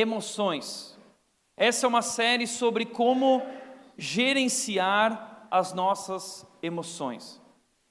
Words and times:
emoções. 0.00 0.98
Essa 1.56 1.86
é 1.86 1.88
uma 1.88 2.02
série 2.02 2.46
sobre 2.46 2.86
como 2.86 3.42
gerenciar 3.96 5.46
as 5.50 5.72
nossas 5.72 6.46
emoções. 6.62 7.40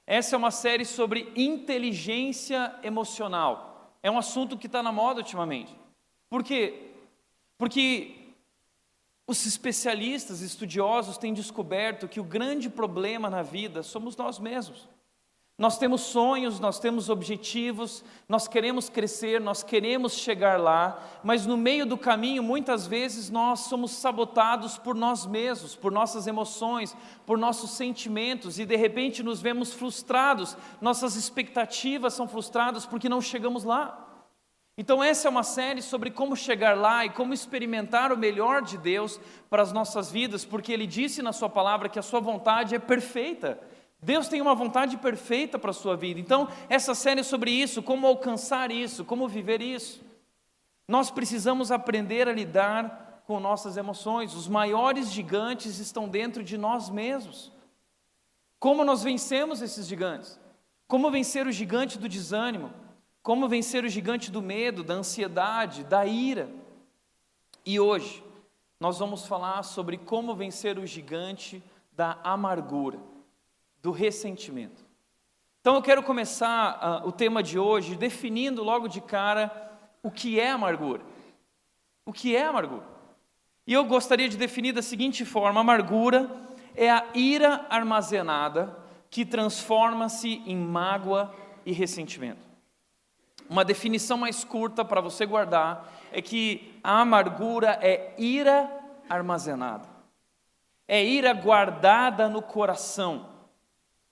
Essa 0.07 0.35
é 0.35 0.37
uma 0.37 0.51
série 0.51 0.85
sobre 0.85 1.31
inteligência 1.35 2.75
emocional. 2.81 3.93
É 4.01 4.09
um 4.09 4.17
assunto 4.17 4.57
que 4.57 4.65
está 4.65 4.81
na 4.81 4.91
moda 4.91 5.19
ultimamente. 5.19 5.75
Por 6.29 6.43
quê? 6.43 6.93
Porque 7.57 8.15
os 9.27 9.45
especialistas, 9.45 10.41
estudiosos 10.41 11.17
têm 11.17 11.33
descoberto 11.33 12.07
que 12.07 12.19
o 12.19 12.23
grande 12.23 12.69
problema 12.69 13.29
na 13.29 13.43
vida 13.43 13.83
somos 13.83 14.17
nós 14.17 14.39
mesmos. 14.39 14.89
Nós 15.59 15.77
temos 15.77 15.99
sonhos, 15.99 16.57
nós 16.57 16.79
temos 16.79 17.09
objetivos, 17.09 18.01
nós 18.29 18.47
queremos 18.47 18.87
crescer, 18.87 19.41
nós 19.41 19.61
queremos 19.61 20.13
chegar 20.13 20.57
lá, 20.57 20.97
mas 21.21 21.45
no 21.45 21.57
meio 21.57 21.85
do 21.85 21.97
caminho, 21.97 22.41
muitas 22.41 22.87
vezes, 22.87 23.29
nós 23.29 23.59
somos 23.59 23.91
sabotados 23.91 24.77
por 24.77 24.95
nós 24.95 25.25
mesmos, 25.25 25.75
por 25.75 25.91
nossas 25.91 26.27
emoções, 26.27 26.95
por 27.25 27.37
nossos 27.37 27.71
sentimentos, 27.71 28.57
e 28.57 28.65
de 28.65 28.77
repente 28.77 29.21
nos 29.21 29.41
vemos 29.41 29.73
frustrados, 29.73 30.55
nossas 30.79 31.17
expectativas 31.17 32.13
são 32.13 32.25
frustradas 32.25 32.85
porque 32.85 33.09
não 33.09 33.19
chegamos 33.19 33.65
lá. 33.65 34.05
Então, 34.77 35.03
essa 35.03 35.27
é 35.27 35.29
uma 35.29 35.43
série 35.43 35.81
sobre 35.81 36.09
como 36.09 36.37
chegar 36.37 36.77
lá 36.77 37.05
e 37.05 37.09
como 37.09 37.33
experimentar 37.33 38.13
o 38.13 38.17
melhor 38.17 38.61
de 38.61 38.77
Deus 38.77 39.19
para 39.49 39.61
as 39.61 39.73
nossas 39.73 40.09
vidas, 40.09 40.45
porque 40.45 40.71
Ele 40.71 40.87
disse 40.87 41.21
na 41.21 41.33
Sua 41.33 41.49
palavra 41.49 41.89
que 41.89 41.99
a 41.99 42.01
Sua 42.01 42.21
vontade 42.21 42.73
é 42.75 42.79
perfeita. 42.79 43.59
Deus 44.01 44.29
tem 44.29 44.39
uma 44.39 44.55
vontade 44.55 44.95
perfeita 44.97 45.59
para 45.59 45.71
a 45.71 45.73
sua 45.73 45.95
vida. 45.97 46.19
Então, 46.19 46.47
essa 46.69 46.95
série 46.95 47.19
é 47.19 47.23
sobre 47.23 47.51
isso, 47.51 47.83
como 47.83 48.07
alcançar 48.07 48.71
isso, 48.71 49.03
como 49.03 49.27
viver 49.27 49.61
isso. 49.61 50.01
Nós 50.87 51.11
precisamos 51.11 51.69
aprender 51.69 52.27
a 52.27 52.33
lidar 52.33 53.23
com 53.27 53.39
nossas 53.39 53.75
emoções. 53.75 54.33
Os 54.33 54.47
maiores 54.47 55.11
gigantes 55.11 55.79
estão 55.79 56.07
dentro 56.07 56.43
de 56.43 56.57
nós 56.57 56.89
mesmos. 56.89 57.51
Como 58.57 58.85
nós 58.85 59.03
vencemos 59.03 59.61
esses 59.61 59.85
gigantes? 59.85 60.39
Como 60.87 61.11
vencer 61.11 61.45
o 61.45 61.51
gigante 61.51 61.99
do 61.99 62.07
desânimo? 62.07 62.71
Como 63.21 63.49
vencer 63.49 63.83
o 63.83 63.89
gigante 63.89 64.31
do 64.31 64.41
medo, 64.41 64.81
da 64.81 64.93
ansiedade, 64.93 65.83
da 65.83 66.05
ira? 66.05 66.49
E 67.65 67.79
hoje 67.79 68.23
nós 68.79 68.97
vamos 68.97 69.27
falar 69.27 69.61
sobre 69.63 69.97
como 69.97 70.33
vencer 70.33 70.79
o 70.79 70.87
gigante 70.87 71.61
da 71.91 72.17
amargura 72.23 73.08
do 73.81 73.91
ressentimento. 73.91 74.85
Então 75.61 75.75
eu 75.75 75.81
quero 75.81 76.01
começar 76.03 77.03
uh, 77.03 77.07
o 77.07 77.11
tema 77.11 77.43
de 77.43 77.59
hoje 77.59 77.95
definindo 77.95 78.63
logo 78.63 78.87
de 78.87 79.01
cara 79.01 79.69
o 80.01 80.09
que 80.09 80.39
é 80.39 80.51
amargura. 80.51 81.03
O 82.05 82.13
que 82.13 82.35
é 82.35 82.45
amargura? 82.45 82.85
E 83.67 83.73
eu 83.73 83.85
gostaria 83.85 84.27
de 84.27 84.37
definir 84.37 84.71
da 84.71 84.81
seguinte 84.81 85.25
forma: 85.25 85.59
amargura 85.61 86.29
é 86.75 86.89
a 86.89 87.05
ira 87.13 87.65
armazenada 87.69 88.75
que 89.09 89.25
transforma-se 89.25 90.41
em 90.45 90.55
mágoa 90.55 91.33
e 91.65 91.71
ressentimento. 91.71 92.47
Uma 93.49 93.65
definição 93.65 94.17
mais 94.17 94.43
curta 94.43 94.85
para 94.85 95.01
você 95.01 95.25
guardar 95.25 95.91
é 96.11 96.21
que 96.21 96.79
a 96.83 97.01
amargura 97.01 97.77
é 97.81 98.13
ira 98.17 98.71
armazenada, 99.09 99.87
é 100.87 101.03
ira 101.03 101.33
guardada 101.33 102.29
no 102.29 102.41
coração 102.41 103.28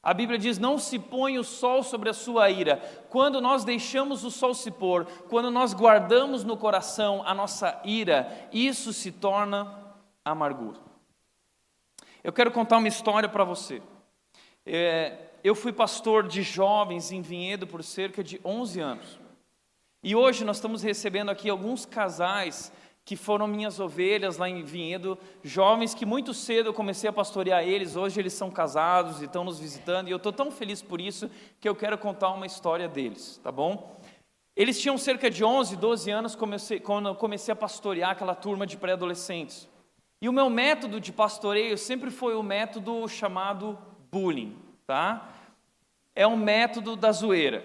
a 0.07 0.13
Bíblia 0.13 0.39
diz: 0.39 0.57
não 0.57 0.77
se 0.77 0.97
põe 0.97 1.37
o 1.37 1.43
sol 1.43 1.83
sobre 1.83 2.09
a 2.09 2.13
sua 2.13 2.49
ira. 2.49 2.77
Quando 3.09 3.41
nós 3.41 3.65
deixamos 3.65 4.23
o 4.23 4.31
sol 4.31 4.53
se 4.53 4.71
pôr, 4.71 5.03
quando 5.27 5.51
nós 5.51 5.73
guardamos 5.73 6.45
no 6.45 6.55
coração 6.55 7.21
a 7.25 7.33
nossa 7.33 7.81
ira, 7.83 8.47
isso 8.53 8.93
se 8.93 9.11
torna 9.11 9.77
amargura. 10.23 10.79
Eu 12.23 12.31
quero 12.31 12.51
contar 12.51 12.77
uma 12.77 12.87
história 12.87 13.27
para 13.27 13.43
você. 13.43 13.81
É, 14.65 15.17
eu 15.43 15.53
fui 15.53 15.73
pastor 15.73 16.25
de 16.25 16.41
jovens 16.41 17.11
em 17.11 17.21
Vinhedo 17.21 17.67
por 17.67 17.83
cerca 17.83 18.23
de 18.23 18.39
11 18.45 18.79
anos. 18.79 19.19
E 20.01 20.15
hoje 20.15 20.45
nós 20.45 20.55
estamos 20.55 20.81
recebendo 20.81 21.31
aqui 21.31 21.49
alguns 21.49 21.85
casais 21.85 22.71
que 23.07 23.15
foram 23.15 23.47
minhas 23.47 23.79
ovelhas 23.79 24.35
lá 24.35 24.49
em 24.49 24.65
Vinhedo, 24.65 25.17
jovens 25.41 25.93
que 25.93 26.05
muito 26.05 26.33
cedo 26.33 26.67
eu 26.67 26.73
comecei 26.73 27.09
a 27.09 27.13
pastorear 27.13 27.63
eles, 27.63 27.95
hoje 27.95 28.19
eles 28.19 28.33
são 28.33 28.51
casados 28.51 29.21
e 29.21 29.25
estão 29.25 29.45
nos 29.45 29.61
visitando, 29.61 30.09
e 30.09 30.11
eu 30.11 30.17
estou 30.17 30.33
tão 30.33 30.51
feliz 30.51 30.81
por 30.81 30.99
isso 30.99 31.31
que 31.57 31.69
eu 31.69 31.73
quero 31.73 31.97
contar 31.97 32.31
uma 32.31 32.45
história 32.45 32.85
deles, 32.85 33.39
tá 33.41 33.49
bom? 33.49 33.97
Eles 34.57 34.77
tinham 34.81 34.97
cerca 34.97 35.31
de 35.31 35.41
11, 35.41 35.77
12 35.77 36.11
anos 36.11 36.35
comecei, 36.35 36.81
quando 36.81 37.07
eu 37.07 37.15
comecei 37.15 37.53
a 37.53 37.55
pastorear 37.55 38.09
aquela 38.09 38.35
turma 38.35 38.67
de 38.67 38.75
pré-adolescentes. 38.75 39.69
E 40.21 40.27
o 40.27 40.33
meu 40.33 40.49
método 40.49 40.99
de 40.99 41.13
pastoreio 41.13 41.77
sempre 41.77 42.11
foi 42.11 42.35
o 42.35 42.43
método 42.43 43.07
chamado 43.07 43.77
bullying, 44.11 44.53
tá? 44.85 45.29
É 46.13 46.27
um 46.27 46.35
método 46.35 46.97
da 46.97 47.13
zoeira. 47.13 47.63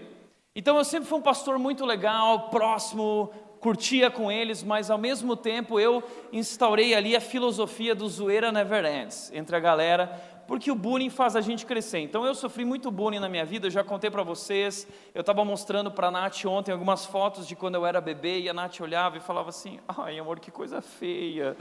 Então 0.55 0.77
eu 0.77 0.85
sempre 0.85 1.09
fui 1.09 1.19
um 1.19 1.23
pastor 1.23 1.59
muito 1.59 1.85
legal, 1.85 2.49
próximo, 2.49 3.33
curtia 3.63 4.11
com 4.11 4.31
eles, 4.31 4.65
mas 4.65 4.91
ao 4.91 4.99
mesmo 4.99 5.37
tempo 5.37 5.79
eu 5.79 6.03
instaurei 6.33 6.97
ali 6.97 7.15
a 7.15 7.21
filosofia 7.21 7.95
do 7.95 8.09
zoeira 8.09 8.51
never 8.51 8.85
ends 8.85 9.31
entre 9.33 9.55
a 9.55 9.61
galera, 9.61 10.09
porque 10.49 10.69
o 10.69 10.75
bullying 10.75 11.09
faz 11.09 11.37
a 11.37 11.41
gente 11.41 11.65
crescer. 11.65 12.01
Então 12.01 12.27
eu 12.27 12.35
sofri 12.35 12.65
muito 12.65 12.91
bullying 12.91 13.21
na 13.21 13.29
minha 13.29 13.45
vida, 13.45 13.69
eu 13.69 13.71
já 13.71 13.85
contei 13.85 14.11
para 14.11 14.25
vocês. 14.25 14.89
Eu 15.15 15.21
estava 15.21 15.45
mostrando 15.45 15.93
para 15.93 16.09
a 16.09 16.11
Nath 16.11 16.45
ontem 16.45 16.73
algumas 16.73 17.07
fotos 17.07 17.47
de 17.47 17.55
quando 17.55 17.77
eu 17.77 17.87
era 17.87 18.01
bebê 18.01 18.41
e 18.41 18.49
a 18.49 18.53
Nath 18.53 18.81
olhava 18.81 19.17
e 19.17 19.21
falava 19.21 19.51
assim: 19.51 19.79
"Ai, 19.87 20.19
amor, 20.19 20.41
que 20.41 20.51
coisa 20.51 20.83
feia". 20.83 21.57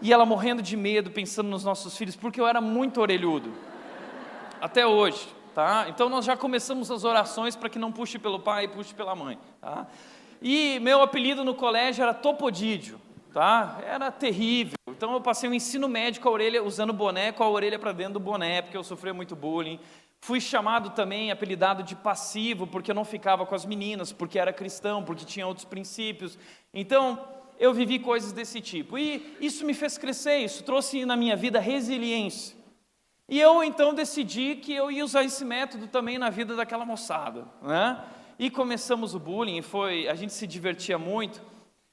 E 0.00 0.14
ela 0.14 0.24
morrendo 0.24 0.62
de 0.62 0.78
medo, 0.78 1.10
pensando 1.10 1.50
nos 1.50 1.62
nossos 1.62 1.94
filhos, 1.94 2.16
porque 2.16 2.40
eu 2.40 2.46
era 2.46 2.62
muito 2.62 3.02
orelhudo. 3.02 3.52
Até 4.62 4.86
hoje, 4.86 5.28
tá? 5.54 5.84
Então 5.90 6.08
nós 6.08 6.24
já 6.24 6.38
começamos 6.38 6.90
as 6.90 7.04
orações 7.04 7.54
para 7.54 7.68
que 7.68 7.78
não 7.78 7.92
puxe 7.92 8.18
pelo 8.18 8.40
pai 8.40 8.64
e 8.64 8.68
puxe 8.68 8.94
pela 8.94 9.14
mãe, 9.14 9.38
tá? 9.60 9.86
E 10.40 10.78
meu 10.80 11.02
apelido 11.02 11.44
no 11.44 11.54
colégio 11.54 12.02
era 12.02 12.14
Topodídio, 12.14 13.00
tá? 13.32 13.80
Era 13.86 14.10
terrível. 14.10 14.76
Então 14.88 15.12
eu 15.12 15.20
passei 15.20 15.48
o 15.48 15.54
ensino 15.54 15.88
médio 15.88 16.22
com 16.22 16.28
a 16.28 16.32
orelha, 16.32 16.62
usando 16.62 16.92
boné, 16.92 17.32
com 17.32 17.42
a 17.42 17.48
orelha 17.48 17.78
para 17.78 17.92
dentro 17.92 18.14
do 18.14 18.20
boné, 18.20 18.62
porque 18.62 18.76
eu 18.76 18.84
sofria 18.84 19.12
muito 19.12 19.34
bullying. 19.34 19.80
Fui 20.20 20.40
chamado 20.40 20.90
também, 20.90 21.30
apelidado 21.30 21.82
de 21.82 21.94
passivo, 21.94 22.66
porque 22.66 22.90
eu 22.90 22.94
não 22.94 23.04
ficava 23.04 23.44
com 23.44 23.54
as 23.54 23.66
meninas, 23.66 24.12
porque 24.12 24.38
era 24.38 24.52
cristão, 24.52 25.02
porque 25.02 25.24
tinha 25.24 25.46
outros 25.46 25.66
princípios. 25.66 26.38
Então, 26.72 27.18
eu 27.58 27.74
vivi 27.74 27.98
coisas 27.98 28.32
desse 28.32 28.60
tipo. 28.60 28.98
E 28.98 29.36
isso 29.40 29.66
me 29.66 29.74
fez 29.74 29.98
crescer, 29.98 30.38
isso 30.38 30.62
trouxe 30.62 31.04
na 31.04 31.16
minha 31.16 31.36
vida 31.36 31.60
resiliência. 31.60 32.56
E 33.28 33.40
eu 33.40 33.62
então 33.62 33.94
decidi 33.94 34.56
que 34.56 34.72
eu 34.72 34.90
ia 34.90 35.04
usar 35.04 35.24
esse 35.24 35.44
método 35.44 35.88
também 35.88 36.18
na 36.18 36.30
vida 36.30 36.54
daquela 36.54 36.84
moçada, 36.84 37.46
né? 37.62 38.02
E 38.38 38.50
começamos 38.50 39.14
o 39.14 39.20
bullying, 39.20 39.62
foi, 39.62 40.08
a 40.08 40.14
gente 40.14 40.32
se 40.32 40.46
divertia 40.46 40.98
muito, 40.98 41.42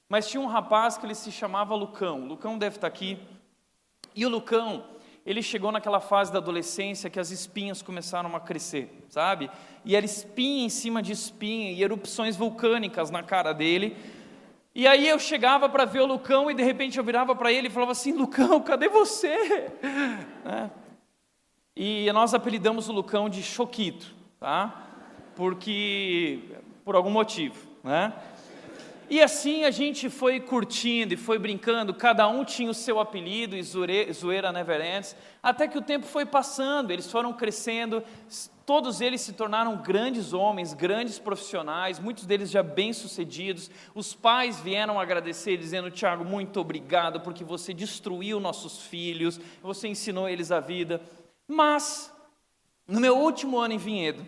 mas 0.08 0.28
tinha 0.28 0.40
um 0.40 0.46
rapaz 0.46 0.98
que 0.98 1.06
ele 1.06 1.14
se 1.14 1.30
chamava 1.30 1.74
Lucão. 1.74 2.26
Lucão 2.26 2.58
deve 2.58 2.76
estar 2.76 2.86
aqui. 2.86 3.18
E 4.14 4.26
o 4.26 4.28
Lucão, 4.28 4.84
ele 5.24 5.42
chegou 5.42 5.72
naquela 5.72 6.00
fase 6.00 6.32
da 6.32 6.38
adolescência 6.38 7.08
que 7.08 7.20
as 7.20 7.30
espinhas 7.30 7.80
começaram 7.80 8.34
a 8.34 8.40
crescer, 8.40 9.04
sabe? 9.08 9.50
E 9.84 9.96
era 9.96 10.04
espinha 10.04 10.66
em 10.66 10.68
cima 10.68 11.00
de 11.00 11.12
espinha 11.12 11.72
e 11.72 11.82
erupções 11.82 12.36
vulcânicas 12.36 13.10
na 13.10 13.22
cara 13.22 13.52
dele. 13.52 13.96
E 14.74 14.86
aí 14.86 15.08
eu 15.08 15.18
chegava 15.18 15.68
para 15.68 15.84
ver 15.84 16.00
o 16.00 16.06
Lucão 16.06 16.50
e 16.50 16.54
de 16.54 16.62
repente 16.62 16.98
eu 16.98 17.04
virava 17.04 17.34
para 17.34 17.52
ele 17.52 17.68
e 17.68 17.70
falava 17.70 17.92
assim: 17.92 18.12
Lucão, 18.12 18.60
cadê 18.60 18.88
você? 18.88 19.70
Né? 20.44 20.70
E 21.74 22.12
nós 22.12 22.34
apelidamos 22.34 22.90
o 22.90 22.92
Lucão 22.92 23.30
de 23.30 23.42
Choquito, 23.42 24.14
tá? 24.38 24.91
Porque 25.34 26.40
por 26.84 26.94
algum 26.94 27.10
motivo, 27.10 27.56
né? 27.82 28.12
E 29.10 29.20
assim 29.20 29.64
a 29.64 29.70
gente 29.70 30.08
foi 30.08 30.40
curtindo 30.40 31.12
e 31.12 31.18
foi 31.18 31.38
brincando, 31.38 31.92
cada 31.92 32.26
um 32.28 32.44
tinha 32.44 32.70
o 32.70 32.74
seu 32.74 32.98
apelido, 32.98 33.54
e 33.54 33.62
zoeira 33.62 34.50
never 34.50 34.80
ends, 34.80 35.14
até 35.42 35.68
que 35.68 35.76
o 35.76 35.82
tempo 35.82 36.06
foi 36.06 36.24
passando, 36.24 36.90
eles 36.90 37.10
foram 37.10 37.32
crescendo, 37.34 38.02
todos 38.64 39.02
eles 39.02 39.20
se 39.20 39.34
tornaram 39.34 39.76
grandes 39.76 40.32
homens, 40.32 40.72
grandes 40.72 41.18
profissionais, 41.18 41.98
muitos 41.98 42.24
deles 42.24 42.50
já 42.50 42.62
bem-sucedidos. 42.62 43.70
Os 43.94 44.14
pais 44.14 44.60
vieram 44.60 44.98
agradecer, 44.98 45.58
dizendo: 45.58 45.90
Tiago, 45.90 46.24
muito 46.24 46.58
obrigado, 46.58 47.20
porque 47.20 47.44
você 47.44 47.74
destruiu 47.74 48.40
nossos 48.40 48.80
filhos, 48.80 49.38
você 49.62 49.88
ensinou 49.88 50.26
eles 50.26 50.50
a 50.50 50.60
vida. 50.60 51.02
Mas, 51.46 52.10
no 52.88 52.98
meu 52.98 53.18
último 53.18 53.58
ano 53.58 53.74
em 53.74 53.78
Vinhedo, 53.78 54.24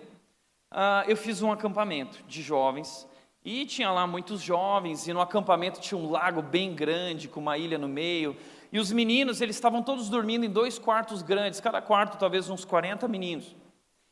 uh, 0.74 1.08
eu 1.08 1.16
fiz 1.16 1.40
um 1.40 1.52
acampamento 1.52 2.22
de 2.26 2.42
jovens 2.42 3.08
e 3.44 3.64
tinha 3.64 3.90
lá 3.90 4.06
muitos 4.06 4.42
jovens 4.42 5.06
e 5.06 5.12
no 5.12 5.20
acampamento 5.20 5.80
tinha 5.80 5.96
um 5.96 6.10
lago 6.10 6.42
bem 6.42 6.74
grande 6.74 7.28
com 7.28 7.40
uma 7.40 7.56
ilha 7.56 7.78
no 7.78 7.88
meio 7.88 8.36
e 8.72 8.78
os 8.78 8.90
meninos 8.90 9.40
eles 9.40 9.54
estavam 9.54 9.82
todos 9.82 10.08
dormindo 10.08 10.44
em 10.44 10.50
dois 10.50 10.78
quartos 10.78 11.22
grandes, 11.22 11.60
cada 11.60 11.80
quarto 11.80 12.18
talvez 12.18 12.50
uns 12.50 12.64
40 12.64 13.06
meninos. 13.06 13.54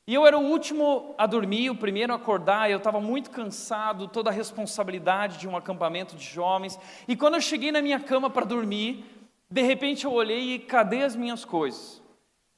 E 0.07 0.15
eu 0.15 0.27
era 0.27 0.37
o 0.37 0.43
último 0.43 1.15
a 1.17 1.27
dormir, 1.27 1.71
o 1.71 1.77
primeiro 1.77 2.13
a 2.13 2.17
acordar, 2.17 2.69
eu 2.71 2.79
estava 2.79 3.01
muito 3.01 3.31
cansado, 3.31 4.09
toda 4.09 4.31
a 4.31 4.33
responsabilidade 4.33 5.39
de 5.39 5.49
um 5.49 5.57
acampamento 5.57 6.17
de 6.17 6.25
jovens. 6.25 6.79
E 7.07 7.15
quando 7.15 7.35
eu 7.35 7.41
cheguei 7.41 7.71
na 7.71 7.81
minha 7.81 8.01
cama 8.01 8.29
para 8.29 8.45
dormir, 8.45 9.05
de 9.49 9.63
repente 9.63 10.05
eu 10.05 10.13
olhei 10.13 10.55
e 10.55 10.59
cadê 10.59 11.05
as 11.05 11.15
minhas 11.15 11.45
coisas? 11.45 12.02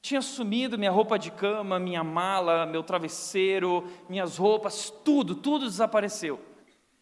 Tinha 0.05 0.21
sumido 0.21 0.77
minha 0.77 0.91
roupa 0.91 1.17
de 1.17 1.31
cama, 1.31 1.79
minha 1.79 2.03
mala, 2.03 2.63
meu 2.67 2.83
travesseiro, 2.83 3.83
minhas 4.07 4.37
roupas, 4.37 4.93
tudo, 5.03 5.33
tudo 5.33 5.65
desapareceu. 5.65 6.39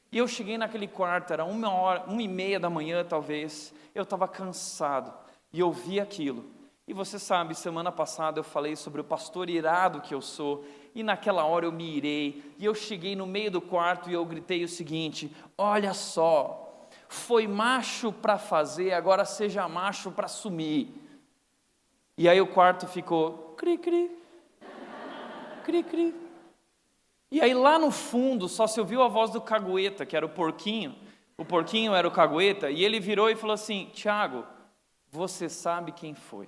E 0.10 0.18
eu 0.18 0.26
cheguei 0.26 0.58
naquele 0.58 0.88
quarto, 0.88 1.34
era 1.34 1.44
uma 1.44 1.70
hora, 1.70 2.06
uma 2.08 2.22
e 2.22 2.30
meia 2.30 2.62
da 2.62 2.70
manhã 2.70 3.04
talvez, 3.04 3.74
eu 3.94 4.04
estava 4.04 4.26
cansado 4.26 5.14
e 5.52 5.60
eu 5.60 5.70
vi 5.70 6.00
aquilo. 6.00 6.46
E 6.88 6.94
você 6.94 7.20
sabe, 7.20 7.54
semana 7.56 7.92
passada 7.92 8.40
eu 8.40 8.44
falei 8.44 8.74
sobre 8.78 9.02
o 9.02 9.04
pastor 9.04 9.50
irado 9.50 10.00
que 10.00 10.16
eu 10.16 10.22
sou, 10.22 10.66
e 10.96 11.04
naquela 11.04 11.44
hora 11.44 11.66
eu 11.66 11.74
me 11.74 11.98
irei, 11.98 12.54
e 12.58 12.64
eu 12.64 12.74
cheguei 12.74 13.18
no 13.18 13.28
meio 13.28 13.52
do 13.52 13.60
quarto 13.60 14.10
e 14.10 14.14
eu 14.14 14.26
gritei 14.26 14.64
o 14.64 14.70
seguinte: 14.70 15.30
Olha 15.58 15.94
só, 15.94 16.88
foi 17.10 17.48
macho 17.48 18.14
para 18.14 18.38
fazer, 18.38 18.94
agora 18.94 19.26
seja 19.26 19.68
macho 19.68 20.10
para 20.10 20.30
sumir. 20.30 21.03
E 22.18 22.30
aí 22.30 22.40
o 22.40 22.48
quarto 22.48 22.88
ficou 22.88 23.56
cri 23.58 23.78
cri, 23.78 24.12
cri 25.64 25.84
cri. 25.84 26.16
E 27.32 27.42
aí 27.42 27.54
lá 27.54 27.80
no 27.80 27.90
fundo 27.90 28.48
só 28.48 28.68
se 28.68 28.80
ouviu 28.80 29.02
a 29.02 29.08
voz 29.08 29.32
do 29.32 29.42
cagueta, 29.42 30.06
que 30.06 30.16
era 30.16 30.26
o 30.26 30.30
porquinho. 30.30 30.96
O 31.36 31.44
porquinho 31.44 31.96
era 31.96 32.08
o 32.08 32.12
cagueta, 32.12 32.70
e 32.70 32.84
ele 32.86 33.00
virou 33.00 33.30
e 33.30 33.36
falou 33.36 33.56
assim: 33.56 33.90
Tiago, 33.94 34.46
você 35.10 35.50
sabe 35.50 35.92
quem 35.92 36.14
foi. 36.14 36.48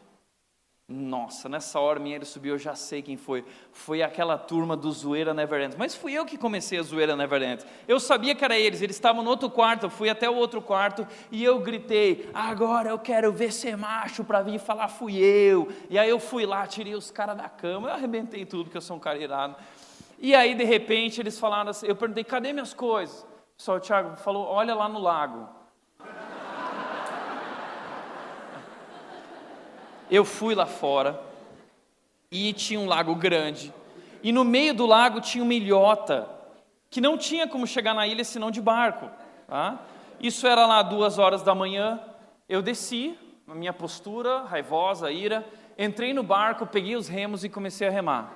Nossa, 0.87 1.49
nessa 1.49 1.79
hora 1.79 1.99
minha 1.99 2.15
ele 2.15 2.25
subiu, 2.25 2.53
eu 2.53 2.59
já 2.59 2.75
sei 2.75 3.01
quem 3.01 3.17
foi. 3.17 3.43
Foi 3.71 4.03
aquela 4.03 4.37
turma 4.37 4.77
do 4.77 4.91
Zoeira 4.91 5.33
Neverend. 5.33 5.75
Mas 5.79 5.95
fui 5.95 6.13
eu 6.13 6.23
que 6.27 6.37
comecei 6.37 6.77
a 6.77 6.83
Zoeira 6.83 7.15
Neverend. 7.15 7.65
Eu 7.87 7.99
sabia 7.99 8.35
que 8.35 8.45
era 8.45 8.55
eles, 8.55 8.83
eles 8.83 8.95
estavam 8.95 9.23
no 9.23 9.29
outro 9.31 9.49
quarto, 9.49 9.87
eu 9.87 9.89
fui 9.89 10.09
até 10.09 10.29
o 10.29 10.35
outro 10.35 10.61
quarto 10.61 11.07
e 11.31 11.43
eu 11.43 11.57
gritei: 11.57 12.29
agora 12.35 12.89
eu 12.89 12.99
quero 12.99 13.33
ver 13.33 13.51
ser 13.51 13.75
macho 13.75 14.23
para 14.23 14.43
vir 14.43 14.59
falar, 14.59 14.87
fui 14.87 15.17
eu. 15.17 15.67
E 15.89 15.97
aí 15.97 16.07
eu 16.07 16.19
fui 16.19 16.45
lá, 16.45 16.67
tirei 16.67 16.93
os 16.93 17.09
caras 17.09 17.35
da 17.35 17.49
cama, 17.49 17.87
eu 17.87 17.93
arrebentei 17.95 18.45
tudo, 18.45 18.69
que 18.69 18.77
eu 18.77 18.81
sou 18.81 18.97
um 18.97 18.99
cara 18.99 19.17
irado. 19.17 19.55
E 20.19 20.35
aí 20.35 20.53
de 20.53 20.63
repente 20.63 21.19
eles 21.19 21.39
falaram 21.39 21.71
assim: 21.71 21.87
eu 21.87 21.95
perguntei, 21.95 22.23
cadê 22.23 22.53
minhas 22.53 22.75
coisas? 22.75 23.25
Só 23.57 23.77
o 23.77 23.79
Thiago 23.79 24.17
falou: 24.17 24.45
olha 24.45 24.75
lá 24.75 24.87
no 24.87 24.99
lago. 24.99 25.54
Eu 30.09 30.23
fui 30.23 30.55
lá 30.55 30.65
fora 30.65 31.21
e 32.31 32.53
tinha 32.53 32.79
um 32.79 32.87
lago 32.87 33.15
grande. 33.15 33.73
E 34.21 34.31
no 34.31 34.43
meio 34.43 34.73
do 34.73 34.85
lago 34.85 35.21
tinha 35.21 35.43
uma 35.43 35.53
ilhota 35.53 36.27
que 36.89 37.01
não 37.01 37.17
tinha 37.17 37.47
como 37.47 37.67
chegar 37.67 37.93
na 37.93 38.07
ilha 38.07 38.23
senão 38.23 38.49
de 38.49 38.61
barco. 38.61 39.09
Tá? 39.47 39.79
Isso 40.19 40.47
era 40.47 40.65
lá 40.65 40.81
duas 40.81 41.17
horas 41.17 41.43
da 41.43 41.53
manhã. 41.53 41.99
Eu 42.47 42.61
desci, 42.61 43.17
na 43.45 43.53
minha 43.53 43.73
postura, 43.73 44.43
raivosa, 44.43 45.11
ira, 45.11 45.45
entrei 45.77 46.13
no 46.13 46.23
barco, 46.23 46.65
peguei 46.65 46.95
os 46.95 47.07
remos 47.07 47.43
e 47.43 47.49
comecei 47.49 47.87
a 47.87 47.91
remar. 47.91 48.33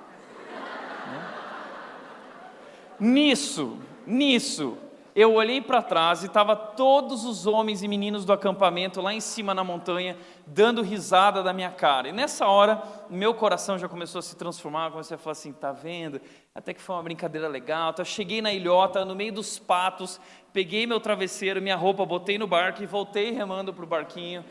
Nisso, 2.98 3.78
nisso, 4.06 4.76
eu 5.14 5.34
olhei 5.34 5.60
para 5.60 5.82
trás 5.82 6.22
e 6.22 6.26
estava 6.26 6.54
todos 6.54 7.24
os 7.24 7.46
homens 7.46 7.82
e 7.82 7.88
meninos 7.88 8.24
do 8.24 8.32
acampamento 8.32 9.00
lá 9.00 9.12
em 9.12 9.20
cima 9.20 9.52
na 9.52 9.64
montanha, 9.64 10.16
dando 10.46 10.82
risada 10.82 11.42
da 11.42 11.52
minha 11.52 11.70
cara. 11.70 12.08
E 12.08 12.12
nessa 12.12 12.46
hora, 12.46 12.82
meu 13.08 13.34
coração 13.34 13.78
já 13.78 13.88
começou 13.88 14.20
a 14.20 14.22
se 14.22 14.36
transformar, 14.36 14.86
eu 14.86 14.90
comecei 14.92 15.14
a 15.14 15.18
falar 15.18 15.32
assim, 15.32 15.52
tá 15.52 15.72
vendo? 15.72 16.20
Até 16.54 16.72
que 16.72 16.80
foi 16.80 16.94
uma 16.94 17.02
brincadeira 17.02 17.48
legal. 17.48 17.90
Então, 17.90 18.02
eu 18.02 18.06
cheguei 18.06 18.40
na 18.40 18.52
ilhota, 18.52 19.04
no 19.04 19.14
meio 19.14 19.32
dos 19.32 19.58
patos, 19.58 20.20
peguei 20.52 20.86
meu 20.86 21.00
travesseiro, 21.00 21.60
minha 21.60 21.76
roupa, 21.76 22.06
botei 22.06 22.38
no 22.38 22.46
barco 22.46 22.82
e 22.82 22.86
voltei 22.86 23.32
remando 23.32 23.74
para 23.74 23.84
o 23.84 23.88
barquinho. 23.88 24.44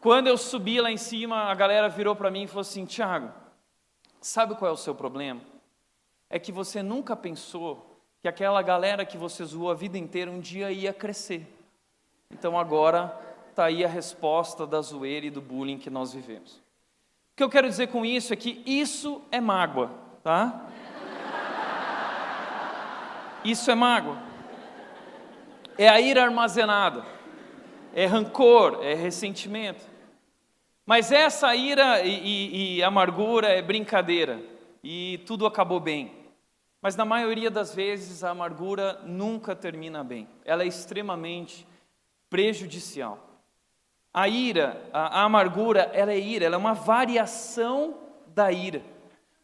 Quando 0.00 0.28
eu 0.28 0.38
subi 0.38 0.80
lá 0.80 0.90
em 0.90 0.96
cima, 0.96 1.44
a 1.44 1.54
galera 1.54 1.88
virou 1.88 2.14
para 2.14 2.30
mim 2.30 2.44
e 2.44 2.46
falou 2.46 2.60
assim, 2.60 2.84
Tiago, 2.84 3.30
sabe 4.20 4.54
qual 4.54 4.70
é 4.70 4.72
o 4.72 4.76
seu 4.76 4.94
problema? 4.94 5.40
É 6.30 6.38
que 6.38 6.52
você 6.52 6.82
nunca 6.82 7.16
pensou 7.16 7.87
que 8.20 8.28
aquela 8.28 8.62
galera 8.62 9.04
que 9.04 9.16
você 9.16 9.44
zoou 9.44 9.70
a 9.70 9.74
vida 9.74 9.96
inteira 9.96 10.30
um 10.30 10.40
dia 10.40 10.70
ia 10.70 10.92
crescer. 10.92 11.46
Então 12.30 12.58
agora 12.58 13.16
está 13.50 13.66
aí 13.66 13.84
a 13.84 13.88
resposta 13.88 14.66
da 14.66 14.80
zoeira 14.80 15.26
e 15.26 15.30
do 15.30 15.40
bullying 15.40 15.78
que 15.78 15.90
nós 15.90 16.12
vivemos. 16.12 16.52
O 17.32 17.36
que 17.36 17.42
eu 17.42 17.48
quero 17.48 17.68
dizer 17.68 17.88
com 17.88 18.04
isso 18.04 18.32
é 18.32 18.36
que 18.36 18.62
isso 18.66 19.22
é 19.30 19.40
mágoa, 19.40 19.90
tá? 20.22 20.66
Isso 23.44 23.70
é 23.70 23.74
mágoa. 23.74 24.20
É 25.76 25.88
a 25.88 26.00
ira 26.00 26.24
armazenada, 26.24 27.04
é 27.94 28.04
rancor, 28.04 28.80
é 28.82 28.94
ressentimento. 28.94 29.84
Mas 30.84 31.12
essa 31.12 31.54
ira 31.54 32.02
e, 32.02 32.10
e, 32.10 32.76
e 32.76 32.82
amargura 32.82 33.48
é 33.48 33.62
brincadeira 33.62 34.40
e 34.82 35.18
tudo 35.26 35.46
acabou 35.46 35.78
bem. 35.78 36.17
Mas 36.88 36.96
na 36.96 37.04
maioria 37.04 37.50
das 37.50 37.74
vezes 37.74 38.24
a 38.24 38.30
amargura 38.30 39.02
nunca 39.04 39.54
termina 39.54 40.02
bem, 40.02 40.26
ela 40.42 40.62
é 40.62 40.66
extremamente 40.66 41.68
prejudicial. 42.30 43.42
A 44.10 44.26
ira, 44.26 44.88
a, 44.90 45.20
a 45.20 45.24
amargura, 45.24 45.90
ela 45.92 46.14
é 46.14 46.18
ira, 46.18 46.46
ela 46.46 46.54
é 46.54 46.58
uma 46.58 46.72
variação 46.72 47.94
da 48.28 48.50
ira. 48.50 48.82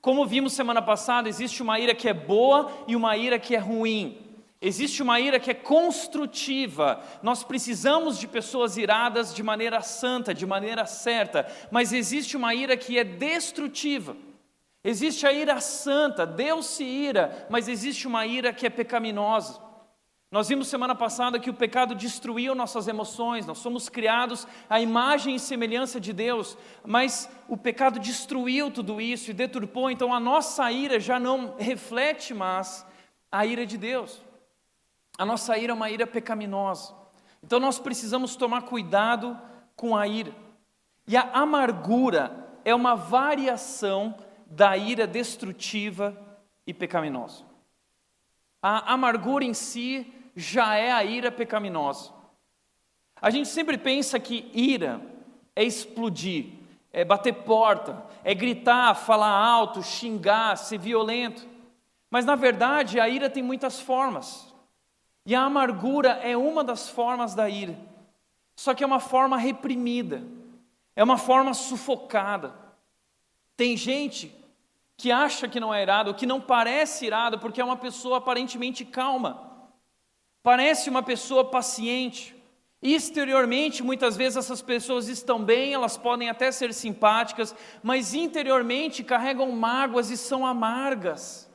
Como 0.00 0.24
vimos 0.24 0.54
semana 0.54 0.80
passada, 0.80 1.28
existe 1.28 1.62
uma 1.62 1.78
ira 1.78 1.94
que 1.94 2.08
é 2.08 2.14
boa 2.14 2.72
e 2.88 2.96
uma 2.96 3.14
ira 3.14 3.38
que 3.38 3.54
é 3.54 3.58
ruim. 3.58 4.16
Existe 4.58 5.02
uma 5.02 5.20
ira 5.20 5.38
que 5.38 5.50
é 5.50 5.54
construtiva. 5.54 7.02
Nós 7.22 7.44
precisamos 7.44 8.18
de 8.18 8.26
pessoas 8.26 8.78
iradas 8.78 9.34
de 9.34 9.42
maneira 9.42 9.82
santa, 9.82 10.32
de 10.32 10.46
maneira 10.46 10.86
certa, 10.86 11.46
mas 11.70 11.92
existe 11.92 12.38
uma 12.38 12.54
ira 12.54 12.74
que 12.74 12.98
é 12.98 13.04
destrutiva. 13.04 14.16
Existe 14.84 15.26
a 15.26 15.32
ira 15.32 15.60
santa, 15.62 16.26
Deus 16.26 16.66
se 16.66 16.84
ira, 16.84 17.46
mas 17.48 17.68
existe 17.68 18.06
uma 18.06 18.26
ira 18.26 18.52
que 18.52 18.66
é 18.66 18.70
pecaminosa. 18.70 19.58
Nós 20.30 20.48
vimos 20.48 20.68
semana 20.68 20.94
passada 20.94 21.38
que 21.38 21.48
o 21.48 21.54
pecado 21.54 21.94
destruiu 21.94 22.54
nossas 22.54 22.86
emoções, 22.86 23.46
nós 23.46 23.58
somos 23.58 23.88
criados 23.88 24.46
à 24.68 24.80
imagem 24.80 25.36
e 25.36 25.40
semelhança 25.40 25.98
de 25.98 26.12
Deus, 26.12 26.58
mas 26.84 27.30
o 27.48 27.56
pecado 27.56 27.98
destruiu 27.98 28.70
tudo 28.70 29.00
isso 29.00 29.30
e 29.30 29.34
deturpou, 29.34 29.90
então 29.90 30.12
a 30.12 30.20
nossa 30.20 30.70
ira 30.70 31.00
já 31.00 31.18
não 31.18 31.54
reflete 31.56 32.34
mais 32.34 32.84
a 33.32 33.46
ira 33.46 33.64
de 33.64 33.78
Deus. 33.78 34.20
A 35.16 35.24
nossa 35.24 35.56
ira 35.56 35.72
é 35.72 35.74
uma 35.74 35.88
ira 35.88 36.06
pecaminosa. 36.06 36.92
Então 37.42 37.60
nós 37.60 37.78
precisamos 37.78 38.36
tomar 38.36 38.62
cuidado 38.62 39.40
com 39.76 39.96
a 39.96 40.06
ira. 40.06 40.34
E 41.06 41.16
a 41.16 41.30
amargura 41.32 42.58
é 42.64 42.74
uma 42.74 42.94
variação 42.94 44.16
da 44.54 44.76
ira 44.76 45.06
destrutiva 45.06 46.16
e 46.64 46.73
pecaminosa. 46.73 47.44
A 48.62 48.94
amargura 48.94 49.44
em 49.44 49.52
si 49.52 50.06
já 50.34 50.76
é 50.76 50.92
a 50.92 51.04
ira 51.04 51.30
pecaminosa. 51.30 52.12
A 53.20 53.30
gente 53.30 53.49
sempre 53.49 53.76
pensa 53.76 54.18
que 54.20 54.49
ira 54.54 55.00
é 55.56 55.64
explodir, 55.64 56.52
é 56.92 57.04
bater 57.04 57.32
porta, 57.32 58.04
é 58.23 58.32
gritar, 58.32 58.94
falar 58.94 59.30
alto, 59.30 59.82
xingar, 59.82 60.56
ser 60.56 60.78
violento. 60.78 61.46
Mas 62.08 62.25
na 62.25 62.37
verdade 62.37 63.00
a 63.00 63.08
ira 63.08 63.28
tem 63.28 63.42
muitas 63.42 63.80
formas. 63.80 64.54
E 65.26 65.34
a 65.34 65.42
amargura 65.42 66.11
é 66.23 66.37
uma 66.37 66.62
das 66.62 66.88
formas 66.88 67.34
da 67.34 67.49
ira. 67.49 67.76
Só 68.54 68.73
que 68.73 68.84
é 68.84 68.87
uma 68.87 69.00
forma 69.00 69.37
reprimida, 69.37 70.23
é 70.94 71.02
uma 71.02 71.18
forma 71.18 71.52
sufocada. 71.54 72.54
Tem 73.56 73.76
gente 73.76 74.43
que 74.96 75.10
acha 75.10 75.48
que 75.48 75.60
não 75.60 75.74
é 75.74 75.82
irado, 75.82 76.14
que 76.14 76.26
não 76.26 76.40
parece 76.40 77.06
irado, 77.06 77.38
porque 77.38 77.60
é 77.60 77.64
uma 77.64 77.76
pessoa 77.76 78.18
aparentemente 78.18 78.84
calma, 78.84 79.70
parece 80.42 80.88
uma 80.88 81.02
pessoa 81.02 81.44
paciente. 81.44 82.34
Exteriormente, 82.80 83.82
muitas 83.82 84.14
vezes 84.14 84.36
essas 84.36 84.60
pessoas 84.60 85.08
estão 85.08 85.42
bem, 85.42 85.72
elas 85.72 85.96
podem 85.96 86.28
até 86.28 86.52
ser 86.52 86.74
simpáticas, 86.74 87.54
mas 87.82 88.12
interiormente 88.12 89.02
carregam 89.02 89.50
mágoas 89.52 90.10
e 90.10 90.18
são 90.18 90.46
amargas, 90.46 91.50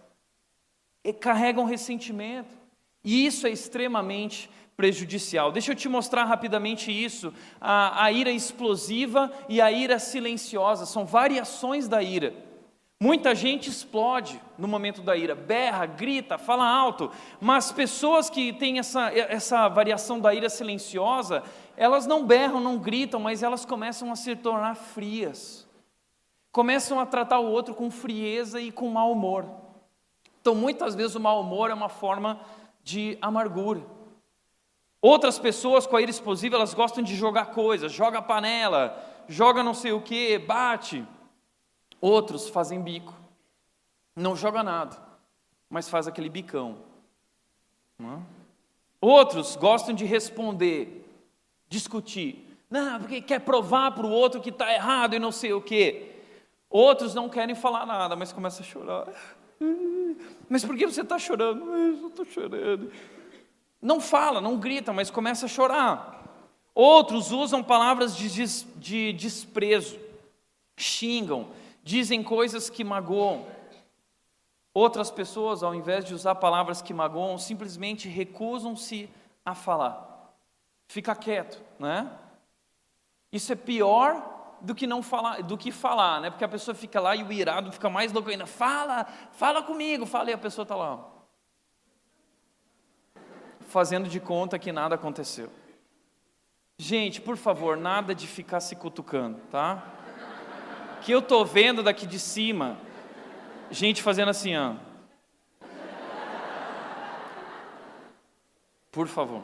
e 1.03 1.13
carregam 1.13 1.65
ressentimento, 1.65 2.57
e 3.03 3.25
isso 3.25 3.45
é 3.45 3.51
extremamente 3.51 4.49
prejudicial. 4.75 5.51
Deixa 5.51 5.71
eu 5.71 5.75
te 5.75 5.87
mostrar 5.87 6.23
rapidamente 6.23 6.91
isso: 6.91 7.33
a, 7.61 8.05
a 8.05 8.11
ira 8.11 8.31
explosiva 8.31 9.31
e 9.47 9.61
a 9.61 9.71
ira 9.71 9.99
silenciosa, 9.99 10.85
são 10.85 11.05
variações 11.05 11.87
da 11.87 12.01
ira. 12.01 12.48
Muita 13.01 13.33
gente 13.33 13.69
explode 13.69 14.41
no 14.57 14.67
momento 14.67 15.01
da 15.01 15.15
ira, 15.15 15.33
berra, 15.33 15.85
grita, 15.85 16.37
fala 16.37 16.67
alto, 16.67 17.09
mas 17.39 17.71
pessoas 17.71 18.29
que 18.29 18.51
têm 18.51 18.77
essa, 18.77 19.09
essa 19.13 19.69
variação 19.69 20.19
da 20.19 20.33
ira 20.33 20.49
silenciosa, 20.49 21.41
elas 21.77 22.05
não 22.05 22.25
berram, 22.25 22.59
não 22.59 22.77
gritam, 22.77 23.21
mas 23.21 23.41
elas 23.41 23.63
começam 23.63 24.11
a 24.11 24.17
se 24.17 24.35
tornar 24.35 24.75
frias. 24.75 25.65
começam 26.51 26.99
a 26.99 27.05
tratar 27.05 27.39
o 27.39 27.49
outro 27.49 27.73
com 27.73 27.89
frieza 27.89 28.59
e 28.59 28.69
com 28.69 28.89
mau 28.89 29.13
humor. 29.13 29.45
Então, 30.41 30.53
muitas 30.53 30.93
vezes, 30.93 31.15
o 31.15 31.21
mau 31.21 31.39
humor 31.39 31.71
é 31.71 31.73
uma 31.73 31.87
forma 31.87 32.41
de 32.83 33.17
amargura. 33.21 33.81
Outras 35.01 35.39
pessoas 35.39 35.87
com 35.87 35.95
a 35.95 36.01
ira 36.01 36.11
explosiva, 36.11 36.57
elas 36.57 36.73
gostam 36.73 37.01
de 37.01 37.15
jogar 37.15 37.51
coisas, 37.51 37.93
joga 37.93 38.21
panela, 38.21 39.01
joga 39.25 39.63
não 39.63 39.73
sei 39.73 39.93
o 39.93 40.01
que, 40.01 40.37
bate. 40.37 41.07
Outros 42.01 42.47
fazem 42.47 42.81
bico, 42.81 43.13
não 44.15 44.35
joga 44.35 44.63
nada, 44.63 44.97
mas 45.69 45.89
faz 45.89 46.07
aquele 46.07 46.29
bicão. 46.29 46.77
Outros 49.01 49.55
gostam 49.55 49.93
de 49.93 50.05
responder, 50.05 51.05
discutir. 51.67 52.45
Não, 52.69 52.99
porque 52.99 53.21
quer 53.21 53.39
provar 53.39 53.91
para 53.91 54.05
o 54.05 54.11
outro 54.11 54.41
que 54.41 54.49
está 54.49 54.73
errado 54.73 55.15
e 55.15 55.19
não 55.19 55.31
sei 55.31 55.53
o 55.53 55.61
quê. 55.61 56.15
Outros 56.69 57.15
não 57.15 57.27
querem 57.27 57.55
falar 57.55 57.85
nada, 57.85 58.15
mas 58.15 58.31
começam 58.31 58.65
a 58.65 58.69
chorar. 58.69 59.07
Mas 60.49 60.63
por 60.65 60.75
que 60.75 60.85
você 60.87 61.01
está 61.01 61.19
chorando? 61.19 61.63
Eu 61.75 62.07
estou 62.07 62.25
chorando. 62.25 62.91
Não 63.81 64.01
fala, 64.01 64.41
não 64.41 64.57
grita, 64.57 64.91
mas 64.91 65.11
começa 65.11 65.45
a 65.45 65.49
chorar. 65.49 66.23
Outros 66.73 67.31
usam 67.31 67.63
palavras 67.63 68.15
de, 68.15 68.29
de 68.77 69.13
desprezo, 69.13 69.99
xingam, 70.75 71.49
dizem 71.89 72.21
coisas 72.21 72.69
que 72.69 72.83
magoam. 72.83 73.47
Outras 74.71 75.09
pessoas, 75.09 75.63
ao 75.63 75.73
invés 75.73 76.05
de 76.05 76.13
usar 76.13 76.35
palavras 76.35 76.83
que 76.83 76.93
magoam, 76.93 77.39
simplesmente 77.39 78.07
recusam-se 78.07 79.09
a 79.43 79.55
falar. 79.55 80.31
Fica 80.87 81.15
quieto, 81.15 81.59
né? 81.79 82.07
Isso 83.31 83.51
é 83.51 83.55
pior 83.55 84.23
do 84.61 84.75
que 84.75 84.85
não 84.85 85.01
falar, 85.01 85.41
do 85.41 85.57
que 85.57 85.71
falar, 85.71 86.21
né? 86.21 86.29
Porque 86.29 86.43
a 86.45 86.47
pessoa 86.49 86.75
fica 86.75 87.01
lá 87.01 87.15
e 87.15 87.23
o 87.23 87.33
irado 87.33 87.71
fica 87.71 87.89
mais 87.89 88.13
louco 88.13 88.29
ainda. 88.29 88.45
Fala, 88.45 89.05
fala 89.31 89.63
comigo, 89.63 90.05
fala 90.05 90.29
e 90.29 90.33
a 90.33 90.37
pessoa 90.37 90.63
está 90.63 90.75
lá, 90.75 91.03
fazendo 93.61 94.07
de 94.07 94.19
conta 94.19 94.59
que 94.59 94.71
nada 94.71 94.93
aconteceu. 94.93 95.49
Gente, 96.77 97.19
por 97.19 97.35
favor, 97.35 97.75
nada 97.75 98.13
de 98.13 98.27
ficar 98.27 98.59
se 98.59 98.75
cutucando, 98.75 99.39
tá? 99.49 99.98
Que 101.01 101.11
eu 101.11 101.21
tô 101.21 101.45
vendo 101.45 101.81
daqui 101.81 102.05
de 102.05 102.19
cima, 102.19 102.77
gente 103.71 104.01
fazendo 104.01 104.29
assim, 104.29 104.55
ó. 104.55 104.73
Por 108.91 109.07
favor. 109.07 109.43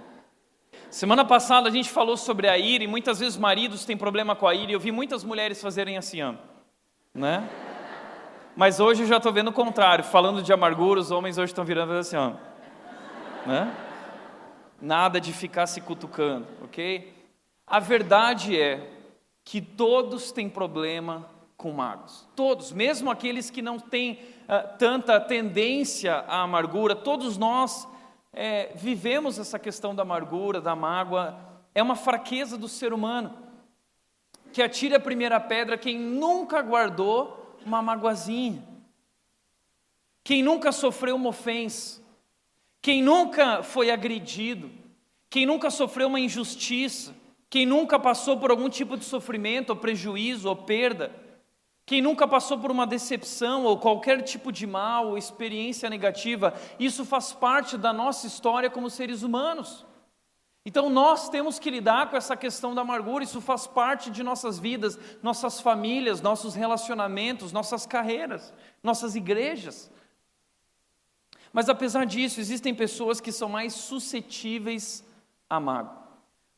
Semana 0.89 1.25
passada 1.25 1.67
a 1.67 1.71
gente 1.71 1.89
falou 1.89 2.17
sobre 2.17 2.47
a 2.47 2.57
ira 2.57 2.83
e 2.83 2.87
muitas 2.87 3.19
vezes 3.19 3.37
maridos 3.37 3.85
têm 3.85 3.97
problema 3.97 4.35
com 4.35 4.47
a 4.47 4.55
ira 4.55 4.71
e 4.71 4.73
eu 4.73 4.79
vi 4.79 4.91
muitas 4.91 5.23
mulheres 5.23 5.61
fazerem 5.61 5.97
assim, 5.97 6.21
ó, 6.21 6.35
né? 7.13 7.47
Mas 8.55 8.79
hoje 8.79 9.03
eu 9.03 9.07
já 9.07 9.17
estou 9.17 9.33
vendo 9.33 9.49
o 9.49 9.53
contrário, 9.53 10.05
falando 10.05 10.41
de 10.41 10.53
amargura, 10.53 10.99
os 10.99 11.11
homens 11.11 11.37
hoje 11.37 11.51
estão 11.51 11.65
virando 11.65 11.91
assim, 11.93 12.15
ó, 12.15 12.31
né? 13.45 13.75
Nada 14.81 15.19
de 15.19 15.33
ficar 15.33 15.67
se 15.67 15.81
cutucando, 15.81 16.47
ok? 16.63 17.13
A 17.67 17.79
verdade 17.79 18.59
é 18.59 18.89
que 19.43 19.61
todos 19.61 20.31
têm 20.31 20.49
problema 20.49 21.29
com 21.57 21.71
magos, 21.71 22.27
todos, 22.35 22.71
mesmo 22.71 23.09
aqueles 23.09 23.49
que 23.49 23.61
não 23.61 23.79
têm 23.79 24.19
uh, 24.43 24.77
tanta 24.77 25.19
tendência 25.19 26.15
à 26.27 26.41
amargura, 26.41 26.95
todos 26.95 27.37
nós 27.37 27.87
é, 28.35 28.73
vivemos 28.75 29.39
essa 29.39 29.57
questão 29.57 29.95
da 29.95 30.03
amargura, 30.03 30.59
da 30.59 30.75
mágoa, 30.75 31.39
é 31.73 31.81
uma 31.81 31.95
fraqueza 31.95 32.57
do 32.57 32.67
ser 32.67 32.91
humano. 32.91 33.33
Que 34.51 34.61
atire 34.61 34.95
a 34.95 34.99
primeira 34.99 35.39
pedra 35.39 35.77
quem 35.77 35.97
nunca 35.97 36.61
guardou 36.61 37.57
uma 37.65 37.81
magoazinha, 37.81 38.63
quem 40.23 40.43
nunca 40.43 40.71
sofreu 40.71 41.15
uma 41.15 41.29
ofensa, 41.29 42.01
quem 42.81 43.01
nunca 43.01 43.63
foi 43.63 43.89
agredido, 43.89 44.69
quem 45.29 45.45
nunca 45.45 45.69
sofreu 45.69 46.07
uma 46.07 46.19
injustiça, 46.19 47.15
quem 47.49 47.65
nunca 47.65 47.97
passou 47.97 48.37
por 48.37 48.51
algum 48.51 48.69
tipo 48.69 48.97
de 48.97 49.05
sofrimento, 49.05 49.69
ou 49.69 49.75
prejuízo, 49.75 50.47
ou 50.49 50.55
perda. 50.55 51.11
Quem 51.85 52.01
nunca 52.01 52.27
passou 52.27 52.57
por 52.57 52.71
uma 52.71 52.87
decepção 52.87 53.63
ou 53.63 53.77
qualquer 53.77 54.23
tipo 54.23 54.51
de 54.51 54.65
mal 54.65 55.09
ou 55.09 55.17
experiência 55.17 55.89
negativa, 55.89 56.53
isso 56.79 57.05
faz 57.05 57.31
parte 57.31 57.77
da 57.77 57.93
nossa 57.93 58.25
história 58.25 58.71
como 58.71 58.89
seres 58.89 59.21
humanos. 59.21 59.85
Então 60.65 60.89
nós 60.89 61.29
temos 61.29 61.59
que 61.59 61.69
lidar 61.69 62.09
com 62.09 62.17
essa 62.17 62.35
questão 62.35 62.73
da 62.73 62.81
amargura, 62.81 63.23
isso 63.23 63.39
faz 63.39 63.67
parte 63.67 64.09
de 64.09 64.23
nossas 64.23 64.57
vidas, 64.57 64.97
nossas 65.21 65.61
famílias, 65.61 66.21
nossos 66.21 66.55
relacionamentos, 66.55 67.51
nossas 67.51 67.85
carreiras, 67.85 68.51
nossas 68.81 69.15
igrejas. 69.15 69.91
Mas 71.53 71.69
apesar 71.69 72.07
disso, 72.07 72.39
existem 72.39 72.73
pessoas 72.73 73.21
que 73.21 73.31
são 73.31 73.47
mais 73.47 73.73
suscetíveis 73.73 75.05
à 75.47 75.59
mágoa. 75.59 76.03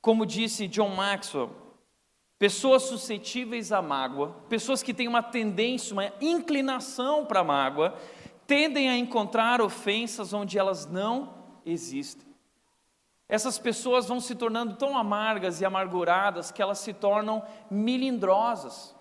Como 0.01 0.25
disse 0.25 0.69
John 0.69 0.95
Maxwell, 0.95 1.51
Pessoas 2.39 2.83
suscetíveis 2.83 3.71
à 3.71 3.81
mágoa, 3.81 4.35
pessoas 4.47 4.83
que 4.83 4.93
têm 4.93 5.07
uma 5.07 5.23
tendência, 5.23 5.93
uma 5.93 6.13
inclinação 6.21 7.25
para 7.25 7.39
a 7.39 7.43
mágoa, 7.43 7.95
tendem 8.45 8.89
a 8.89 8.97
encontrar 8.97 9.59
ofensas 9.59 10.33
onde 10.33 10.57
elas 10.57 10.85
não 10.85 11.33
existem. 11.65 12.27
Essas 13.27 13.57
pessoas 13.57 14.07
vão 14.07 14.19
se 14.19 14.35
tornando 14.35 14.75
tão 14.75 14.95
amargas 14.95 15.59
e 15.59 15.65
amarguradas 15.65 16.51
que 16.51 16.61
elas 16.61 16.77
se 16.77 16.93
tornam 16.93 17.43
milindrosas. 17.69 18.95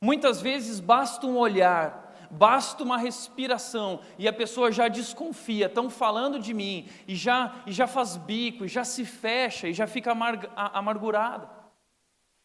Muitas 0.00 0.40
vezes 0.40 0.78
basta 0.78 1.26
um 1.26 1.36
olhar, 1.36 2.16
basta 2.30 2.84
uma 2.84 2.96
respiração 2.96 4.00
e 4.16 4.28
a 4.28 4.32
pessoa 4.32 4.70
já 4.70 4.86
desconfia, 4.86 5.66
estão 5.66 5.90
falando 5.90 6.38
de 6.38 6.54
mim, 6.54 6.88
e 7.08 7.16
já, 7.16 7.56
e 7.66 7.72
já 7.72 7.88
faz 7.88 8.16
bico, 8.16 8.64
e 8.64 8.68
já 8.68 8.84
se 8.84 9.04
fecha, 9.04 9.66
e 9.66 9.74
já 9.74 9.88
fica 9.88 10.12
amargurada. 10.54 11.57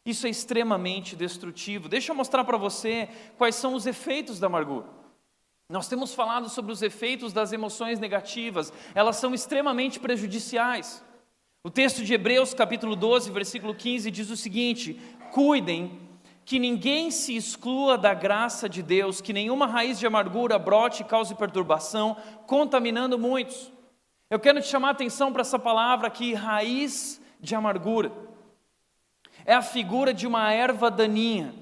Isso 0.06 0.26
é 0.26 0.30
extremamente 0.30 1.16
destrutivo. 1.16 1.88
Deixa 1.88 2.12
eu 2.12 2.16
mostrar 2.16 2.44
para 2.44 2.58
você 2.58 3.08
quais 3.38 3.54
são 3.54 3.74
os 3.74 3.86
efeitos 3.86 4.38
da 4.38 4.48
amargura. 4.48 4.86
Nós 5.70 5.88
temos 5.88 6.12
falado 6.12 6.50
sobre 6.50 6.72
os 6.72 6.82
efeitos 6.82 7.32
das 7.32 7.50
emoções 7.50 7.98
negativas, 7.98 8.70
elas 8.94 9.16
são 9.16 9.32
extremamente 9.32 9.98
prejudiciais. 9.98 11.02
O 11.66 11.70
texto 11.70 12.04
de 12.04 12.12
Hebreus, 12.12 12.52
capítulo 12.52 12.94
12, 12.94 13.30
versículo 13.30 13.74
15, 13.74 14.10
diz 14.10 14.28
o 14.28 14.36
seguinte: 14.36 15.00
Cuidem 15.32 15.98
que 16.44 16.58
ninguém 16.58 17.10
se 17.10 17.34
exclua 17.34 17.96
da 17.96 18.12
graça 18.12 18.68
de 18.68 18.82
Deus, 18.82 19.22
que 19.22 19.32
nenhuma 19.32 19.66
raiz 19.66 19.98
de 19.98 20.06
amargura 20.06 20.58
brote 20.58 21.00
e 21.00 21.06
cause 21.06 21.34
perturbação, 21.34 22.14
contaminando 22.46 23.18
muitos. 23.18 23.72
Eu 24.28 24.38
quero 24.38 24.60
te 24.60 24.66
chamar 24.66 24.88
a 24.88 24.90
atenção 24.90 25.32
para 25.32 25.40
essa 25.40 25.58
palavra 25.58 26.08
aqui, 26.08 26.34
raiz 26.34 27.18
de 27.40 27.54
amargura 27.54 28.33
é 29.44 29.54
a 29.54 29.62
figura 29.62 30.14
de 30.14 30.26
uma 30.26 30.52
erva 30.52 30.90
daninha, 30.90 31.54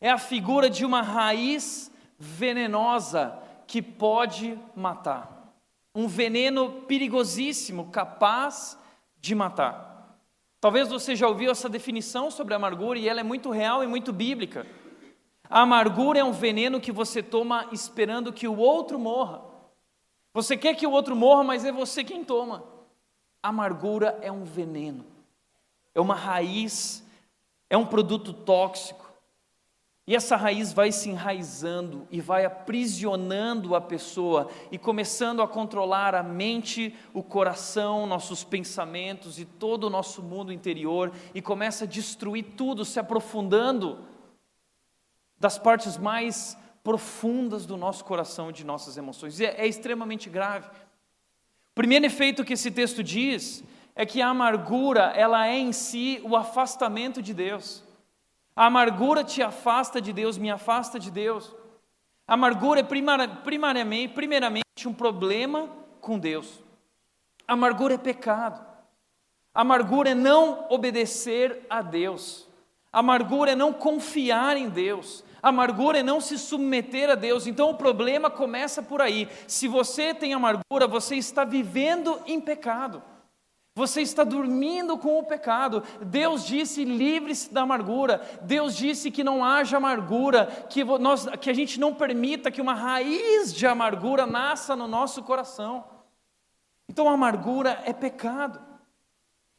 é 0.00 0.10
a 0.10 0.18
figura 0.18 0.68
de 0.68 0.84
uma 0.84 1.02
raiz 1.02 1.90
venenosa 2.18 3.38
que 3.66 3.80
pode 3.80 4.58
matar. 4.74 5.54
Um 5.94 6.06
veneno 6.06 6.82
perigosíssimo, 6.82 7.90
capaz 7.90 8.78
de 9.18 9.34
matar. 9.34 10.18
Talvez 10.60 10.88
você 10.88 11.14
já 11.14 11.26
ouviu 11.28 11.50
essa 11.50 11.68
definição 11.68 12.30
sobre 12.30 12.52
a 12.52 12.56
amargura 12.56 12.98
e 12.98 13.08
ela 13.08 13.20
é 13.20 13.24
muito 13.24 13.50
real 13.50 13.82
e 13.82 13.86
muito 13.86 14.12
bíblica. 14.12 14.66
A 15.48 15.60
amargura 15.60 16.18
é 16.18 16.24
um 16.24 16.32
veneno 16.32 16.80
que 16.80 16.92
você 16.92 17.22
toma 17.22 17.68
esperando 17.72 18.32
que 18.32 18.48
o 18.48 18.56
outro 18.56 18.98
morra. 18.98 19.42
Você 20.34 20.56
quer 20.56 20.74
que 20.74 20.86
o 20.86 20.90
outro 20.90 21.14
morra, 21.16 21.44
mas 21.44 21.64
é 21.64 21.72
você 21.72 22.04
quem 22.04 22.24
toma. 22.24 22.64
A 23.42 23.48
amargura 23.48 24.18
é 24.20 24.30
um 24.30 24.44
veneno 24.44 25.15
é 25.96 26.00
uma 26.00 26.14
raiz, 26.14 27.02
é 27.70 27.76
um 27.76 27.86
produto 27.86 28.34
tóxico. 28.34 29.06
E 30.06 30.14
essa 30.14 30.36
raiz 30.36 30.72
vai 30.72 30.92
se 30.92 31.08
enraizando 31.08 32.06
e 32.10 32.20
vai 32.20 32.44
aprisionando 32.44 33.74
a 33.74 33.80
pessoa 33.80 34.48
e 34.70 34.78
começando 34.78 35.42
a 35.42 35.48
controlar 35.48 36.14
a 36.14 36.22
mente, 36.22 36.94
o 37.12 37.22
coração, 37.22 38.06
nossos 38.06 38.44
pensamentos 38.44 39.40
e 39.40 39.44
todo 39.44 39.84
o 39.84 39.90
nosso 39.90 40.22
mundo 40.22 40.52
interior 40.52 41.10
e 41.34 41.42
começa 41.42 41.84
a 41.84 41.88
destruir 41.88 42.44
tudo, 42.56 42.84
se 42.84 43.00
aprofundando 43.00 44.04
das 45.40 45.58
partes 45.58 45.96
mais 45.96 46.56
profundas 46.84 47.66
do 47.66 47.76
nosso 47.76 48.04
coração 48.04 48.50
e 48.50 48.52
de 48.52 48.64
nossas 48.64 48.96
emoções. 48.96 49.40
É, 49.40 49.62
é 49.62 49.66
extremamente 49.66 50.30
grave. 50.30 50.68
O 50.68 51.74
primeiro 51.74 52.04
efeito 52.06 52.44
que 52.44 52.52
esse 52.52 52.70
texto 52.70 53.02
diz 53.02 53.64
é 53.96 54.04
que 54.04 54.20
a 54.20 54.28
amargura, 54.28 55.12
ela 55.16 55.48
é 55.48 55.56
em 55.56 55.72
si 55.72 56.20
o 56.22 56.36
afastamento 56.36 57.22
de 57.22 57.32
Deus. 57.32 57.82
A 58.54 58.66
amargura 58.66 59.24
te 59.24 59.42
afasta 59.42 60.00
de 60.00 60.12
Deus, 60.12 60.36
me 60.36 60.50
afasta 60.50 61.00
de 61.00 61.10
Deus. 61.10 61.54
A 62.28 62.34
amargura 62.34 62.80
é 62.80 62.82
primariamente, 62.82 64.14
primeiramente 64.14 64.86
um 64.86 64.92
problema 64.92 65.70
com 66.00 66.18
Deus. 66.18 66.62
A 67.48 67.54
amargura 67.54 67.94
é 67.94 67.98
pecado. 67.98 68.64
A 69.54 69.62
amargura 69.62 70.10
é 70.10 70.14
não 70.14 70.66
obedecer 70.68 71.66
a 71.70 71.80
Deus. 71.80 72.46
A 72.92 72.98
amargura 72.98 73.52
é 73.52 73.56
não 73.56 73.72
confiar 73.72 74.58
em 74.58 74.68
Deus. 74.68 75.24
A 75.42 75.50
Amargura 75.50 76.00
é 76.00 76.02
não 76.02 76.20
se 76.20 76.36
submeter 76.38 77.08
a 77.08 77.14
Deus. 77.14 77.46
Então 77.46 77.70
o 77.70 77.76
problema 77.76 78.28
começa 78.28 78.82
por 78.82 79.00
aí. 79.00 79.28
Se 79.46 79.68
você 79.68 80.12
tem 80.12 80.34
amargura, 80.34 80.88
você 80.88 81.14
está 81.14 81.44
vivendo 81.44 82.20
em 82.26 82.40
pecado. 82.40 83.00
Você 83.76 84.00
está 84.00 84.24
dormindo 84.24 84.96
com 84.96 85.18
o 85.18 85.22
pecado. 85.22 85.82
Deus 86.00 86.46
disse: 86.46 86.82
livre-se 86.82 87.52
da 87.52 87.60
amargura. 87.60 88.26
Deus 88.40 88.74
disse 88.74 89.10
que 89.10 89.22
não 89.22 89.44
haja 89.44 89.76
amargura, 89.76 90.46
que, 90.70 90.82
nós, 90.82 91.26
que 91.38 91.50
a 91.50 91.52
gente 91.52 91.78
não 91.78 91.92
permita 91.92 92.50
que 92.50 92.62
uma 92.62 92.72
raiz 92.72 93.52
de 93.52 93.66
amargura 93.66 94.24
nasça 94.24 94.74
no 94.74 94.88
nosso 94.88 95.22
coração. 95.22 95.84
Então 96.88 97.06
a 97.06 97.12
amargura 97.12 97.82
é 97.84 97.92
pecado. 97.92 98.58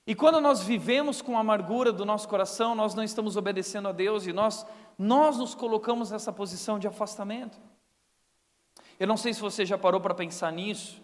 E 0.07 0.15
quando 0.15 0.41
nós 0.41 0.63
vivemos 0.63 1.21
com 1.21 1.37
a 1.37 1.41
amargura 1.41 1.93
do 1.93 2.03
nosso 2.03 2.27
coração, 2.27 2.73
nós 2.73 2.95
não 2.95 3.03
estamos 3.03 3.37
obedecendo 3.37 3.87
a 3.87 3.91
Deus 3.91 4.25
e 4.25 4.33
nós, 4.33 4.65
nós 4.97 5.37
nos 5.37 5.53
colocamos 5.53 6.09
nessa 6.09 6.33
posição 6.33 6.79
de 6.79 6.87
afastamento. 6.87 7.59
Eu 8.99 9.05
não 9.05 9.17
sei 9.17 9.31
se 9.31 9.41
você 9.41 9.63
já 9.63 9.77
parou 9.77 10.01
para 10.01 10.15
pensar 10.15 10.51
nisso, 10.51 10.99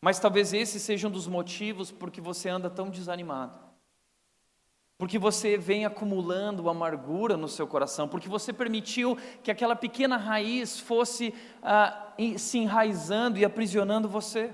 mas 0.00 0.18
talvez 0.18 0.52
esse 0.52 0.80
seja 0.80 1.08
um 1.08 1.10
dos 1.10 1.26
motivos 1.26 1.92
por 1.92 2.10
que 2.10 2.20
você 2.20 2.48
anda 2.48 2.70
tão 2.70 2.88
desanimado. 2.88 3.58
Porque 4.96 5.18
você 5.18 5.56
vem 5.56 5.84
acumulando 5.84 6.68
amargura 6.68 7.36
no 7.36 7.48
seu 7.48 7.66
coração, 7.66 8.06
porque 8.08 8.28
você 8.28 8.52
permitiu 8.52 9.16
que 9.42 9.50
aquela 9.50 9.74
pequena 9.74 10.16
raiz 10.16 10.78
fosse 10.78 11.34
ah, 11.62 12.14
se 12.36 12.58
enraizando 12.58 13.38
e 13.38 13.44
aprisionando 13.44 14.08
você. 14.08 14.50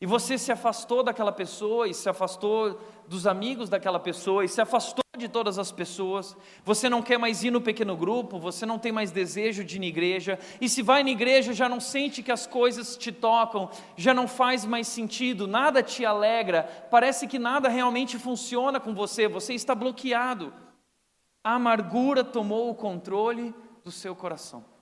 E 0.00 0.04
você 0.04 0.36
se 0.36 0.52
afastou 0.52 1.02
daquela 1.02 1.32
pessoa, 1.32 1.88
e 1.88 1.94
se 1.94 2.08
afastou 2.08 2.78
dos 3.08 3.26
amigos 3.26 3.70
daquela 3.70 3.98
pessoa, 3.98 4.44
e 4.44 4.48
se 4.48 4.60
afastou 4.60 5.02
de 5.16 5.28
todas 5.28 5.58
as 5.58 5.72
pessoas. 5.72 6.36
Você 6.64 6.88
não 6.88 7.00
quer 7.00 7.18
mais 7.18 7.42
ir 7.42 7.50
no 7.50 7.62
pequeno 7.62 7.96
grupo, 7.96 8.38
você 8.38 8.66
não 8.66 8.78
tem 8.78 8.92
mais 8.92 9.10
desejo 9.10 9.64
de 9.64 9.76
ir 9.76 9.78
na 9.78 9.86
igreja. 9.86 10.38
E 10.60 10.68
se 10.68 10.82
vai 10.82 11.02
na 11.02 11.10
igreja, 11.10 11.54
já 11.54 11.68
não 11.68 11.80
sente 11.80 12.22
que 12.22 12.30
as 12.30 12.46
coisas 12.46 12.96
te 12.96 13.10
tocam, 13.10 13.70
já 13.96 14.12
não 14.12 14.28
faz 14.28 14.66
mais 14.66 14.86
sentido, 14.86 15.46
nada 15.46 15.82
te 15.82 16.04
alegra, 16.04 16.64
parece 16.90 17.26
que 17.26 17.38
nada 17.38 17.68
realmente 17.68 18.18
funciona 18.18 18.78
com 18.78 18.94
você, 18.94 19.26
você 19.26 19.54
está 19.54 19.74
bloqueado. 19.74 20.52
A 21.42 21.54
amargura 21.54 22.22
tomou 22.22 22.68
o 22.68 22.74
controle 22.74 23.54
do 23.82 23.90
seu 23.90 24.14
coração. 24.14 24.75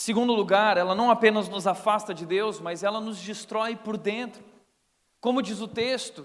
Segundo 0.00 0.32
lugar, 0.32 0.76
ela 0.76 0.94
não 0.94 1.10
apenas 1.10 1.48
nos 1.48 1.66
afasta 1.66 2.14
de 2.14 2.24
Deus, 2.24 2.60
mas 2.60 2.84
ela 2.84 3.00
nos 3.00 3.20
destrói 3.20 3.74
por 3.74 3.96
dentro. 3.96 4.44
Como 5.20 5.42
diz 5.42 5.60
o 5.60 5.66
texto, 5.66 6.24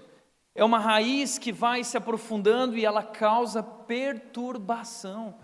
é 0.54 0.64
uma 0.64 0.78
raiz 0.78 1.38
que 1.38 1.50
vai 1.50 1.82
se 1.82 1.96
aprofundando 1.96 2.78
e 2.78 2.84
ela 2.84 3.02
causa 3.02 3.64
perturbação. 3.64 5.34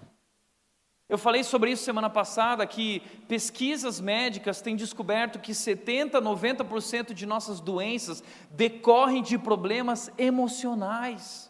Eu 1.08 1.18
falei 1.18 1.42
sobre 1.42 1.72
isso 1.72 1.82
semana 1.82 2.08
passada 2.08 2.64
que 2.68 3.00
pesquisas 3.26 4.00
médicas 4.00 4.62
têm 4.62 4.76
descoberto 4.76 5.40
que 5.40 5.52
70, 5.52 6.22
90% 6.22 7.12
de 7.12 7.26
nossas 7.26 7.58
doenças 7.58 8.22
decorrem 8.48 9.24
de 9.24 9.36
problemas 9.38 10.08
emocionais. 10.16 11.49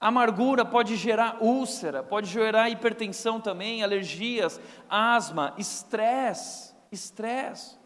Amargura 0.00 0.64
pode 0.64 0.96
gerar 0.96 1.38
úlcera, 1.42 2.02
pode 2.02 2.28
gerar 2.28 2.70
hipertensão 2.70 3.40
também, 3.40 3.82
alergias, 3.82 4.60
asma, 4.88 5.54
estresse, 5.58 6.72
estresse. 6.92 7.76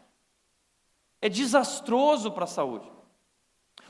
É 1.20 1.28
desastroso 1.28 2.30
para 2.30 2.44
a 2.44 2.48
saúde. 2.48 2.90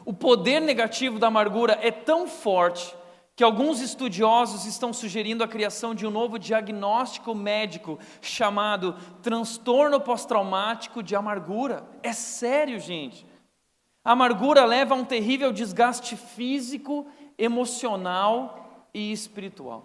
O 0.05 0.13
poder 0.13 0.61
negativo 0.61 1.19
da 1.19 1.29
amargura 1.29 1.79
é 1.81 1.91
tão 1.91 2.29
forte 2.29 2.95
que 3.35 3.43
alguns 3.43 3.81
estudiosos 3.81 4.67
estão 4.67 4.93
sugerindo 4.93 5.43
a 5.43 5.49
criação 5.49 5.95
de 5.95 6.07
um 6.07 6.11
novo 6.11 6.39
diagnóstico 6.39 7.35
médico 7.35 7.99
chamado 8.21 8.95
transtorno 9.23 10.01
pós-traumático 10.01 11.03
de 11.03 11.17
amargura. 11.17 11.85
É 12.03 12.13
sério, 12.13 12.79
gente. 12.79 13.27
A 14.05 14.13
amargura 14.13 14.65
leva 14.65 14.95
a 14.95 14.99
um 14.99 15.05
terrível 15.05 15.53
desgaste 15.53 16.17
físico 16.17 17.07
emocional 17.43 18.87
e 18.95 19.11
espiritual. 19.11 19.85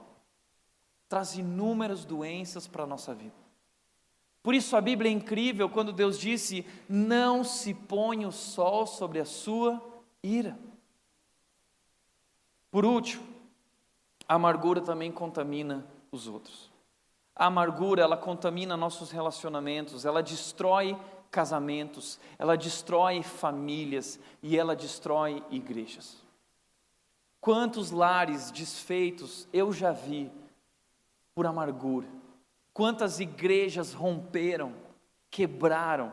Traz 1.10 1.36
inúmeras 1.36 2.06
doenças 2.06 2.68
para 2.68 2.84
a 2.84 2.88
nossa 2.88 3.16
vida. 3.16 3.34
Por 4.44 4.54
isso 4.54 4.78
a 4.78 4.82
Bíblia 4.82 5.10
é 5.10 5.14
incrível 5.14 5.68
quando 5.68 5.92
Deus 5.92 6.20
disse: 6.20 6.66
Não 6.88 7.44
se 7.44 7.74
põe 7.74 8.26
o 8.26 8.32
sol 8.32 8.86
sobre 8.86 9.20
a 9.20 9.26
sua 9.26 9.82
ira. 10.22 10.58
Por 12.70 12.86
último, 12.86 13.26
a 14.28 14.36
amargura 14.36 14.80
também 14.80 15.12
contamina 15.12 15.86
os 16.12 16.28
outros. 16.28 16.70
A 17.36 17.48
amargura, 17.48 18.04
ela 18.04 18.18
contamina 18.18 18.78
nossos 18.78 19.10
relacionamentos, 19.10 20.06
ela 20.06 20.22
destrói 20.22 20.98
casamentos, 21.32 22.20
ela 22.38 22.56
destrói 22.56 23.24
famílias 23.24 24.20
e 24.44 24.58
ela 24.58 24.76
destrói 24.76 25.44
igrejas. 25.50 26.27
Quantos 27.48 27.92
lares 27.92 28.52
desfeitos 28.52 29.48
eu 29.54 29.72
já 29.72 29.94
vi 29.94 30.30
por 31.34 31.46
amargura. 31.46 32.06
Quantas 32.74 33.22
igrejas 33.22 33.94
romperam, 33.94 34.74
quebraram, 35.32 36.12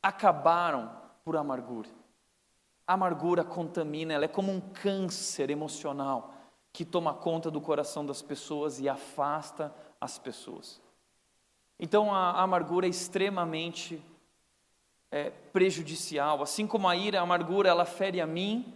acabaram 0.00 0.92
por 1.24 1.36
amargura. 1.36 1.88
A 2.86 2.92
amargura 2.92 3.42
contamina, 3.42 4.14
ela 4.14 4.26
é 4.26 4.28
como 4.28 4.52
um 4.52 4.60
câncer 4.60 5.50
emocional 5.50 6.32
que 6.72 6.84
toma 6.84 7.12
conta 7.12 7.50
do 7.50 7.60
coração 7.60 8.06
das 8.06 8.22
pessoas 8.22 8.78
e 8.78 8.88
afasta 8.88 9.74
as 10.00 10.20
pessoas. 10.20 10.80
Então 11.80 12.14
a 12.14 12.40
amargura 12.40 12.86
é 12.86 12.90
extremamente 12.90 14.00
é, 15.10 15.30
prejudicial, 15.30 16.44
assim 16.44 16.64
como 16.64 16.88
a 16.88 16.94
ira, 16.94 17.18
a 17.18 17.22
amargura, 17.24 17.68
ela 17.68 17.84
fere 17.84 18.20
a 18.20 18.26
mim, 18.26 18.72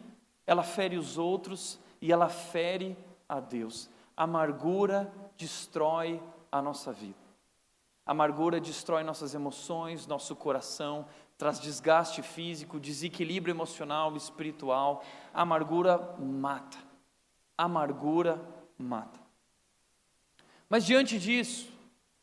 ela 0.49 0.63
fere 0.63 0.97
os 0.97 1.19
outros 1.19 1.79
e 2.01 2.11
ela 2.11 2.31
fere 2.31 2.97
a 3.29 3.39
Deus. 3.39 3.91
A 4.17 4.25
amargura 4.25 5.13
destrói 5.37 6.23
a 6.51 6.63
nossa 6.63 6.91
vida. 6.91 7.19
A 8.07 8.13
amargura 8.13 8.59
destrói 8.59 9.05
nossas 9.05 9.35
emoções, 9.35 10.07
nosso 10.07 10.35
coração, 10.35 11.05
traz 11.37 11.61
desgaste 11.61 12.23
físico, 12.23 12.81
desequilíbrio 12.81 13.53
emocional, 13.53 14.17
espiritual. 14.17 15.05
A 15.35 15.43
amargura 15.43 16.17
mata. 16.19 16.79
A 17.57 17.65
amargura 17.65 18.41
mata. 18.79 19.21
Mas 20.67 20.87
diante 20.87 21.19
disso, 21.19 21.71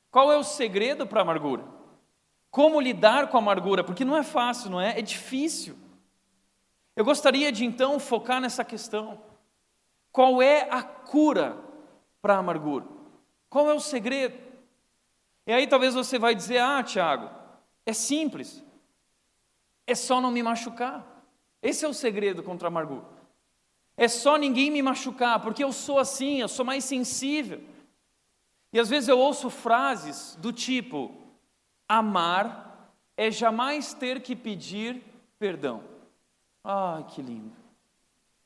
qual 0.10 0.32
é 0.32 0.38
o 0.38 0.44
segredo 0.44 1.06
para 1.06 1.20
a 1.20 1.22
amargura? 1.22 1.64
Como 2.50 2.82
lidar 2.82 3.28
com 3.28 3.38
a 3.38 3.40
amargura? 3.40 3.84
Porque 3.84 4.04
não 4.04 4.18
é 4.18 4.24
fácil, 4.24 4.72
não 4.72 4.82
é? 4.82 4.98
É 4.98 5.02
difícil. 5.04 5.85
Eu 6.96 7.04
gostaria 7.04 7.52
de 7.52 7.66
então 7.66 8.00
focar 8.00 8.40
nessa 8.40 8.64
questão. 8.64 9.22
Qual 10.12 10.42
é 10.42 10.68
a 10.70 10.82
cura 10.82 11.58
para 12.22 12.36
a 12.36 12.38
amargura? 12.38 12.86
Qual 13.50 13.70
é 13.70 13.74
o 13.74 13.80
segredo? 13.80 14.38
E 15.46 15.54
aí 15.54 15.68
talvez 15.68 15.94
você 15.94 16.18
vai 16.18 16.34
dizer: 16.34 16.60
"Ah, 16.60 16.82
Tiago, 16.82 17.30
é 17.86 17.94
simples. 17.94 18.64
É 19.86 19.94
só 19.94 20.22
não 20.22 20.32
me 20.32 20.42
machucar. 20.42 21.06
Esse 21.62 21.86
é 21.86 21.88
o 21.88 21.94
segredo 21.94 22.42
contra 22.42 22.68
a 22.68 22.70
amargura. 22.70 23.06
É 23.98 24.08
só 24.08 24.38
ninguém 24.38 24.72
me 24.72 24.82
machucar, 24.82 25.42
porque 25.42 25.64
eu 25.64 25.72
sou 25.72 26.00
assim, 26.00 26.42
eu 26.42 26.48
sou 26.48 26.66
mais 26.66 26.84
sensível. 26.84 27.62
E 28.74 28.80
às 28.80 28.90
vezes 28.90 29.08
eu 29.08 29.18
ouço 29.18 29.50
frases 29.50 30.36
do 30.42 30.52
tipo: 30.52 31.16
amar 31.88 32.92
é 33.16 33.32
jamais 33.32 33.94
ter 33.94 34.22
que 34.22 34.36
pedir 34.36 35.02
perdão. 35.38 35.95
Ah, 36.66 37.04
que 37.08 37.22
lindo. 37.22 37.52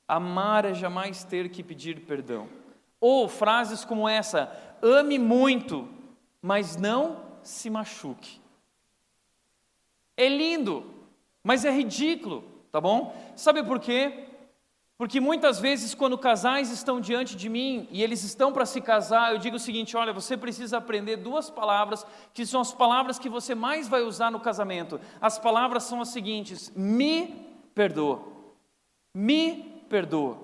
Amar 0.06 0.66
é 0.66 0.74
jamais 0.74 1.24
ter 1.24 1.48
que 1.48 1.64
pedir 1.64 2.02
perdão. 2.02 2.50
Ou 3.00 3.30
frases 3.30 3.86
como 3.86 4.10
essa: 4.10 4.52
ame 4.82 5.18
muito, 5.18 5.88
mas 6.42 6.76
não 6.76 7.24
se 7.42 7.70
machuque. 7.70 8.42
É 10.18 10.28
lindo, 10.28 10.86
mas 11.42 11.64
é 11.64 11.72
ridículo, 11.72 12.44
tá 12.74 12.82
bom? 12.82 13.16
Sabe 13.38 13.64
por 13.64 13.80
quê? 13.80 14.26
Porque 14.98 15.22
muitas 15.22 15.62
vezes, 15.62 15.94
quando 15.96 16.18
casais 16.18 16.70
estão 16.72 17.00
diante 17.00 17.38
de 17.38 17.48
mim 17.48 17.88
e 17.90 18.04
eles 18.04 18.22
estão 18.26 18.52
para 18.52 18.66
se 18.66 18.82
casar, 18.82 19.32
eu 19.32 19.38
digo 19.38 19.56
o 19.56 19.60
seguinte: 19.60 19.96
olha, 19.96 20.12
você 20.12 20.36
precisa 20.36 20.78
aprender 20.78 21.16
duas 21.16 21.50
palavras 21.50 22.06
que 22.34 22.46
são 22.46 22.60
as 22.60 22.74
palavras 22.74 23.18
que 23.18 23.30
você 23.30 23.56
mais 23.56 23.88
vai 23.88 24.02
usar 24.02 24.30
no 24.30 24.42
casamento. 24.42 25.00
As 25.22 25.40
palavras 25.40 25.84
são 25.84 26.02
as 26.02 26.10
seguintes: 26.10 26.70
me 26.76 27.49
perdoa. 27.80 28.22
Me 29.16 29.84
perdoa. 29.88 30.38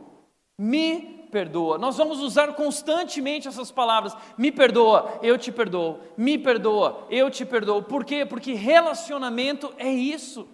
Me 0.57 1.27
perdoa. 1.29 1.77
Nós 1.77 1.97
vamos 1.97 2.21
usar 2.21 2.53
constantemente 2.53 3.45
essas 3.45 3.69
palavras. 3.71 4.15
Me 4.37 4.53
perdoa, 4.53 5.19
eu 5.21 5.37
te 5.37 5.51
perdoo. 5.51 5.99
Me 6.15 6.37
perdoa, 6.37 7.05
eu 7.09 7.29
te 7.29 7.43
perdoo. 7.43 7.83
Por 7.83 8.05
quê? 8.05 8.25
Porque 8.25 8.53
relacionamento 8.53 9.73
é 9.77 9.91
isso. 9.91 10.47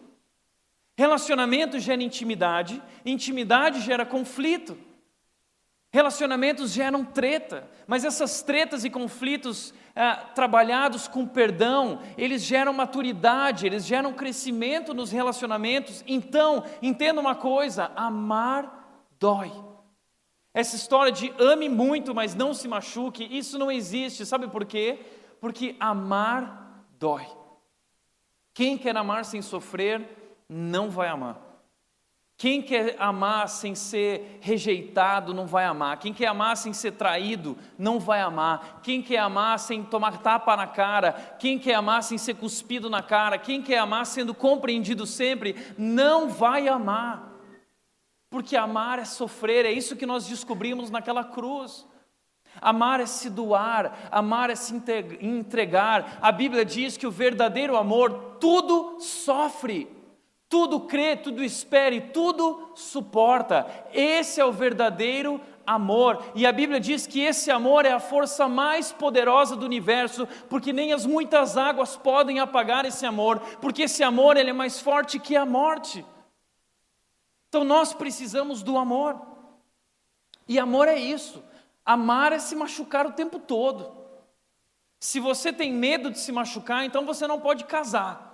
Relacionamento 0.98 1.80
gera 1.80 2.02
intimidade, 2.02 2.82
intimidade 3.06 3.80
gera 3.82 4.04
conflito. 4.04 4.76
Relacionamentos 5.94 6.72
geram 6.72 7.04
treta, 7.04 7.70
mas 7.86 8.06
essas 8.06 8.42
tretas 8.42 8.86
e 8.86 8.90
conflitos 8.90 9.74
é, 9.94 10.14
trabalhados 10.34 11.06
com 11.06 11.28
perdão, 11.28 12.00
eles 12.18 12.44
geram 12.44 12.72
maturidade, 12.72 13.66
eles 13.66 13.86
geram 13.86 14.14
crescimento 14.14 14.94
nos 14.94 15.12
relacionamentos. 15.12 16.02
Então, 16.08 16.64
entenda 16.82 17.20
uma 17.20 17.36
coisa: 17.36 17.92
amar 17.94 19.10
dói. 19.20 19.52
Essa 20.54 20.78
história 20.78 21.12
de 21.12 21.34
ame 21.38 21.68
muito, 21.68 22.16
mas 22.16 22.36
não 22.36 22.54
se 22.54 22.70
machuque, 22.70 23.28
isso 23.30 23.60
não 23.60 23.70
existe. 23.70 24.26
Sabe 24.26 24.48
por 24.48 24.66
quê? 24.66 25.00
Porque 25.42 25.76
amar 25.78 26.86
dói. 26.98 27.28
Quem 28.54 28.78
quer 28.78 28.96
amar 28.96 29.26
sem 29.26 29.42
sofrer, 29.42 30.08
não 30.48 30.90
vai 30.90 31.10
amar. 31.10 31.51
Quem 32.42 32.60
quer 32.60 32.96
amar 32.98 33.48
sem 33.48 33.76
ser 33.76 34.40
rejeitado 34.42 35.32
não 35.32 35.46
vai 35.46 35.64
amar. 35.64 36.00
Quem 36.00 36.12
quer 36.12 36.26
amar 36.26 36.58
sem 36.58 36.74
ser 36.74 36.94
traído 36.94 37.56
não 37.78 38.00
vai 38.00 38.20
amar. 38.20 38.80
Quem 38.82 39.00
quer 39.00 39.20
amar 39.20 39.60
sem 39.60 39.84
tomar 39.84 40.24
tapa 40.24 40.58
na 40.58 40.66
cara, 40.66 41.12
quem 41.38 41.60
quer 41.60 41.76
amar 41.76 42.02
sem 42.02 42.18
ser 42.18 42.34
cuspido 42.34 42.90
na 42.90 43.04
cara, 43.04 43.38
quem 43.38 43.62
quer 43.62 43.78
amar 43.78 44.08
sendo 44.08 44.34
compreendido 44.34 45.06
sempre, 45.06 45.56
não 45.78 46.30
vai 46.30 46.68
amar. 46.68 47.32
Porque 48.28 48.58
amar 48.58 48.98
é 48.98 49.06
sofrer, 49.06 49.64
é 49.64 49.72
isso 49.72 49.96
que 49.96 50.08
nós 50.08 50.26
descobrimos 50.26 50.90
naquela 50.90 51.24
cruz. 51.24 51.86
Amar 52.60 53.00
é 53.00 53.06
se 53.06 53.30
doar, 53.30 54.10
amar 54.12 54.50
é 54.50 54.56
se 54.56 54.74
entregar. 55.22 56.18
A 56.20 56.32
Bíblia 56.32 56.66
diz 56.66 56.98
que 56.98 57.06
o 57.06 57.12
verdadeiro 57.12 57.78
amor 57.78 58.38
tudo 58.40 59.00
sofre 59.00 60.01
tudo 60.52 60.82
crê, 60.82 61.16
tudo 61.16 61.42
espere, 61.42 62.02
tudo 62.02 62.74
suporta. 62.76 63.66
Esse 63.94 64.42
é 64.42 64.46
o 64.46 64.52
verdadeiro 64.52 65.40
amor. 65.66 66.22
E 66.36 66.46
a 66.46 66.52
Bíblia 66.52 66.78
diz 66.78 67.08
que 67.08 67.22
esse 67.22 67.50
amor 67.50 67.86
é 67.86 67.94
a 67.94 68.02
força 68.02 68.50
mais 68.50 68.92
poderosa 68.92 69.56
do 69.56 69.66
universo, 69.66 70.28
porque 70.50 70.74
nem 70.74 70.92
as 70.92 71.06
muitas 71.06 71.56
águas 71.56 71.96
podem 71.96 72.42
apagar 72.42 72.84
esse 72.84 73.06
amor, 73.06 73.40
porque 73.62 73.84
esse 73.84 74.04
amor 74.04 74.36
ele 74.36 74.50
é 74.50 74.54
mais 74.54 74.78
forte 74.78 75.20
que 75.20 75.38
a 75.38 75.46
morte. 75.46 76.06
Então 77.48 77.64
nós 77.64 77.94
precisamos 77.94 78.62
do 78.62 78.78
amor. 78.78 79.22
E 80.50 80.60
amor 80.60 80.90
é 80.90 81.00
isso. 81.00 81.42
Amar 81.86 82.34
é 82.34 82.40
se 82.40 82.58
machucar 82.58 83.08
o 83.08 83.14
tempo 83.14 83.40
todo. 83.40 83.90
Se 85.00 85.18
você 85.18 85.54
tem 85.54 85.72
medo 85.72 86.12
de 86.12 86.20
se 86.20 86.34
machucar, 86.34 86.84
então 86.84 87.06
você 87.06 87.26
não 87.26 87.40
pode 87.40 87.64
casar. 87.64 88.31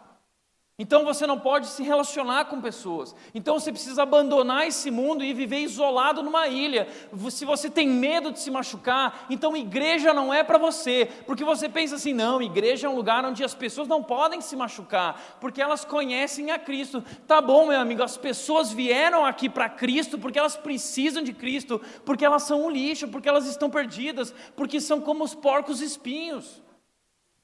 Então 0.80 1.04
você 1.04 1.26
não 1.26 1.40
pode 1.40 1.66
se 1.66 1.82
relacionar 1.82 2.46
com 2.46 2.62
pessoas. 2.62 3.16
Então 3.34 3.60
você 3.60 3.72
precisa 3.72 4.04
abandonar 4.04 4.68
esse 4.68 4.92
mundo 4.92 5.24
e 5.24 5.34
viver 5.34 5.62
isolado 5.62 6.22
numa 6.22 6.48
ilha. 6.48 6.88
Se 7.32 7.46
você 7.46 7.68
tem 7.68 7.88
medo 7.90 8.32
de 8.32 8.40
se 8.40 8.52
machucar, 8.52 9.26
então 9.28 9.58
igreja 9.58 10.14
não 10.14 10.32
é 10.32 10.44
para 10.44 10.60
você. 10.60 11.10
Porque 11.26 11.44
você 11.44 11.68
pensa 11.68 11.96
assim: 11.96 12.14
não, 12.14 12.40
igreja 12.44 12.86
é 12.86 12.90
um 12.92 12.96
lugar 12.96 13.26
onde 13.26 13.44
as 13.44 13.56
pessoas 13.56 13.88
não 13.88 14.04
podem 14.04 14.40
se 14.40 14.56
machucar, 14.56 15.38
porque 15.42 15.60
elas 15.60 15.84
conhecem 15.84 16.52
a 16.52 16.60
Cristo. 16.60 17.04
Tá 17.26 17.42
bom, 17.42 17.66
meu 17.66 17.80
amigo, 17.80 18.04
as 18.04 18.16
pessoas 18.16 18.72
vieram 18.72 19.26
aqui 19.26 19.50
para 19.50 19.68
Cristo 19.68 20.20
porque 20.20 20.38
elas 20.38 20.56
precisam 20.56 21.24
de 21.24 21.34
Cristo, 21.34 21.82
porque 22.06 22.24
elas 22.24 22.44
são 22.44 22.64
um 22.64 22.70
lixo, 22.70 23.08
porque 23.08 23.28
elas 23.28 23.48
estão 23.48 23.68
perdidas, 23.68 24.32
porque 24.56 24.80
são 24.80 25.02
como 25.02 25.24
os 25.24 25.34
porcos 25.34 25.82
espinhos. 25.82 26.67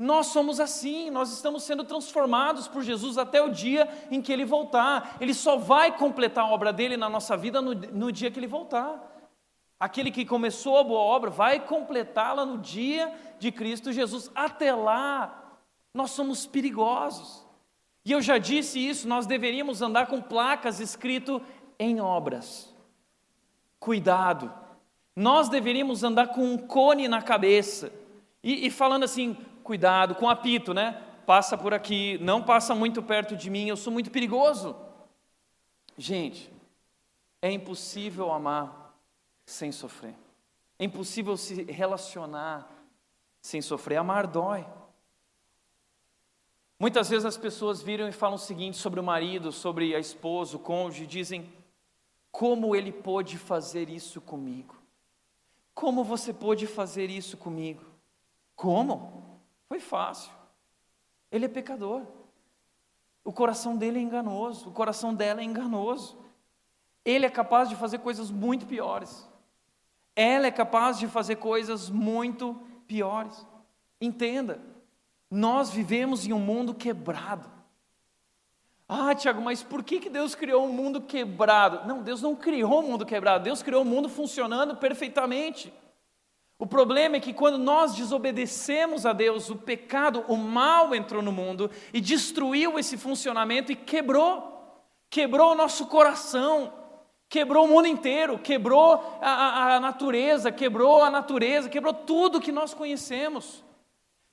Nós 0.04 0.28
somos 0.28 0.60
assim, 0.60 1.10
nós 1.10 1.32
estamos 1.32 1.63
sendo 1.63 1.86
transformados 1.86 2.68
por 2.68 2.84
Jesus 2.84 3.18
até 3.18 3.42
o 3.42 3.48
dia 3.48 3.88
em 4.12 4.22
que 4.22 4.34
Ele 4.34 4.44
voltar. 4.44 5.16
Ele 5.22 5.34
só 5.34 5.56
vai 5.56 5.98
completar 5.98 6.44
a 6.44 6.50
obra 6.50 6.74
dele 6.74 6.98
na 6.98 7.08
nossa 7.08 7.38
vida 7.38 7.62
no, 7.62 7.74
no 7.74 8.12
dia 8.12 8.30
que 8.30 8.38
Ele 8.38 8.46
voltar. 8.46 9.02
Aquele 9.80 10.12
que 10.12 10.26
começou 10.26 10.78
a 10.78 10.84
boa 10.84 11.00
obra 11.00 11.30
vai 11.30 11.58
completá-la 11.58 12.46
no 12.46 12.58
dia 12.58 13.13
de 13.39 13.50
Cristo 13.50 13.94
Jesus. 13.94 14.30
Até 14.36 14.76
lá, 14.76 15.58
nós 15.94 16.12
somos 16.12 16.46
perigosos. 16.46 17.48
E 18.04 18.12
eu 18.12 18.22
já 18.22 18.38
disse 18.38 18.86
isso, 18.86 19.08
nós 19.08 19.26
deveríamos 19.26 19.82
andar 19.82 20.08
com 20.08 20.22
placas 20.22 20.82
escrito 20.82 21.42
em 21.80 22.02
obras. 22.02 22.76
Cuidado. 23.80 24.54
Nós 25.16 25.48
deveríamos 25.48 26.04
andar 26.04 26.28
com 26.28 26.44
um 26.44 26.58
cone 26.58 27.08
na 27.08 27.22
cabeça. 27.22 27.89
E, 28.44 28.68
e 28.68 28.70
falando 28.70 29.04
assim, 29.04 29.38
cuidado 29.63 30.15
com 30.15 30.30
apito, 30.30 30.73
né? 30.73 31.02
Passa 31.26 31.58
por 31.58 31.73
aqui, 31.73 32.17
não 32.19 32.43
passa 32.43 32.76
muito 32.76 33.02
perto 33.02 33.36
de 33.36 33.49
mim, 33.49 33.67
eu 33.67 33.78
sou 33.78 33.91
muito 33.91 34.12
perigoso. 34.12 34.76
Gente, 35.97 36.52
é 37.41 37.52
impossível 37.52 38.32
amar 38.32 38.95
sem 39.45 39.71
sofrer. 39.71 40.15
É 40.78 40.86
impossível 40.86 41.38
se 41.38 41.63
relacionar 41.63 42.69
sem 43.41 43.62
sofrer. 43.62 43.97
Amar 43.97 44.28
dói. 44.28 44.65
Muitas 46.80 47.10
vezes 47.10 47.26
as 47.26 47.38
pessoas 47.38 47.82
viram 47.82 48.08
e 48.08 48.12
falam 48.12 48.36
o 48.36 48.39
seguinte 48.39 48.78
sobre 48.78 48.99
o 48.99 49.04
marido, 49.04 49.52
sobre 49.52 49.95
a 49.95 49.99
esposa, 49.99 50.58
o 50.58 50.60
cônjuge, 50.60 51.08
dizem: 51.08 51.54
Como 52.32 52.76
ele 52.76 52.91
pôde 52.91 53.38
fazer 53.38 53.89
isso 53.89 54.19
comigo? 54.19 54.76
Como 55.73 56.04
você 56.04 56.34
pôde 56.34 56.67
fazer 56.67 57.10
isso 57.10 57.38
comigo? 57.38 57.84
Como? 58.56 59.23
Foi 59.74 59.80
fácil. 59.80 60.32
Ele 61.32 61.46
é 61.46 61.48
pecador. 61.48 62.04
O 63.24 63.34
coração 63.34 63.76
dele 63.76 63.98
é 63.98 64.02
enganoso, 64.04 64.70
o 64.70 64.72
coração 64.72 65.16
dela 65.16 65.42
é 65.42 65.44
enganoso. 65.44 66.16
Ele 67.04 67.26
é 67.26 67.30
capaz 67.30 67.70
de 67.70 67.76
fazer 67.76 67.98
coisas 67.98 68.30
muito 68.30 68.68
piores. 68.68 69.28
Ela 70.16 70.46
é 70.46 70.52
capaz 70.52 71.00
de 71.00 71.08
fazer 71.08 71.38
coisas 71.38 71.90
muito 71.90 72.62
piores. 72.86 73.48
Entenda, 74.00 74.62
nós 75.28 75.72
vivemos 75.72 76.28
em 76.28 76.34
um 76.34 76.40
mundo 76.40 76.76
quebrado. 76.76 77.50
Ah, 78.88 79.16
Tiago, 79.16 79.42
mas 79.42 79.64
por 79.64 79.82
que, 79.82 80.00
que 80.00 80.10
Deus 80.12 80.36
criou 80.36 80.68
um 80.68 80.72
mundo 80.72 81.02
quebrado? 81.02 81.88
Não, 81.88 82.04
Deus 82.04 82.22
não 82.22 82.36
criou 82.36 82.84
um 82.84 82.90
mundo 82.92 83.08
quebrado, 83.08 83.44
Deus 83.44 83.64
criou 83.64 83.82
um 83.82 83.86
mundo 83.86 84.08
funcionando 84.08 84.78
perfeitamente. 84.78 85.74
O 86.58 86.68
problema 86.68 87.18
é 87.18 87.20
que 87.20 87.34
quando 87.34 87.58
nós 87.58 87.96
desobedecemos 87.96 89.06
a 89.06 89.13
Deus, 89.13 89.50
o 89.50 89.56
pecado, 89.56 90.24
o 90.28 90.38
mal 90.38 90.94
entrou 90.94 91.22
no 91.22 91.32
mundo 91.32 91.70
e 91.92 92.00
destruiu 92.00 92.78
esse 92.78 92.98
funcionamento 92.98 93.72
e 93.72 93.76
quebrou, 93.76 94.82
quebrou 95.10 95.52
o 95.52 95.56
nosso 95.56 95.88
coração, 95.88 96.72
quebrou 97.28 97.66
o 97.66 97.68
mundo 97.68 97.88
inteiro, 97.88 98.38
quebrou 98.38 99.04
a, 99.20 99.30
a, 99.30 99.76
a 99.76 99.80
natureza, 99.80 100.52
quebrou 100.52 101.04
a 101.04 101.10
natureza, 101.10 101.68
quebrou 101.68 101.94
tudo 101.94 102.39
que 102.39 102.52
nós 102.52 102.74
conhecemos, 102.74 103.63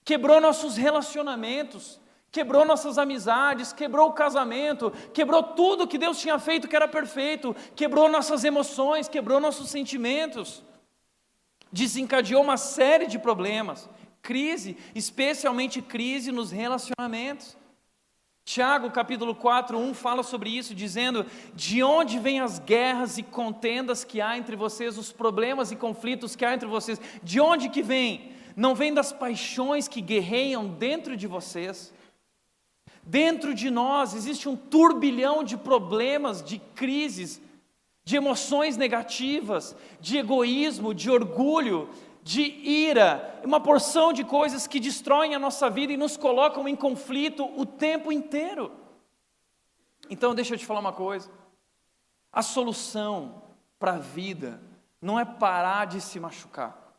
quebrou 0.05 0.41
nossos 0.41 0.77
relacionamentos, 0.77 1.99
quebrou 2.31 2.65
nossas 2.65 2.99
amizades, 2.99 3.73
quebrou 3.73 4.11
o 4.11 4.13
casamento, 4.13 4.93
quebrou 5.13 5.43
tudo 5.43 5.89
que 5.89 5.99
Deus 5.99 6.21
tinha 6.21 6.39
feito 6.39 6.69
que 6.69 6.77
era 6.77 6.87
perfeito, 6.87 7.57
quebrou 7.75 8.09
nossas 8.09 8.45
emoções, 8.45 9.09
quebrou 9.09 9.41
nossos 9.41 9.71
sentimentos 9.71 10.63
desencadeou 11.73 12.43
uma 12.43 12.57
série 12.57 13.07
de 13.07 13.19
problemas, 13.19 13.89
crise, 14.23 14.77
especialmente 14.95 15.81
crise 15.81 16.33
nos 16.33 16.51
relacionamentos. 16.51 17.57
Tiago, 18.45 18.91
capítulo 18.91 19.35
4, 19.35 19.79
1 19.79 19.95
fala 19.95 20.23
sobre 20.23 20.51
isso, 20.51 20.75
dizendo: 20.75 21.25
De 21.55 21.83
onde 21.83 22.19
vêm 22.19 22.41
as 22.41 22.59
guerras 22.59 23.17
e 23.19 23.23
contendas 23.23 24.03
que 24.03 24.21
há 24.21 24.37
entre 24.37 24.57
vocês, 24.57 24.99
os 24.99 25.13
problemas 25.13 25.71
e 25.71 25.77
conflitos 25.77 26.35
que 26.35 26.45
há 26.45 26.53
entre 26.53 26.69
vocês? 26.69 27.01
De 27.23 27.41
onde 27.41 27.69
que 27.69 27.83
vem? 27.83 28.33
Não 28.57 28.75
vem 28.75 28.93
das 28.93 29.13
paixões 29.13 29.87
que 29.87 30.01
guerreiam 30.01 30.67
dentro 30.67 31.17
de 31.17 31.27
vocês? 31.27 31.93
Dentro 33.05 33.55
de 33.55 33.71
nós 33.71 34.15
existe 34.15 34.49
um 34.49 34.57
turbilhão 34.57 35.43
de 35.43 35.57
problemas, 35.57 36.43
de 36.43 36.59
crises, 36.75 37.41
de 38.05 38.17
emoções 38.17 38.77
negativas, 38.77 39.77
de 40.01 40.19
egoísmo, 40.19 40.95
de 40.95 41.11
orgulho, 41.11 41.89
de 42.23 42.43
ira, 42.43 43.41
uma 43.45 43.61
porção 43.61 44.13
de 44.13 44.25
coisas 44.25 44.67
que 44.67 44.81
destroem 44.81 45.35
a 45.35 45.39
nossa 45.39 45.71
vida 45.71 45.93
e 45.93 45.97
nos 45.97 46.17
colocam 46.17 46.69
em 46.69 46.77
conflito 46.77 47.45
o 47.57 47.65
tempo 47.65 48.13
inteiro. 48.13 48.73
Então, 50.09 50.35
deixa 50.35 50.55
eu 50.55 50.59
te 50.59 50.67
falar 50.67 50.81
uma 50.81 50.93
coisa: 50.93 51.31
a 52.33 52.43
solução 52.43 53.43
para 53.79 53.93
a 53.93 53.99
vida 53.99 54.61
não 55.01 55.19
é 55.19 55.25
parar 55.25 55.87
de 55.87 56.01
se 56.01 56.21
machucar, 56.21 56.95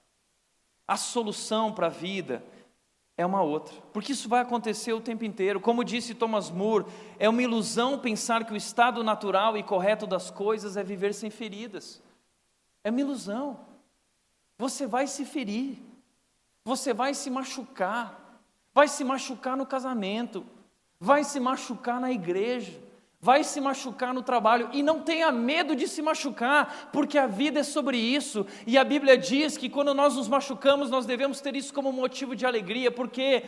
a 0.88 0.98
solução 0.98 1.72
para 1.72 1.88
a 1.88 1.90
vida 1.90 2.44
é 3.22 3.26
uma 3.26 3.42
outra, 3.42 3.74
porque 3.94 4.12
isso 4.12 4.28
vai 4.28 4.42
acontecer 4.42 4.94
o 4.94 5.02
tempo 5.02 5.24
inteiro. 5.24 5.60
Como 5.60 5.84
disse 5.84 6.14
Thomas 6.14 6.50
Moore, 6.50 6.86
é 7.20 7.30
uma 7.30 7.42
ilusão 7.42 8.00
pensar 8.00 8.46
que 8.46 8.54
o 8.54 8.58
estado 8.58 9.04
natural 9.04 9.56
e 9.58 9.64
correto 9.64 10.08
das 10.08 10.32
coisas 10.32 10.76
é 10.76 10.84
viver 10.84 11.14
sem 11.14 11.30
feridas. 11.30 12.02
É 12.84 12.90
uma 12.90 13.00
ilusão. 13.00 13.60
Você 14.58 14.86
vai 14.86 15.08
se 15.08 15.26
ferir, 15.26 15.78
você 16.64 16.94
vai 16.94 17.14
se 17.14 17.30
machucar, 17.30 18.42
vai 18.74 18.88
se 18.88 19.04
machucar 19.04 19.56
no 19.56 19.66
casamento, 19.66 20.46
vai 21.00 21.24
se 21.24 21.40
machucar 21.40 22.00
na 22.00 22.12
igreja, 22.12 22.80
vai 23.22 23.44
se 23.44 23.62
machucar 23.62 24.14
no 24.14 24.24
trabalho 24.24 24.70
e 24.74 24.82
não 24.82 25.00
tenha 25.02 25.32
medo 25.32 25.76
de 25.76 25.88
se 25.88 26.02
machucar, 26.02 26.90
porque 26.92 27.20
a 27.20 27.28
vida 27.28 27.60
é 27.60 27.64
sobre 27.64 27.98
isso. 27.98 28.48
E 28.66 28.80
a 28.80 28.84
Bíblia 28.84 29.16
diz 29.16 29.56
que 29.56 29.70
quando 29.70 29.94
nós 29.94 30.16
nos 30.16 30.28
machucamos, 30.28 30.90
nós 30.90 31.06
devemos 31.06 31.40
ter 31.40 31.56
isso 31.56 31.72
como 31.72 31.94
motivo 31.94 32.36
de 32.36 32.48
alegria, 32.48 32.90
porque 32.90 33.44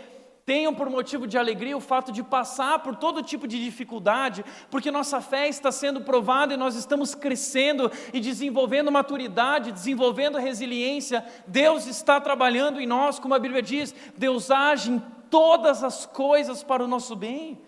tenham 0.45 0.75
por 0.75 0.89
motivo 0.89 1.25
de 1.25 1.39
alegria 1.39 1.75
o 1.75 1.81
fato 1.81 2.11
de 2.11 2.21
passar 2.21 2.79
por 2.79 2.97
todo 2.97 3.23
tipo 3.23 3.47
de 3.47 3.63
dificuldade, 3.63 4.45
porque 4.69 4.91
nossa 4.91 5.19
fé 5.21 5.47
está 5.47 5.71
sendo 5.71 6.01
provada 6.01 6.53
e 6.53 6.57
nós 6.57 6.75
estamos 6.75 7.15
crescendo 7.15 7.91
e 8.13 8.19
desenvolvendo 8.19 8.91
maturidade, 8.91 9.71
desenvolvendo 9.71 10.37
resiliência. 10.37 11.25
Deus 11.47 11.87
está 11.87 12.21
trabalhando 12.21 12.79
em 12.79 12.85
nós, 12.85 13.17
como 13.17 13.33
a 13.33 13.39
Bíblia 13.39 13.61
diz, 13.61 13.95
Deus 14.15 14.51
age 14.51 14.91
em 14.91 15.01
todas 15.31 15.83
as 15.83 16.05
coisas 16.05 16.61
para 16.61 16.83
o 16.83 16.87
nosso 16.87 17.15
bem 17.15 17.59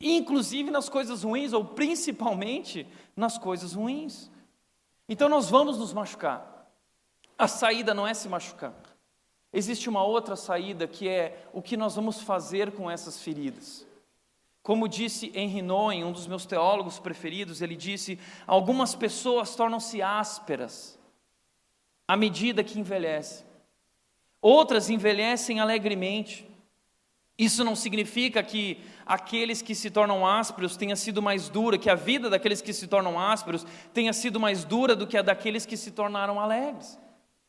inclusive 0.00 0.70
nas 0.70 0.88
coisas 0.88 1.22
ruins, 1.22 1.52
ou 1.52 1.64
principalmente 1.64 2.86
nas 3.14 3.38
coisas 3.38 3.72
ruins. 3.72 4.30
Então 5.08 5.28
nós 5.28 5.48
vamos 5.48 5.78
nos 5.78 5.92
machucar. 5.92 6.70
A 7.38 7.48
saída 7.48 7.94
não 7.94 8.06
é 8.06 8.14
se 8.14 8.28
machucar. 8.28 8.74
Existe 9.52 9.88
uma 9.88 10.04
outra 10.04 10.36
saída 10.36 10.86
que 10.86 11.08
é 11.08 11.46
o 11.52 11.62
que 11.62 11.76
nós 11.76 11.94
vamos 11.94 12.20
fazer 12.20 12.72
com 12.72 12.90
essas 12.90 13.20
feridas. 13.20 13.86
Como 14.62 14.88
disse 14.88 15.30
Henry 15.32 15.62
Nouwen, 15.62 16.02
um 16.02 16.10
dos 16.10 16.26
meus 16.26 16.44
teólogos 16.44 16.98
preferidos, 16.98 17.62
ele 17.62 17.76
disse: 17.76 18.18
algumas 18.46 18.94
pessoas 18.94 19.54
tornam-se 19.54 20.02
ásperas 20.02 20.98
à 22.08 22.16
medida 22.16 22.64
que 22.64 22.78
envelhecem, 22.78 23.46
outras 24.42 24.90
envelhecem 24.90 25.60
alegremente. 25.60 26.50
Isso 27.38 27.62
não 27.62 27.76
significa 27.76 28.42
que 28.42 28.80
aqueles 29.04 29.60
que 29.60 29.74
se 29.74 29.90
tornam 29.90 30.26
ásperos 30.26 30.76
tenha 30.76 30.96
sido 30.96 31.20
mais 31.20 31.48
dura, 31.50 31.76
que 31.76 31.90
a 31.90 31.94
vida 31.94 32.30
daqueles 32.30 32.62
que 32.62 32.72
se 32.72 32.86
tornam 32.86 33.20
ásperos 33.20 33.66
tenha 33.92 34.12
sido 34.12 34.40
mais 34.40 34.64
dura 34.64 34.96
do 34.96 35.06
que 35.06 35.18
a 35.18 35.22
daqueles 35.22 35.66
que 35.66 35.76
se 35.76 35.90
tornaram 35.90 36.40
alegres. 36.40 36.98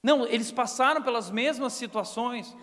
Não, 0.04 0.26
eles 0.28 0.52
passaram 0.52 1.02
pelas 1.02 1.32
mesmas 1.32 1.74
situações, 1.74 2.56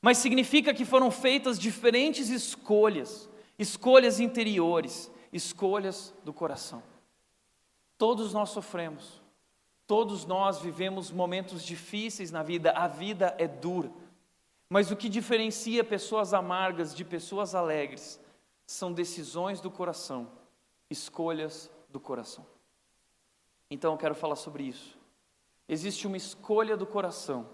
mas 0.00 0.18
significa 0.18 0.72
que 0.72 0.84
foram 0.84 1.10
feitas 1.10 1.58
diferentes 1.58 2.28
escolhas, 2.28 3.28
escolhas 3.58 4.20
interiores, 4.20 5.10
escolhas 5.32 6.14
do 6.24 6.32
coração. 6.32 6.82
Todos 7.98 8.32
nós 8.32 8.50
sofremos, 8.50 9.20
todos 9.88 10.24
nós 10.24 10.60
vivemos 10.60 11.10
momentos 11.10 11.64
difíceis 11.64 12.30
na 12.30 12.42
vida, 12.42 12.70
a 12.72 12.86
vida 12.86 13.34
é 13.38 13.48
dura. 13.48 13.90
Mas 14.74 14.90
o 14.90 14.96
que 14.96 15.08
diferencia 15.08 15.84
pessoas 15.84 16.34
amargas 16.34 16.92
de 16.96 17.04
pessoas 17.04 17.54
alegres 17.54 18.20
são 18.66 18.92
decisões 18.92 19.60
do 19.60 19.70
coração, 19.70 20.28
escolhas 20.90 21.70
do 21.88 22.00
coração. 22.00 22.44
Então 23.70 23.92
eu 23.92 23.96
quero 23.96 24.16
falar 24.16 24.34
sobre 24.34 24.64
isso. 24.64 24.98
Existe 25.68 26.08
uma 26.08 26.16
escolha 26.16 26.76
do 26.76 26.86
coração, 26.86 27.48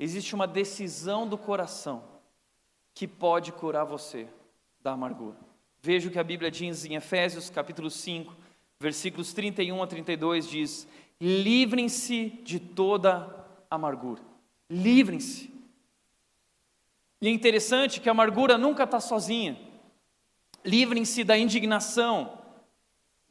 existe 0.00 0.34
uma 0.34 0.48
decisão 0.48 1.28
do 1.28 1.38
coração 1.38 2.02
que 2.92 3.06
pode 3.06 3.52
curar 3.52 3.84
você 3.84 4.26
da 4.80 4.94
amargura. 4.94 5.38
Veja 5.80 6.08
o 6.08 6.10
que 6.10 6.18
a 6.18 6.24
Bíblia 6.24 6.50
diz 6.50 6.84
em 6.84 6.96
Efésios 6.96 7.50
capítulo 7.50 7.88
5, 7.88 8.34
versículos 8.80 9.32
31 9.32 9.80
a 9.80 9.86
32 9.86 10.48
diz: 10.48 10.88
Livrem-se 11.20 12.30
de 12.42 12.58
toda 12.58 13.46
amargura. 13.70 14.22
Livrem-se. 14.68 15.54
E 17.20 17.28
é 17.28 17.30
interessante 17.30 18.00
que 18.00 18.08
a 18.08 18.12
amargura 18.12 18.58
nunca 18.58 18.84
está 18.84 19.00
sozinha. 19.00 19.58
Livrem-se 20.64 21.24
da 21.24 21.38
indignação, 21.38 22.38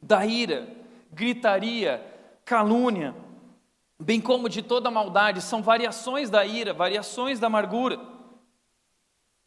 da 0.02 0.26
ira, 0.26 0.68
gritaria, 1.12 2.04
calúnia, 2.44 3.14
bem 3.98 4.20
como 4.20 4.48
de 4.48 4.62
toda 4.62 4.90
maldade. 4.90 5.40
São 5.40 5.62
variações 5.62 6.30
da 6.30 6.44
ira, 6.44 6.72
variações 6.72 7.38
da 7.38 7.46
amargura. 7.46 8.00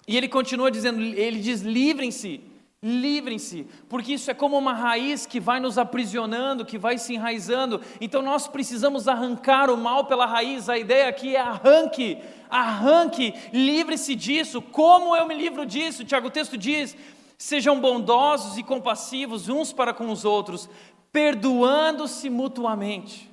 E 0.08 0.18
ele 0.18 0.28
continua 0.28 0.72
dizendo, 0.72 1.02
ele 1.02 1.40
diz: 1.40 1.62
livrem-se, 1.62 2.42
livrem-se, 2.82 3.68
porque 3.90 4.14
isso 4.14 4.32
é 4.32 4.34
como 4.34 4.58
uma 4.58 4.74
raiz 4.74 5.26
que 5.26 5.40
vai 5.40 5.60
nos 5.60 5.78
aprisionando, 5.78 6.66
que 6.66 6.78
vai 6.78 6.98
se 6.98 7.14
enraizando. 7.14 7.82
Então 8.00 8.22
nós 8.22 8.48
precisamos 8.48 9.08
arrancar 9.08 9.70
o 9.70 9.78
mal 9.78 10.06
pela 10.06 10.26
raiz. 10.26 10.70
A 10.70 10.78
ideia 10.78 11.10
aqui 11.10 11.36
é 11.36 11.42
arranque, 11.42 12.18
arranque, 12.50 13.34
livre-se 13.52 14.16
disso. 14.16 14.62
Como 14.62 15.16
eu 15.16 15.28
me 15.28 15.36
livro 15.36 15.66
disso? 15.66 16.06
Tiago, 16.06 16.28
o 16.28 16.32
texto 16.32 16.58
diz: 16.58 16.96
sejam 17.38 17.80
bondosos 17.80 18.58
e 18.58 18.64
compassivos 18.64 19.50
uns 19.50 19.74
para 19.74 19.94
com 19.94 20.10
os 20.10 20.24
outros, 20.24 20.70
perdoando-se 21.12 22.30
mutuamente. 22.30 23.30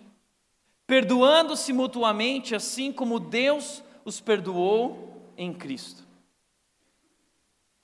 Perdoando-se 0.89 1.73
mutuamente, 1.73 2.55
assim 2.55 2.93
como 2.93 3.19
Deus 3.19 3.83
os 4.05 4.21
perdoou 4.21 5.33
em 5.37 5.53
Cristo. 5.53 6.05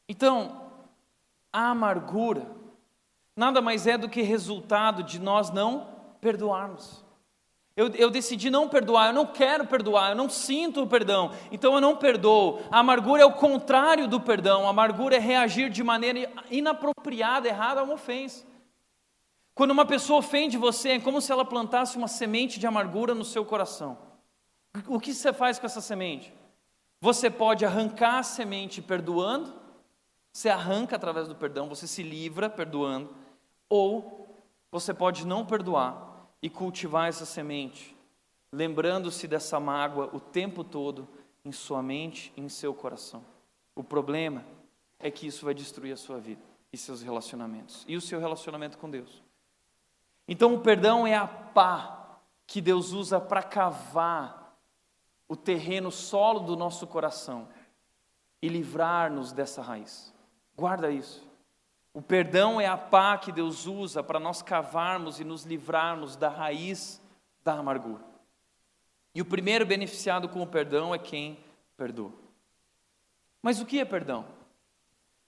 Então, 0.08 0.61
a 1.52 1.70
amargura 1.70 2.46
nada 3.36 3.60
mais 3.60 3.86
é 3.86 3.96
do 3.96 4.08
que 4.08 4.22
resultado 4.22 5.02
de 5.02 5.18
nós 5.18 5.50
não 5.50 5.88
perdoarmos. 6.20 7.04
Eu, 7.74 7.88
eu, 7.94 8.10
decidi 8.10 8.50
não 8.50 8.68
perdoar, 8.68 9.08
eu 9.08 9.14
não 9.14 9.26
quero 9.26 9.66
perdoar, 9.66 10.10
eu 10.10 10.16
não 10.16 10.28
sinto 10.28 10.82
o 10.82 10.86
perdão, 10.86 11.30
então 11.50 11.74
eu 11.74 11.80
não 11.80 11.96
perdoo. 11.96 12.60
A 12.70 12.80
amargura 12.80 13.22
é 13.22 13.24
o 13.24 13.32
contrário 13.32 14.06
do 14.06 14.20
perdão, 14.20 14.66
a 14.66 14.70
amargura 14.70 15.16
é 15.16 15.18
reagir 15.18 15.70
de 15.70 15.82
maneira 15.82 16.30
inapropriada, 16.50 17.48
errada 17.48 17.80
a 17.80 17.84
uma 17.84 17.94
ofensa. 17.94 18.46
Quando 19.54 19.70
uma 19.70 19.86
pessoa 19.86 20.18
ofende 20.18 20.58
você, 20.58 20.90
é 20.90 21.00
como 21.00 21.20
se 21.20 21.32
ela 21.32 21.46
plantasse 21.46 21.96
uma 21.96 22.08
semente 22.08 22.60
de 22.60 22.66
amargura 22.66 23.14
no 23.14 23.24
seu 23.24 23.44
coração. 23.44 23.96
O 24.86 25.00
que 25.00 25.14
você 25.14 25.32
faz 25.32 25.58
com 25.58 25.66
essa 25.66 25.80
semente? 25.80 26.32
Você 27.00 27.30
pode 27.30 27.64
arrancar 27.64 28.18
a 28.18 28.22
semente 28.22 28.82
perdoando, 28.82 29.61
você 30.32 30.48
arranca 30.48 30.96
através 30.96 31.28
do 31.28 31.34
perdão, 31.34 31.68
você 31.68 31.86
se 31.86 32.02
livra 32.02 32.48
perdoando, 32.48 33.14
ou 33.68 34.34
você 34.70 34.94
pode 34.94 35.26
não 35.26 35.44
perdoar 35.44 36.26
e 36.40 36.48
cultivar 36.48 37.08
essa 37.08 37.26
semente, 37.26 37.94
lembrando-se 38.50 39.28
dessa 39.28 39.60
mágoa 39.60 40.08
o 40.12 40.18
tempo 40.18 40.64
todo 40.64 41.06
em 41.44 41.52
sua 41.52 41.82
mente 41.82 42.32
e 42.36 42.40
em 42.40 42.48
seu 42.48 42.72
coração. 42.74 43.22
O 43.76 43.84
problema 43.84 44.44
é 44.98 45.10
que 45.10 45.26
isso 45.26 45.44
vai 45.44 45.54
destruir 45.54 45.92
a 45.92 45.96
sua 45.96 46.18
vida 46.18 46.42
e 46.72 46.78
seus 46.78 47.02
relacionamentos 47.02 47.84
e 47.86 47.96
o 47.96 48.00
seu 48.00 48.18
relacionamento 48.18 48.78
com 48.78 48.90
Deus. 48.90 49.22
Então, 50.26 50.54
o 50.54 50.60
perdão 50.60 51.06
é 51.06 51.14
a 51.14 51.26
pá 51.26 52.18
que 52.46 52.60
Deus 52.60 52.92
usa 52.92 53.20
para 53.20 53.42
cavar 53.42 54.56
o 55.28 55.36
terreno 55.36 55.90
solo 55.90 56.40
do 56.40 56.56
nosso 56.56 56.86
coração 56.86 57.48
e 58.40 58.48
livrar-nos 58.48 59.32
dessa 59.32 59.62
raiz. 59.62 60.11
Guarda 60.56 60.90
isso. 60.90 61.26
O 61.94 62.00
perdão 62.00 62.60
é 62.60 62.66
a 62.66 62.76
pá 62.76 63.18
que 63.18 63.30
Deus 63.30 63.66
usa 63.66 64.02
para 64.02 64.18
nós 64.18 64.40
cavarmos 64.40 65.20
e 65.20 65.24
nos 65.24 65.44
livrarmos 65.44 66.16
da 66.16 66.28
raiz 66.28 67.00
da 67.44 67.54
amargura. 67.54 68.02
E 69.14 69.20
o 69.20 69.26
primeiro 69.26 69.66
beneficiado 69.66 70.28
com 70.28 70.42
o 70.42 70.46
perdão 70.46 70.94
é 70.94 70.98
quem 70.98 71.38
perdoa. 71.76 72.12
Mas 73.42 73.60
o 73.60 73.66
que 73.66 73.80
é 73.80 73.84
perdão? 73.84 74.24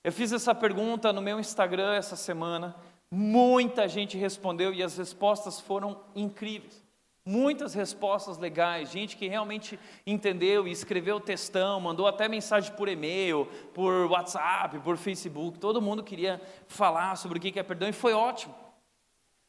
Eu 0.03 0.13
fiz 0.13 0.33
essa 0.33 0.55
pergunta 0.55 1.13
no 1.13 1.21
meu 1.21 1.41
Instagram 1.41 1.95
essa 1.95 2.15
semana, 2.15 2.77
muita 3.11 3.89
gente 3.89 4.19
respondeu 4.19 4.73
e 4.73 4.83
as 4.83 4.97
respostas 4.97 5.61
foram 5.61 6.01
incríveis. 6.15 6.84
Muitas 7.27 7.73
respostas 7.73 8.37
legais, 8.37 8.91
gente 8.91 9.17
que 9.17 9.27
realmente 9.27 9.79
entendeu 10.07 10.69
e 10.69 10.73
escreveu 10.73 11.19
textão, 11.19 11.81
mandou 11.81 12.07
até 12.07 12.29
mensagem 12.29 12.75
por 12.75 12.87
e-mail, 12.87 13.47
por 13.73 14.11
WhatsApp, 14.11 14.79
por 14.81 14.99
Facebook. 14.99 15.59
Todo 15.59 15.81
mundo 15.81 16.05
queria 16.05 16.39
falar 16.69 17.17
sobre 17.17 17.39
o 17.39 17.41
que 17.41 17.59
é 17.59 17.63
perdão 17.63 17.89
e 17.89 17.93
foi 17.93 18.13
ótimo. 18.13 18.55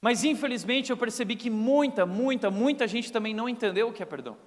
Mas 0.02 0.24
infelizmente 0.24 0.90
eu 0.90 0.96
percebi 0.96 1.36
que 1.36 1.50
muita, 1.50 2.06
muita, 2.06 2.50
muita 2.50 2.88
gente 2.88 3.12
também 3.12 3.34
não 3.34 3.50
entendeu 3.50 3.90
o 3.90 3.94
que 3.94 4.02
é 4.02 4.06
perdão. 4.06 4.38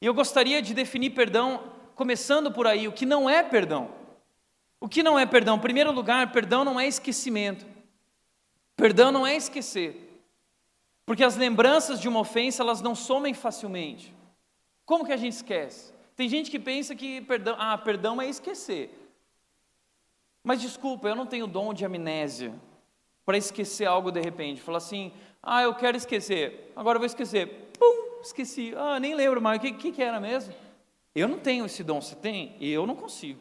E 0.00 0.06
eu 0.06 0.14
gostaria 0.14 0.60
de 0.60 0.74
definir 0.74 1.10
perdão 1.10 1.62
começando 1.94 2.50
por 2.50 2.66
aí, 2.66 2.88
o 2.88 2.92
que 2.92 3.06
não 3.06 3.30
é 3.30 3.44
perdão. 3.44 3.90
O 4.80 4.88
que 4.88 5.04
não 5.04 5.16
é 5.16 5.24
perdão? 5.24 5.56
Em 5.56 5.60
primeiro 5.60 5.92
lugar, 5.92 6.32
perdão 6.32 6.64
não 6.64 6.80
é 6.80 6.88
esquecimento. 6.88 7.64
Perdão 8.74 9.12
não 9.12 9.24
é 9.24 9.36
esquecer. 9.36 10.09
Porque 11.10 11.24
as 11.24 11.36
lembranças 11.36 12.00
de 12.00 12.08
uma 12.08 12.20
ofensa, 12.20 12.62
elas 12.62 12.80
não 12.80 12.94
somem 12.94 13.34
facilmente. 13.34 14.14
Como 14.86 15.04
que 15.04 15.12
a 15.12 15.16
gente 15.16 15.32
esquece? 15.32 15.92
Tem 16.14 16.28
gente 16.28 16.52
que 16.52 16.56
pensa 16.56 16.94
que 16.94 17.20
perdão, 17.22 17.56
ah, 17.58 17.76
perdão 17.76 18.22
é 18.22 18.28
esquecer. 18.28 18.96
Mas 20.44 20.60
desculpa, 20.60 21.08
eu 21.08 21.16
não 21.16 21.26
tenho 21.26 21.48
dom 21.48 21.74
de 21.74 21.84
amnésia 21.84 22.54
para 23.26 23.36
esquecer 23.36 23.86
algo 23.86 24.12
de 24.12 24.20
repente. 24.20 24.60
Falar 24.60 24.78
assim, 24.78 25.12
ah, 25.42 25.60
eu 25.62 25.74
quero 25.74 25.96
esquecer, 25.96 26.72
agora 26.76 26.94
eu 26.94 27.00
vou 27.00 27.06
esquecer. 27.06 27.72
Pum, 27.76 28.20
esqueci. 28.22 28.72
Ah, 28.76 29.00
nem 29.00 29.12
lembro 29.12 29.42
mais. 29.42 29.58
O 29.58 29.62
que, 29.62 29.72
que, 29.72 29.90
que 29.90 30.02
era 30.04 30.20
mesmo? 30.20 30.54
Eu 31.12 31.26
não 31.26 31.40
tenho 31.40 31.66
esse 31.66 31.82
dom, 31.82 32.00
você 32.00 32.14
tem? 32.14 32.56
Eu 32.60 32.86
não 32.86 32.94
consigo. 32.94 33.40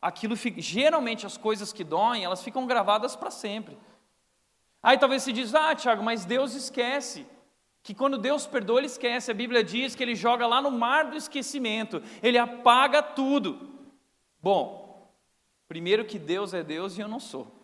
Aquilo 0.00 0.34
fica, 0.38 0.58
geralmente 0.58 1.26
as 1.26 1.36
coisas 1.36 1.70
que 1.70 1.84
doem, 1.84 2.24
elas 2.24 2.42
ficam 2.42 2.66
gravadas 2.66 3.14
para 3.14 3.30
sempre. 3.30 3.76
Aí 4.82 4.96
talvez 4.96 5.22
se 5.22 5.32
diz, 5.32 5.54
ah, 5.54 5.74
Tiago, 5.74 6.02
mas 6.02 6.24
Deus 6.24 6.54
esquece. 6.54 7.26
Que 7.82 7.94
quando 7.94 8.18
Deus 8.18 8.46
perdoa, 8.46 8.80
Ele 8.80 8.86
esquece. 8.86 9.30
A 9.30 9.34
Bíblia 9.34 9.64
diz 9.64 9.94
que 9.94 10.02
Ele 10.02 10.14
joga 10.14 10.46
lá 10.46 10.60
no 10.60 10.70
mar 10.70 11.06
do 11.06 11.16
esquecimento, 11.16 12.02
Ele 12.22 12.38
apaga 12.38 13.02
tudo. 13.02 13.70
Bom, 14.40 15.10
primeiro 15.66 16.04
que 16.04 16.18
Deus 16.18 16.54
é 16.54 16.62
Deus 16.62 16.96
e 16.96 17.00
eu 17.00 17.08
não 17.08 17.18
sou. 17.18 17.58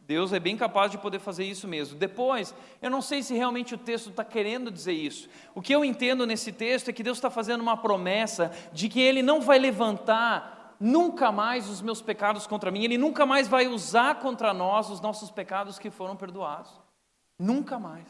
Deus 0.00 0.32
é 0.32 0.40
bem 0.40 0.56
capaz 0.56 0.90
de 0.90 0.98
poder 0.98 1.18
fazer 1.18 1.44
isso 1.44 1.66
mesmo. 1.66 1.98
Depois, 1.98 2.54
eu 2.82 2.90
não 2.90 3.00
sei 3.00 3.22
se 3.22 3.34
realmente 3.34 3.74
o 3.74 3.78
texto 3.78 4.10
está 4.10 4.22
querendo 4.22 4.70
dizer 4.70 4.92
isso. 4.92 5.28
O 5.54 5.62
que 5.62 5.74
eu 5.74 5.84
entendo 5.84 6.26
nesse 6.26 6.52
texto 6.52 6.90
é 6.90 6.92
que 6.92 7.02
Deus 7.02 7.16
está 7.16 7.30
fazendo 7.30 7.62
uma 7.62 7.76
promessa 7.76 8.52
de 8.72 8.88
que 8.88 9.00
Ele 9.00 9.22
não 9.22 9.40
vai 9.40 9.58
levantar 9.58 10.63
nunca 10.78 11.32
mais 11.32 11.68
os 11.68 11.80
meus 11.80 12.00
pecados 12.02 12.46
contra 12.46 12.70
mim, 12.70 12.84
Ele 12.84 12.98
nunca 12.98 13.24
mais 13.24 13.48
vai 13.48 13.66
usar 13.66 14.20
contra 14.20 14.52
nós 14.52 14.90
os 14.90 15.00
nossos 15.00 15.30
pecados 15.30 15.78
que 15.78 15.90
foram 15.90 16.16
perdoados. 16.16 16.70
Nunca 17.38 17.78
mais. 17.78 18.08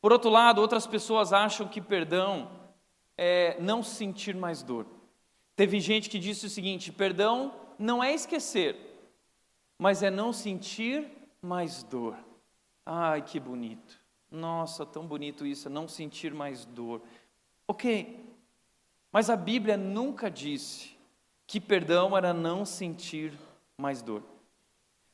Por 0.00 0.12
outro 0.12 0.30
lado, 0.30 0.60
outras 0.60 0.86
pessoas 0.86 1.32
acham 1.32 1.68
que 1.68 1.80
perdão 1.80 2.50
é 3.16 3.60
não 3.60 3.82
sentir 3.82 4.34
mais 4.34 4.62
dor. 4.62 4.86
Teve 5.54 5.78
gente 5.78 6.08
que 6.08 6.18
disse 6.18 6.46
o 6.46 6.50
seguinte: 6.50 6.90
perdão 6.90 7.54
não 7.78 8.02
é 8.02 8.14
esquecer, 8.14 8.76
mas 9.78 10.02
é 10.02 10.10
não 10.10 10.32
sentir 10.32 11.06
mais 11.42 11.82
dor. 11.82 12.16
Ai, 12.84 13.22
que 13.22 13.38
bonito. 13.38 14.00
Nossa, 14.30 14.86
tão 14.86 15.06
bonito 15.06 15.44
isso, 15.44 15.68
não 15.68 15.86
sentir 15.86 16.32
mais 16.32 16.64
dor. 16.64 17.02
Ok, 17.66 18.29
mas 19.12 19.28
a 19.28 19.36
Bíblia 19.36 19.76
nunca 19.76 20.30
disse 20.30 20.96
que 21.46 21.60
perdão 21.60 22.16
era 22.16 22.32
não 22.32 22.64
sentir 22.64 23.32
mais 23.76 24.02
dor. 24.02 24.22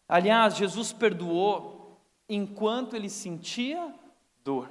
Aliás, 0.08 0.56
Jesus 0.56 0.92
perdoou 0.92 1.98
enquanto 2.28 2.94
ele 2.94 3.08
sentia 3.08 3.92
dor, 4.44 4.70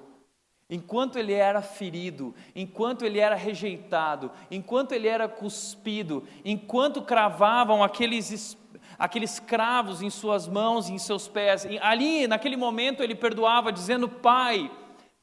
enquanto 0.69 1.17
ele 1.17 1.33
era 1.33 1.61
ferido, 1.61 2.35
enquanto 2.55 3.03
ele 3.03 3.19
era 3.19 3.35
rejeitado, 3.35 4.31
enquanto 4.51 4.91
ele 4.91 5.07
era 5.07 5.27
cuspido, 5.27 6.27
enquanto 6.43 7.01
cravavam 7.01 7.83
aqueles 7.83 8.57
aqueles 8.97 9.39
cravos 9.39 10.01
em 10.01 10.09
suas 10.09 10.47
mãos 10.47 10.87
e 10.87 10.93
em 10.93 10.97
seus 10.97 11.27
pés. 11.27 11.67
Ali, 11.81 12.27
naquele 12.27 12.55
momento, 12.55 13.03
ele 13.03 13.15
perdoava, 13.15 13.71
dizendo: 13.71 14.07
Pai, 14.07 14.71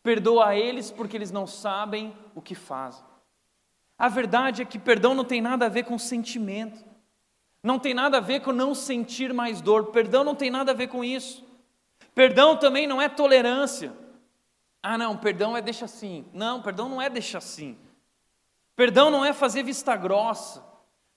perdoa 0.03 0.57
eles 0.57 0.91
porque 0.91 1.17
eles 1.17 1.31
não 1.31 1.47
sabem 1.47 2.13
o 2.35 2.43
que 2.43 2.55
fazem. 2.55 3.12
A 4.03 4.09
verdade 4.09 4.63
é 4.63 4.65
que 4.65 4.81
perdão 4.81 5.15
não 5.15 5.25
tem 5.25 5.41
nada 5.41 5.67
a 5.67 5.69
ver 5.69 5.85
com 5.85 5.97
sentimento, 5.97 6.85
não 7.63 7.79
tem 7.79 7.95
nada 7.95 8.17
a 8.17 8.21
ver 8.21 8.41
com 8.41 8.51
não 8.51 8.75
sentir 8.75 9.33
mais 9.33 9.61
dor, 9.61 9.93
perdão 9.93 10.25
não 10.25 10.35
tem 10.35 10.51
nada 10.51 10.73
a 10.73 10.75
ver 10.75 10.89
com 10.89 11.05
isso. 11.05 11.47
Perdão 12.13 12.57
também 12.57 12.85
não 12.85 13.01
é 13.01 13.09
tolerância. 13.09 13.93
Ah, 14.83 14.99
não, 14.99 15.17
perdão 15.17 15.57
é 15.57 15.63
deixa 15.63 15.85
assim. 15.85 16.27
Não, 16.33 16.61
perdão 16.61 16.89
não 16.89 17.01
é 17.01 17.09
deixa 17.09 17.39
assim. 17.39 17.79
Perdão 18.75 19.09
não 19.09 19.25
é 19.25 19.33
fazer 19.33 19.63
vista 19.63 19.95
grossa. 19.95 20.65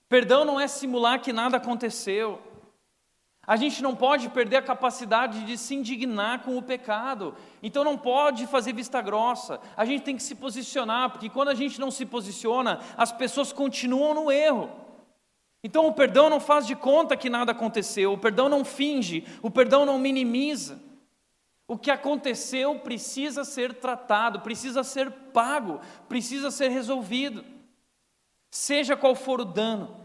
Perdão 0.08 0.44
não 0.44 0.60
é 0.60 0.68
simular 0.68 1.20
que 1.20 1.32
nada 1.32 1.56
aconteceu. 1.56 2.40
A 3.46 3.54
gente 3.54 3.80
não 3.80 3.94
pode 3.94 4.28
perder 4.28 4.56
a 4.56 4.62
capacidade 4.62 5.44
de 5.44 5.56
se 5.56 5.74
indignar 5.74 6.42
com 6.42 6.58
o 6.58 6.62
pecado. 6.62 7.34
Então 7.62 7.84
não 7.84 7.96
pode 7.96 8.46
fazer 8.46 8.72
vista 8.72 9.00
grossa. 9.00 9.60
A 9.76 9.84
gente 9.84 10.02
tem 10.02 10.16
que 10.16 10.22
se 10.22 10.34
posicionar, 10.34 11.10
porque 11.10 11.30
quando 11.30 11.48
a 11.48 11.54
gente 11.54 11.78
não 11.78 11.90
se 11.90 12.04
posiciona, 12.04 12.80
as 12.96 13.12
pessoas 13.12 13.52
continuam 13.52 14.14
no 14.14 14.32
erro. 14.32 14.68
Então 15.62 15.86
o 15.86 15.92
perdão 15.92 16.28
não 16.28 16.40
faz 16.40 16.66
de 16.66 16.74
conta 16.74 17.16
que 17.16 17.30
nada 17.30 17.52
aconteceu, 17.52 18.12
o 18.12 18.18
perdão 18.18 18.48
não 18.48 18.64
finge, 18.64 19.24
o 19.42 19.50
perdão 19.50 19.86
não 19.86 19.98
minimiza. 19.98 20.80
O 21.68 21.76
que 21.76 21.90
aconteceu 21.90 22.78
precisa 22.78 23.44
ser 23.44 23.74
tratado, 23.74 24.40
precisa 24.40 24.84
ser 24.84 25.10
pago, 25.10 25.80
precisa 26.08 26.50
ser 26.50 26.68
resolvido. 26.68 27.44
Seja 28.50 28.96
qual 28.96 29.14
for 29.14 29.40
o 29.40 29.44
dano. 29.44 29.96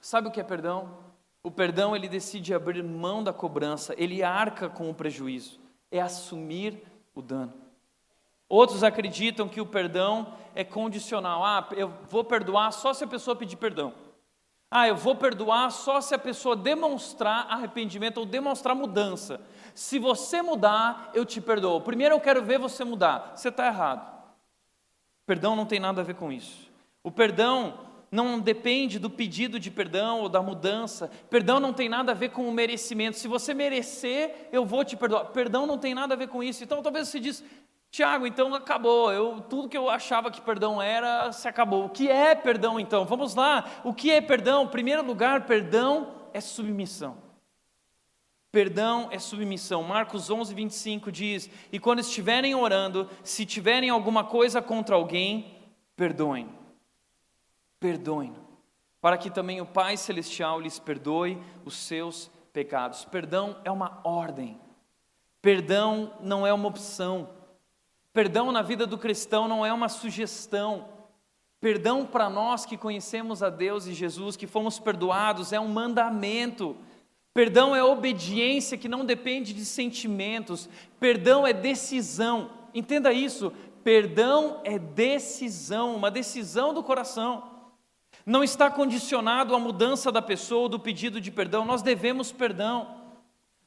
Sabe 0.00 0.28
o 0.28 0.30
que 0.30 0.40
é 0.40 0.44
perdão? 0.44 1.11
O 1.42 1.50
perdão, 1.50 1.96
ele 1.96 2.08
decide 2.08 2.54
abrir 2.54 2.82
mão 2.82 3.22
da 3.22 3.32
cobrança, 3.32 3.94
ele 3.98 4.22
arca 4.22 4.68
com 4.68 4.88
o 4.88 4.94
prejuízo, 4.94 5.58
é 5.90 6.00
assumir 6.00 6.82
o 7.14 7.20
dano. 7.20 7.52
Outros 8.48 8.84
acreditam 8.84 9.48
que 9.48 9.60
o 9.60 9.66
perdão 9.66 10.34
é 10.54 10.62
condicional. 10.62 11.44
Ah, 11.44 11.66
eu 11.72 11.92
vou 12.08 12.22
perdoar 12.22 12.70
só 12.70 12.92
se 12.92 13.02
a 13.02 13.06
pessoa 13.06 13.34
pedir 13.34 13.56
perdão. 13.56 13.94
Ah, 14.70 14.86
eu 14.86 14.94
vou 14.94 15.14
perdoar 15.14 15.70
só 15.70 16.00
se 16.00 16.14
a 16.14 16.18
pessoa 16.18 16.54
demonstrar 16.54 17.46
arrependimento 17.50 18.18
ou 18.18 18.26
demonstrar 18.26 18.74
mudança. 18.74 19.40
Se 19.74 19.98
você 19.98 20.42
mudar, 20.42 21.10
eu 21.14 21.24
te 21.24 21.40
perdoo. 21.40 21.80
Primeiro 21.80 22.14
eu 22.14 22.20
quero 22.20 22.42
ver 22.42 22.58
você 22.58 22.84
mudar. 22.84 23.32
Você 23.34 23.48
está 23.48 23.66
errado. 23.66 24.06
Perdão 25.26 25.56
não 25.56 25.66
tem 25.66 25.80
nada 25.80 26.00
a 26.00 26.04
ver 26.04 26.14
com 26.14 26.30
isso. 26.30 26.70
O 27.02 27.10
perdão 27.10 27.78
não 28.12 28.38
depende 28.38 28.98
do 28.98 29.08
pedido 29.08 29.58
de 29.58 29.70
perdão 29.70 30.20
ou 30.20 30.28
da 30.28 30.42
mudança. 30.42 31.10
Perdão 31.30 31.58
não 31.58 31.72
tem 31.72 31.88
nada 31.88 32.12
a 32.12 32.14
ver 32.14 32.28
com 32.28 32.46
o 32.46 32.52
merecimento. 32.52 33.16
Se 33.16 33.26
você 33.26 33.54
merecer, 33.54 34.48
eu 34.52 34.66
vou 34.66 34.84
te 34.84 34.98
perdoar. 34.98 35.24
Perdão 35.26 35.66
não 35.66 35.78
tem 35.78 35.94
nada 35.94 36.12
a 36.12 36.16
ver 36.16 36.28
com 36.28 36.42
isso. 36.42 36.62
Então 36.62 36.82
talvez 36.82 37.08
você 37.08 37.18
diz, 37.18 37.42
Tiago, 37.90 38.26
então 38.26 38.54
acabou. 38.54 39.10
Eu, 39.10 39.40
tudo 39.40 39.66
que 39.66 39.78
eu 39.78 39.88
achava 39.88 40.30
que 40.30 40.42
perdão 40.42 40.80
era, 40.80 41.32
se 41.32 41.48
acabou. 41.48 41.86
O 41.86 41.88
que 41.88 42.10
é 42.10 42.34
perdão 42.34 42.78
então? 42.78 43.06
Vamos 43.06 43.34
lá. 43.34 43.64
O 43.82 43.94
que 43.94 44.10
é 44.10 44.20
perdão? 44.20 44.64
Em 44.64 44.68
primeiro 44.68 45.02
lugar, 45.02 45.46
perdão 45.46 46.12
é 46.34 46.40
submissão. 46.40 47.16
Perdão 48.50 49.08
é 49.10 49.18
submissão. 49.18 49.82
Marcos 49.82 50.28
11, 50.28 50.52
25 50.52 51.10
diz: 51.10 51.48
E 51.72 51.78
quando 51.78 52.00
estiverem 52.00 52.54
orando, 52.54 53.08
se 53.24 53.46
tiverem 53.46 53.88
alguma 53.88 54.22
coisa 54.22 54.60
contra 54.60 54.94
alguém, 54.94 55.56
perdoem 55.96 56.60
perdoem, 57.82 58.32
para 59.00 59.18
que 59.18 59.28
também 59.28 59.60
o 59.60 59.66
Pai 59.66 59.96
Celestial 59.96 60.60
lhes 60.60 60.78
perdoe 60.78 61.36
os 61.64 61.74
seus 61.74 62.30
pecados. 62.52 63.04
Perdão 63.04 63.56
é 63.64 63.70
uma 63.72 64.00
ordem, 64.04 64.58
perdão 65.42 66.14
não 66.20 66.46
é 66.46 66.52
uma 66.54 66.68
opção, 66.68 67.28
perdão 68.12 68.52
na 68.52 68.62
vida 68.62 68.86
do 68.86 68.96
cristão 68.96 69.48
não 69.48 69.66
é 69.66 69.72
uma 69.72 69.88
sugestão. 69.88 70.88
Perdão 71.60 72.04
para 72.04 72.28
nós 72.28 72.66
que 72.66 72.76
conhecemos 72.76 73.40
a 73.40 73.48
Deus 73.48 73.86
e 73.86 73.94
Jesus, 73.94 74.36
que 74.36 74.48
fomos 74.48 74.80
perdoados, 74.80 75.52
é 75.52 75.60
um 75.60 75.68
mandamento. 75.68 76.76
Perdão 77.32 77.74
é 77.74 77.84
obediência 77.84 78.76
que 78.76 78.88
não 78.88 79.04
depende 79.04 79.54
de 79.54 79.64
sentimentos. 79.64 80.68
Perdão 80.98 81.46
é 81.46 81.52
decisão. 81.52 82.50
Entenda 82.74 83.12
isso. 83.12 83.52
Perdão 83.84 84.60
é 84.64 84.76
decisão, 84.76 85.94
uma 85.94 86.10
decisão 86.10 86.74
do 86.74 86.82
coração 86.82 87.51
não 88.24 88.44
está 88.44 88.70
condicionado 88.70 89.54
à 89.54 89.58
mudança 89.58 90.12
da 90.12 90.22
pessoa 90.22 90.62
ou 90.62 90.68
do 90.68 90.78
pedido 90.78 91.20
de 91.20 91.30
perdão, 91.30 91.64
nós 91.64 91.82
devemos 91.82 92.30
perdão. 92.32 93.02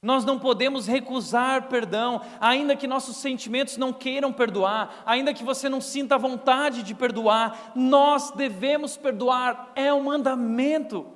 Nós 0.01 0.23
não 0.23 0.37
podemos 0.37 0.85
recusar 0.85 1.67
perdão, 1.67 2.21
ainda 2.39 2.75
que 2.75 2.85
nossos 2.85 3.17
sentimentos 3.17 3.75
não 3.75 3.91
queiram 3.91 4.31
perdoar, 4.31 5.01
ainda 5.03 5.33
que 5.33 5.43
você 5.43 5.67
não 5.67 5.81
sinta 5.81 6.15
vontade 6.15 6.83
de 6.83 6.93
perdoar, 6.93 7.71
nós 7.75 8.29
devemos 8.29 8.95
perdoar, 8.95 9.71
é 9.75 9.91
um 9.91 10.03
mandamento, 10.03 11.11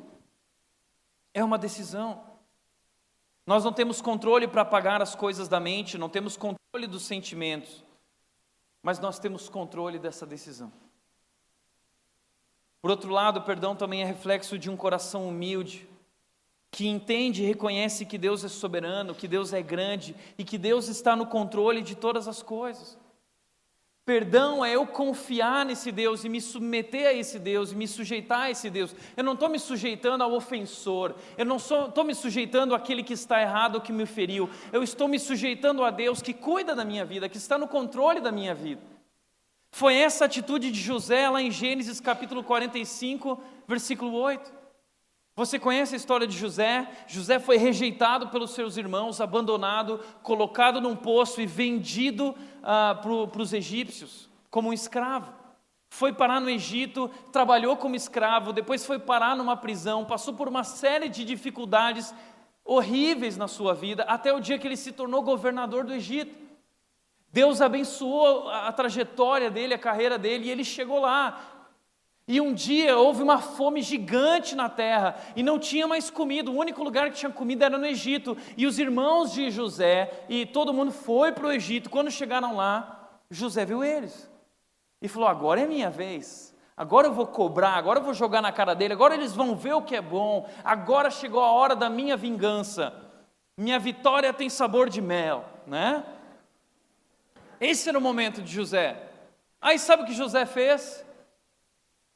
é 1.36 1.44
uma 1.44 1.58
decisão. 1.58 2.24
Nós 3.46 3.64
não 3.64 3.72
temos 3.72 4.02
controle 4.02 4.48
para 4.48 4.64
apagar 4.64 5.04
as 5.04 5.14
coisas 5.14 5.48
da 5.48 5.60
mente, 5.60 5.98
não 5.98 6.10
temos 6.10 6.36
controle 6.36 6.88
dos 6.88 7.04
sentimentos, 7.04 7.84
mas 8.82 9.00
nós 9.00 9.20
temos 9.20 9.50
controle 9.50 10.00
dessa 10.00 10.26
decisão. 10.26 10.72
Por 12.82 12.92
outro 12.92 13.12
lado, 13.12 13.40
o 13.40 13.44
perdão 13.44 13.76
também 13.76 14.02
é 14.02 14.06
reflexo 14.06 14.58
de 14.58 14.70
um 14.70 14.78
coração 14.78 15.28
humilde, 15.28 15.88
que 16.72 16.88
entende 16.88 17.44
e 17.44 17.46
reconhece 17.46 18.06
que 18.06 18.18
Deus 18.18 18.44
é 18.44 18.48
soberano, 18.48 19.16
que 19.16 19.28
Deus 19.28 19.54
é 19.54 19.62
grande 19.62 20.16
e 20.38 20.44
que 20.44 20.58
Deus 20.58 20.88
está 20.88 21.16
no 21.16 21.26
controle 21.26 21.82
de 21.82 21.96
todas 21.96 22.28
as 22.28 22.42
coisas. 22.42 22.98
Perdão 24.06 24.66
é 24.66 24.74
eu 24.76 24.88
confiar 24.88 25.64
nesse 25.66 25.92
Deus 25.92 26.24
e 26.24 26.30
me 26.30 26.42
submeter 26.42 27.08
a 27.08 27.14
esse 27.14 27.38
Deus 27.38 27.72
e 27.72 27.76
me 27.76 27.88
sujeitar 27.88 28.42
a 28.42 28.50
esse 28.50 28.68
Deus. 28.70 28.96
Eu 29.16 29.24
não 29.24 29.34
estou 29.34 29.50
me 29.50 29.60
sujeitando 29.60 30.24
ao 30.24 30.34
ofensor, 30.34 31.14
eu 31.38 31.46
não 31.46 31.58
estou 31.58 32.04
me 32.04 32.16
sujeitando 32.16 32.74
àquele 32.74 33.04
que 33.04 33.14
está 33.14 33.40
errado 33.40 33.76
ou 33.76 33.82
que 33.82 33.92
me 33.92 34.08
feriu, 34.08 34.50
eu 34.72 34.82
estou 34.82 35.08
me 35.08 35.20
sujeitando 35.20 35.84
a 35.84 35.92
Deus 35.92 36.24
que 36.24 36.34
cuida 36.34 36.74
da 36.74 36.84
minha 36.84 37.06
vida, 37.06 37.30
que 37.30 37.38
está 37.38 37.56
no 37.56 37.68
controle 37.68 38.20
da 38.20 38.32
minha 38.32 38.56
vida. 38.56 38.82
Foi 39.72 39.96
essa 39.96 40.26
atitude 40.26 40.72
de 40.72 40.80
José 40.80 41.30
lá 41.30 41.42
em 41.42 41.52
Gênesis 41.52 42.00
capítulo 42.00 42.44
45, 42.44 43.42
versículo 43.68 44.14
8. 44.14 44.60
Você 45.36 45.58
conhece 45.58 45.94
a 45.94 45.98
história 45.98 46.28
de 46.28 46.38
José? 46.38 46.86
José 47.08 47.40
foi 47.40 47.56
rejeitado 47.56 48.28
pelos 48.28 48.52
seus 48.52 48.76
irmãos, 48.76 49.22
abandonado, 49.22 50.00
colocado 50.22 50.82
num 50.82 50.96
poço 50.96 51.40
e 51.40 51.46
vendido 51.46 52.36
ah, 52.62 53.00
para 53.02 53.42
os 53.42 53.54
egípcios 53.54 54.28
como 54.50 54.70
um 54.70 54.74
escravo. 54.74 55.32
Foi 55.90 56.12
parar 56.12 56.42
no 56.42 56.50
Egito, 56.50 57.10
trabalhou 57.32 57.78
como 57.78 57.96
escravo, 57.96 58.52
depois 58.52 58.86
foi 58.86 59.00
parar 59.00 59.36
numa 59.36 59.56
prisão, 59.56 60.06
passou 60.06 60.34
por 60.34 60.48
uma 60.48 60.64
série 60.64 61.08
de 61.08 61.24
dificuldades 61.24 62.14
horríveis 62.66 63.38
na 63.38 63.48
sua 63.48 63.74
vida, 63.74 64.04
até 64.04 64.34
o 64.34 64.40
dia 64.40 64.60
que 64.60 64.68
ele 64.68 64.78
se 64.78 64.92
tornou 64.92 65.24
governador 65.24 65.84
do 65.86 65.94
Egito. 65.94 66.49
Deus 67.32 67.62
abençoou 67.62 68.50
a 68.50 68.72
trajetória 68.72 69.52
dele, 69.52 69.74
a 69.74 69.80
carreira 69.80 70.18
dele, 70.18 70.48
e 70.48 70.52
ele 70.52 70.64
chegou 70.64 71.00
lá. 71.00 71.40
E 72.28 72.40
um 72.40 72.54
dia 72.54 72.96
houve 72.96 73.24
uma 73.24 73.40
fome 73.40 73.82
gigante 73.82 74.56
na 74.56 74.70
terra 74.70 75.16
e 75.36 75.42
não 75.42 75.58
tinha 75.58 75.88
mais 75.88 76.12
comida. 76.12 76.52
O 76.52 76.56
único 76.56 76.84
lugar 76.84 77.10
que 77.10 77.18
tinha 77.18 77.32
comida 77.32 77.66
era 77.66 77.78
no 77.78 77.86
Egito. 77.88 78.38
E 78.56 78.68
os 78.68 78.78
irmãos 78.78 79.34
de 79.34 79.50
José 79.50 80.26
e 80.30 80.46
todo 80.46 80.72
mundo 80.72 80.92
foi 80.92 81.32
para 81.32 81.48
o 81.48 81.52
Egito. 81.52 81.90
Quando 81.90 82.12
chegaram 82.12 82.56
lá, 82.56 83.10
José 83.32 83.66
viu 83.66 83.84
eles 83.84 84.30
e 85.02 85.08
falou: 85.08 85.28
Agora 85.28 85.62
é 85.62 85.66
minha 85.66 85.90
vez. 85.90 86.56
Agora 86.78 87.08
eu 87.08 87.14
vou 87.14 87.26
cobrar, 87.28 87.72
agora 87.72 88.00
eu 88.00 88.04
vou 88.04 88.14
jogar 88.14 88.42
na 88.42 88.54
cara 88.54 88.74
dele, 88.74 88.94
agora 88.94 89.14
eles 89.14 89.36
vão 89.36 89.54
ver 89.54 89.74
o 89.74 89.82
que 89.82 89.96
é 89.96 90.02
bom. 90.02 90.48
Agora 90.64 91.10
chegou 91.10 91.44
a 91.44 91.52
hora 91.52 91.76
da 91.76 91.90
minha 91.90 92.16
vingança. 92.16 92.94
Minha 93.58 93.80
vitória 93.80 94.32
tem 94.32 94.50
sabor 94.50 94.88
de 94.88 95.02
mel, 95.02 95.44
né? 95.68 96.06
Esse 97.60 97.90
era 97.90 97.98
o 97.98 98.02
momento 98.02 98.42
de 98.42 98.52
José. 98.52 99.10
Aí 99.62 99.78
sabe 99.78 100.04
o 100.04 100.06
que 100.06 100.14
José 100.14 100.46
fez? 100.46 101.06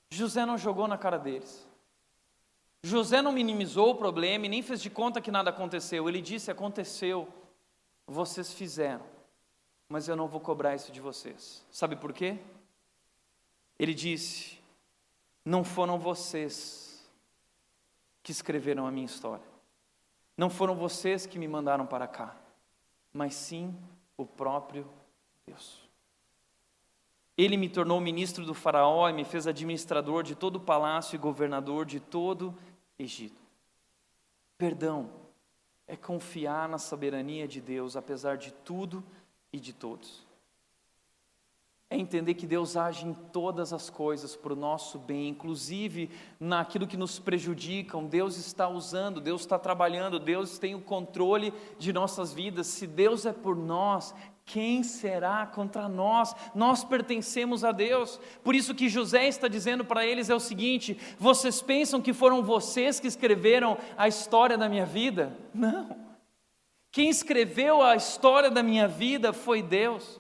José 0.09 0.45
não 0.45 0.57
jogou 0.57 0.87
na 0.87 0.97
cara 0.97 1.17
deles. 1.17 1.67
José 2.81 3.21
não 3.21 3.31
minimizou 3.31 3.91
o 3.91 3.95
problema 3.95 4.45
e 4.45 4.49
nem 4.49 4.61
fez 4.61 4.81
de 4.81 4.89
conta 4.89 5.21
que 5.21 5.31
nada 5.31 5.49
aconteceu. 5.49 6.07
Ele 6.07 6.21
disse: 6.21 6.51
Aconteceu, 6.51 7.27
vocês 8.05 8.53
fizeram, 8.53 9.05
mas 9.87 10.07
eu 10.07 10.15
não 10.15 10.27
vou 10.27 10.39
cobrar 10.39 10.75
isso 10.75 10.91
de 10.91 10.99
vocês. 10.99 11.65
Sabe 11.71 11.95
por 11.95 12.13
quê? 12.13 12.37
Ele 13.79 13.93
disse: 13.93 14.59
Não 15.45 15.63
foram 15.63 15.97
vocês 15.97 17.09
que 18.21 18.31
escreveram 18.31 18.85
a 18.85 18.91
minha 18.91 19.05
história, 19.05 19.45
não 20.37 20.49
foram 20.49 20.75
vocês 20.75 21.25
que 21.25 21.39
me 21.39 21.47
mandaram 21.47 21.85
para 21.85 22.07
cá, 22.07 22.35
mas 23.13 23.33
sim 23.33 23.73
o 24.17 24.25
próprio 24.25 24.85
Deus. 25.45 25.83
Ele 27.37 27.57
me 27.57 27.67
tornou 27.67 27.99
ministro 27.99 28.45
do 28.45 28.53
Faraó 28.53 29.09
e 29.09 29.13
me 29.13 29.25
fez 29.25 29.47
administrador 29.47 30.23
de 30.23 30.35
todo 30.35 30.57
o 30.57 30.61
palácio 30.61 31.15
e 31.15 31.19
governador 31.19 31.85
de 31.85 31.99
todo 31.99 32.55
Egito. 32.97 33.41
Perdão 34.57 35.09
é 35.87 35.95
confiar 35.95 36.69
na 36.69 36.77
soberania 36.77 37.47
de 37.47 37.59
Deus, 37.59 37.95
apesar 37.95 38.37
de 38.37 38.51
tudo 38.51 39.03
e 39.51 39.59
de 39.59 39.73
todos. 39.73 40.25
É 41.89 41.97
entender 41.97 42.33
que 42.33 42.47
Deus 42.47 42.75
age 42.75 43.05
em 43.05 43.13
todas 43.13 43.71
as 43.71 43.89
coisas 43.89 44.35
para 44.35 44.53
o 44.53 44.55
nosso 44.55 44.97
bem, 44.97 45.29
inclusive 45.29 46.09
naquilo 46.39 46.87
que 46.87 46.97
nos 46.97 47.19
prejudicam. 47.19 48.07
Deus 48.07 48.37
está 48.37 48.67
usando, 48.67 49.21
Deus 49.21 49.41
está 49.41 49.59
trabalhando, 49.59 50.19
Deus 50.19 50.57
tem 50.57 50.73
o 50.73 50.81
controle 50.81 51.53
de 51.77 51.93
nossas 51.93 52.33
vidas. 52.33 52.65
Se 52.65 52.87
Deus 52.87 53.27
é 53.27 53.33
por 53.33 53.55
nós, 53.55 54.15
quem 54.45 54.83
será 54.83 55.45
contra 55.47 55.87
nós? 55.87 56.35
Nós 56.53 56.83
pertencemos 56.83 57.63
a 57.63 57.71
Deus. 57.71 58.19
Por 58.43 58.53
isso 58.53 58.75
que 58.75 58.89
José 58.89 59.27
está 59.27 59.47
dizendo 59.47 59.85
para 59.85 60.05
eles 60.05 60.29
é 60.29 60.35
o 60.35 60.39
seguinte: 60.39 60.97
vocês 61.17 61.61
pensam 61.61 62.01
que 62.01 62.13
foram 62.13 62.43
vocês 62.43 62.99
que 62.99 63.07
escreveram 63.07 63.77
a 63.97 64.07
história 64.07 64.57
da 64.57 64.67
minha 64.67 64.85
vida? 64.85 65.35
Não. 65.53 65.95
Quem 66.91 67.09
escreveu 67.09 67.81
a 67.81 67.95
história 67.95 68.51
da 68.51 68.61
minha 68.61 68.87
vida 68.87 69.33
foi 69.33 69.63
Deus. 69.63 70.19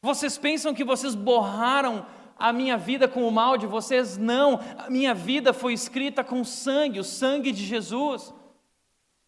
Vocês 0.00 0.38
pensam 0.38 0.74
que 0.74 0.84
vocês 0.84 1.14
borraram 1.14 2.06
a 2.38 2.52
minha 2.52 2.76
vida 2.76 3.08
com 3.08 3.26
o 3.26 3.32
mal 3.32 3.56
de 3.56 3.66
vocês? 3.66 4.16
Não. 4.16 4.60
A 4.76 4.88
minha 4.90 5.14
vida 5.14 5.52
foi 5.52 5.72
escrita 5.72 6.22
com 6.22 6.44
sangue, 6.44 7.00
o 7.00 7.04
sangue 7.04 7.50
de 7.50 7.64
Jesus. 7.64 8.32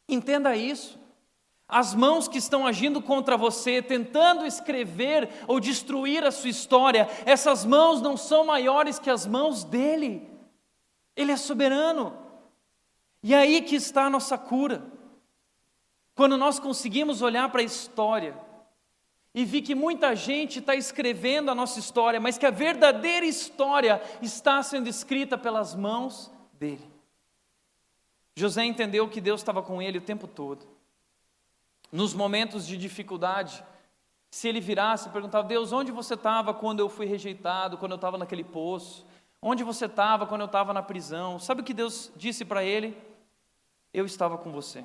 Entenda 0.09 0.55
isso. 0.55 0.99
As 1.71 1.95
mãos 1.95 2.27
que 2.27 2.39
estão 2.39 2.66
agindo 2.66 3.01
contra 3.01 3.37
você, 3.37 3.81
tentando 3.81 4.45
escrever 4.45 5.29
ou 5.47 5.61
destruir 5.61 6.25
a 6.25 6.33
sua 6.33 6.51
história, 6.51 7.09
essas 7.25 7.64
mãos 7.64 8.03
não 8.03 8.16
são 8.16 8.45
maiores 8.45 8.99
que 8.99 9.09
as 9.09 9.25
mãos 9.25 9.62
dele. 9.62 10.29
Ele 11.14 11.31
é 11.31 11.37
soberano. 11.37 12.16
E 13.23 13.33
é 13.35 13.39
aí 13.39 13.62
que 13.62 13.77
está 13.77 14.07
a 14.07 14.11
nossa 14.11 14.37
cura. 14.37 14.83
Quando 16.16 16.37
nós 16.37 16.59
conseguimos 16.59 17.23
olhar 17.23 17.49
para 17.51 17.61
a 17.61 17.64
história 17.64 18.37
e 19.33 19.45
vi 19.45 19.62
que 19.62 19.75
muita 19.77 20.16
gente 20.16 20.59
está 20.59 20.75
escrevendo 20.75 21.53
a 21.53 21.55
nossa 21.55 21.79
história, 21.79 22.18
mas 22.18 22.37
que 22.37 22.47
a 22.47 22.51
verdadeira 22.51 23.25
história 23.25 24.03
está 24.21 24.61
sendo 24.61 24.89
escrita 24.89 25.39
pelas 25.39 25.77
mãos 25.77 26.33
dele. 26.55 26.91
José 28.35 28.64
entendeu 28.64 29.09
que 29.09 29.21
Deus 29.21 29.41
estava 29.41 29.62
com 29.62 29.81
ele 29.81 29.99
o 29.99 30.03
tempo 30.03 30.27
todo 30.27 30.80
nos 31.91 32.14
momentos 32.14 32.66
de 32.66 32.76
dificuldade, 32.76 33.64
se 34.30 34.49
ele 34.49 34.61
virasse 34.61 35.09
e 35.09 35.12
perguntava: 35.12 35.47
Deus, 35.47 35.72
onde 35.72 35.91
você 35.91 36.14
estava 36.14 36.55
quando 36.55 36.80
eu 36.80 36.88
fui 36.88 37.07
rejeitado, 37.07 37.76
quando 37.78 37.93
eu 37.93 37.97
estava 37.97 38.16
naquele 38.16 38.45
poço? 38.45 39.07
Onde 39.43 39.64
você 39.64 39.86
estava 39.86 40.26
quando 40.26 40.43
eu 40.43 40.47
estava 40.47 40.72
na 40.72 40.82
prisão? 40.82 41.38
Sabe 41.38 41.62
o 41.62 41.64
que 41.64 41.72
Deus 41.72 42.12
disse 42.14 42.45
para 42.45 42.62
ele? 42.62 42.97
Eu 43.93 44.05
estava 44.05 44.36
com 44.36 44.53
você. 44.53 44.84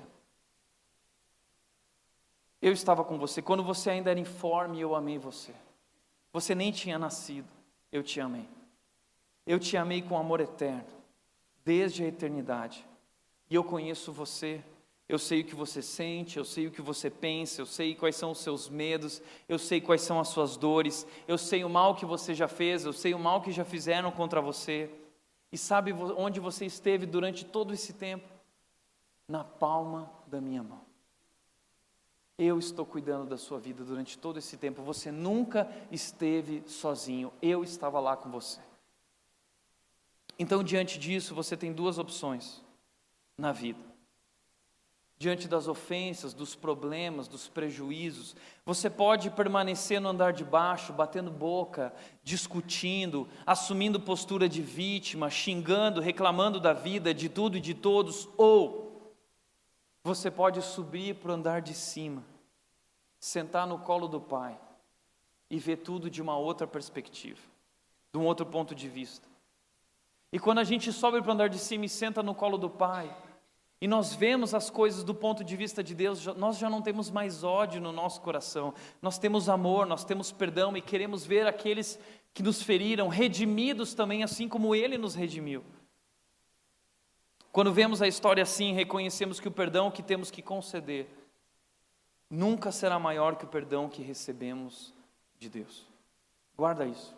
Eu 2.61 2.71
estava 2.71 3.03
com 3.03 3.17
você. 3.19 3.41
Quando 3.41 3.63
você 3.63 3.89
ainda 3.89 4.09
era 4.11 4.19
informe, 4.19 4.79
eu 4.79 4.95
amei 4.95 5.17
você. 5.17 5.53
Você 6.31 6.55
nem 6.55 6.71
tinha 6.71 6.97
nascido, 6.97 7.47
eu 7.91 8.01
te 8.01 8.19
amei. 8.19 8.47
Eu 9.45 9.59
te 9.59 9.77
amei 9.77 10.01
com 10.01 10.17
amor 10.17 10.39
eterno, 10.39 10.87
desde 11.63 12.03
a 12.03 12.07
eternidade. 12.07 12.85
E 13.49 13.55
eu 13.55 13.63
conheço 13.63 14.11
você 14.11 14.63
eu 15.07 15.19
sei 15.19 15.41
o 15.41 15.45
que 15.45 15.53
você 15.53 15.83
sente, 15.83 16.37
eu 16.37 16.45
sei 16.45 16.65
o 16.65 16.71
que 16.71 16.81
você 16.81 17.11
pensa, 17.11 17.61
eu 17.61 17.65
sei 17.65 17.93
quais 17.93 18.15
são 18.15 18.31
os 18.31 18.39
seus 18.39 18.67
medos, 18.67 19.21
eu 19.47 19.59
sei 19.59 19.79
quais 19.79 20.01
são 20.01 20.19
as 20.19 20.29
suas 20.29 20.57
dores, 20.57 21.05
eu 21.27 21.37
sei 21.37 21.63
o 21.63 21.69
mal 21.69 21.95
que 21.95 22.05
você 22.05 22.33
já 22.33 22.47
fez, 22.47 22.85
eu 22.85 22.93
sei 22.93 23.13
o 23.13 23.19
mal 23.19 23.41
que 23.41 23.51
já 23.51 23.63
fizeram 23.63 24.11
contra 24.11 24.41
você. 24.41 24.89
E 25.51 25.57
sabe 25.57 25.93
onde 25.93 26.39
você 26.39 26.65
esteve 26.65 27.05
durante 27.05 27.45
todo 27.45 27.71
esse 27.71 27.93
tempo? 27.93 28.27
Na 29.27 29.43
palma 29.43 30.11
da 30.25 30.41
minha 30.41 30.63
mão. 30.63 30.81
Eu 32.37 32.57
estou 32.57 32.85
cuidando 32.85 33.29
da 33.29 33.37
sua 33.37 33.59
vida 33.59 33.83
durante 33.83 34.17
todo 34.17 34.39
esse 34.39 34.57
tempo. 34.57 34.81
Você 34.81 35.11
nunca 35.11 35.71
esteve 35.91 36.63
sozinho. 36.67 37.31
Eu 37.41 37.63
estava 37.63 37.99
lá 37.99 38.17
com 38.17 38.29
você. 38.29 38.59
Então, 40.37 40.63
diante 40.63 40.99
disso, 40.99 41.33
você 41.33 41.55
tem 41.55 41.71
duas 41.71 41.97
opções 41.97 42.61
na 43.37 43.53
vida 43.53 43.84
diante 45.17 45.47
das 45.47 45.67
ofensas, 45.67 46.33
dos 46.33 46.55
problemas, 46.55 47.27
dos 47.27 47.47
prejuízos. 47.47 48.35
Você 48.65 48.89
pode 48.89 49.29
permanecer 49.29 50.01
no 50.01 50.09
andar 50.09 50.33
de 50.33 50.43
baixo, 50.43 50.91
batendo 50.91 51.31
boca, 51.31 51.93
discutindo, 52.23 53.27
assumindo 53.45 53.99
postura 53.99 54.49
de 54.49 54.61
vítima, 54.61 55.29
xingando, 55.29 56.01
reclamando 56.01 56.59
da 56.59 56.73
vida, 56.73 57.13
de 57.13 57.29
tudo 57.29 57.57
e 57.57 57.61
de 57.61 57.73
todos, 57.73 58.27
ou 58.37 59.13
você 60.03 60.29
pode 60.29 60.61
subir 60.61 61.15
para 61.15 61.31
o 61.31 61.33
andar 61.33 61.61
de 61.61 61.73
cima, 61.73 62.23
sentar 63.19 63.65
no 63.65 63.79
colo 63.79 64.07
do 64.07 64.19
Pai 64.19 64.59
e 65.49 65.57
ver 65.57 65.77
tudo 65.77 66.09
de 66.09 66.21
uma 66.21 66.37
outra 66.37 66.67
perspectiva, 66.67 67.39
de 68.11 68.19
um 68.19 68.25
outro 68.25 68.45
ponto 68.45 68.75
de 68.75 68.87
vista. 68.89 69.27
E 70.31 70.37
quando 70.37 70.59
a 70.59 70.63
gente 70.63 70.91
sobe 70.91 71.21
para 71.21 71.29
o 71.29 71.33
andar 71.33 71.47
de 71.47 71.57
cima 71.57 71.85
e 71.85 71.89
senta 71.89 72.21
no 72.21 72.35
colo 72.35 72.57
do 72.57 72.69
Pai, 72.69 73.15
e 73.81 73.87
nós 73.87 74.13
vemos 74.13 74.53
as 74.53 74.69
coisas 74.69 75.03
do 75.03 75.13
ponto 75.13 75.43
de 75.43 75.55
vista 75.55 75.83
de 75.83 75.93
Deus, 75.93 76.25
nós 76.37 76.57
já 76.57 76.69
não 76.69 76.81
temos 76.81 77.11
mais 77.11 77.43
ódio 77.43 77.81
no 77.81 77.91
nosso 77.91 78.21
coração, 78.21 78.73
nós 79.01 79.17
temos 79.17 79.49
amor, 79.49 79.85
nós 79.85 80.05
temos 80.05 80.31
perdão 80.31 80.75
e 80.77 80.81
queremos 80.81 81.25
ver 81.25 81.45
aqueles 81.45 81.99
que 82.33 82.41
nos 82.41 82.61
feriram 82.61 83.07
redimidos 83.07 83.93
também, 83.93 84.23
assim 84.23 84.47
como 84.47 84.73
Ele 84.73 84.97
nos 84.97 85.13
redimiu. 85.13 85.63
Quando 87.51 87.71
vemos 87.71 88.01
a 88.01 88.07
história 88.07 88.43
assim, 88.43 88.73
reconhecemos 88.73 89.39
que 89.39 89.47
o 89.47 89.51
perdão 89.51 89.89
que 89.89 90.03
temos 90.03 90.29
que 90.29 90.41
conceder 90.41 91.07
nunca 92.29 92.71
será 92.71 92.99
maior 92.99 93.35
que 93.37 93.45
o 93.45 93.47
perdão 93.47 93.87
que 93.87 94.01
recebemos 94.01 94.93
de 95.39 95.47
Deus. 95.47 95.85
Guarda 96.57 96.85
isso. 96.85 97.15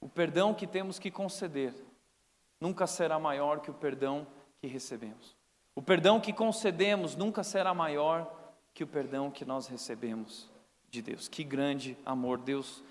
O 0.00 0.08
perdão 0.08 0.54
que 0.54 0.66
temos 0.66 0.98
que 0.98 1.10
conceder 1.10 1.74
nunca 2.60 2.86
será 2.86 3.18
maior 3.18 3.60
que 3.60 3.70
o 3.70 3.74
perdão 3.74 4.26
que 4.60 4.66
recebemos. 4.66 5.37
O 5.78 5.80
perdão 5.80 6.18
que 6.18 6.32
concedemos 6.32 7.14
nunca 7.14 7.44
será 7.44 7.72
maior 7.72 8.28
que 8.74 8.82
o 8.82 8.86
perdão 8.86 9.30
que 9.30 9.44
nós 9.44 9.68
recebemos 9.68 10.50
de 10.90 11.00
Deus. 11.00 11.28
Que 11.28 11.44
grande 11.44 11.96
amor 12.04 12.38
Deus 12.38 12.82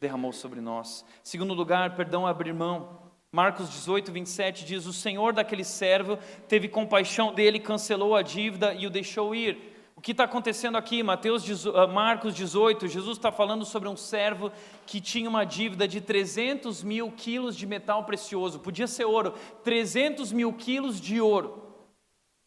derramou 0.00 0.32
sobre 0.32 0.60
nós. 0.60 1.04
Segundo 1.24 1.52
lugar, 1.52 1.96
perdão 1.96 2.24
é 2.24 2.30
abrir 2.30 2.54
mão. 2.54 3.00
Marcos 3.32 3.68
18, 3.68 4.12
27 4.12 4.64
diz: 4.64 4.86
O 4.86 4.92
Senhor 4.92 5.32
daquele 5.32 5.64
servo 5.64 6.20
teve 6.46 6.68
compaixão 6.68 7.34
dele, 7.34 7.58
cancelou 7.58 8.14
a 8.14 8.22
dívida 8.22 8.72
e 8.74 8.86
o 8.86 8.90
deixou 8.90 9.34
ir. 9.34 9.90
O 9.96 10.00
que 10.00 10.12
está 10.12 10.22
acontecendo 10.22 10.78
aqui? 10.78 11.02
Mateus, 11.02 11.66
ah, 11.66 11.88
Marcos 11.88 12.32
18, 12.32 12.86
Jesus 12.86 13.18
está 13.18 13.32
falando 13.32 13.64
sobre 13.64 13.88
um 13.88 13.96
servo 13.96 14.52
que 14.86 15.00
tinha 15.00 15.28
uma 15.28 15.42
dívida 15.42 15.88
de 15.88 16.00
300 16.00 16.84
mil 16.84 17.10
quilos 17.10 17.56
de 17.56 17.66
metal 17.66 18.04
precioso, 18.04 18.60
podia 18.60 18.86
ser 18.86 19.04
ouro, 19.04 19.34
300 19.64 20.30
mil 20.30 20.52
quilos 20.52 21.00
de 21.00 21.20
ouro. 21.20 21.65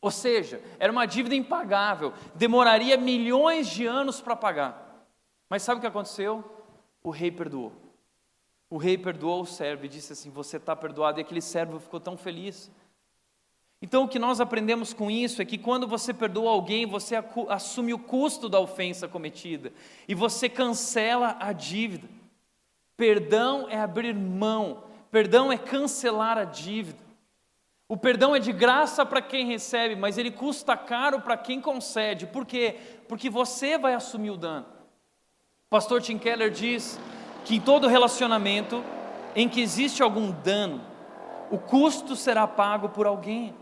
Ou 0.02 0.12
seja, 0.12 0.62
era 0.80 0.92
uma 0.92 1.06
dívida 1.06 1.36
impagável, 1.36 2.14
demoraria 2.36 2.98
milhões 2.98 3.68
de 3.68 3.86
anos 3.86 4.22
para 4.22 4.36
pagar. 4.36 5.06
Mas 5.50 5.64
sabe 5.64 5.80
o 5.80 5.82
que 5.82 5.88
aconteceu? 5.88 6.44
O 7.04 7.10
rei 7.10 7.32
perdoou. 7.32 7.74
O 8.70 8.78
rei 8.78 8.98
perdoou 8.98 9.42
o 9.42 9.48
servo 9.48 9.86
e 9.86 9.90
disse 9.90 10.14
assim: 10.14 10.30
Você 10.30 10.58
está 10.58 10.76
perdoado. 10.76 11.20
E 11.20 11.22
aquele 11.22 11.42
servo 11.42 11.80
ficou 11.80 12.00
tão 12.00 12.16
feliz. 12.16 12.72
Então, 13.82 14.04
o 14.04 14.08
que 14.08 14.20
nós 14.20 14.42
aprendemos 14.42 14.94
com 14.94 15.10
isso 15.10 15.42
é 15.42 15.46
que 15.46 15.58
quando 15.58 15.88
você 15.88 16.14
perdoa 16.14 16.52
alguém, 16.52 16.86
você 16.86 17.16
assume 17.48 17.94
o 17.94 18.00
custo 18.00 18.50
da 18.50 18.60
ofensa 18.60 19.08
cometida 19.08 19.72
e 20.08 20.14
você 20.14 20.50
cancela 20.50 21.38
a 21.40 21.54
dívida. 21.54 22.08
Perdão 22.98 23.68
é 23.70 23.80
abrir 23.80 24.14
mão, 24.14 24.84
perdão 25.10 25.50
é 25.50 25.58
cancelar 25.58 26.38
a 26.38 26.44
dívida. 26.44 27.09
O 27.92 27.98
perdão 27.98 28.36
é 28.36 28.40
de 28.40 28.52
graça 28.52 29.04
para 29.04 29.20
quem 29.20 29.48
recebe, 29.48 29.96
mas 29.96 30.16
ele 30.16 30.30
custa 30.30 30.78
caro 30.78 31.22
para 31.22 31.36
quem 31.36 31.60
concede. 31.60 32.28
Por 32.28 32.46
quê? 32.46 32.76
Porque 33.08 33.32
você 33.32 33.80
vai 33.80 33.96
assumir 33.96 34.30
o 34.30 34.38
dano. 34.38 34.68
O 35.66 35.70
pastor 35.72 36.00
Tim 36.00 36.20
Keller 36.20 36.52
diz 36.52 37.00
que 37.44 37.56
em 37.56 37.60
todo 37.60 37.88
relacionamento 37.88 38.84
em 39.36 39.50
que 39.50 39.60
existe 39.60 40.04
algum 40.04 40.30
dano, 40.30 40.80
o 41.50 41.58
custo 41.58 42.16
será 42.16 42.46
pago 42.46 42.90
por 42.90 43.08
alguém. 43.08 43.56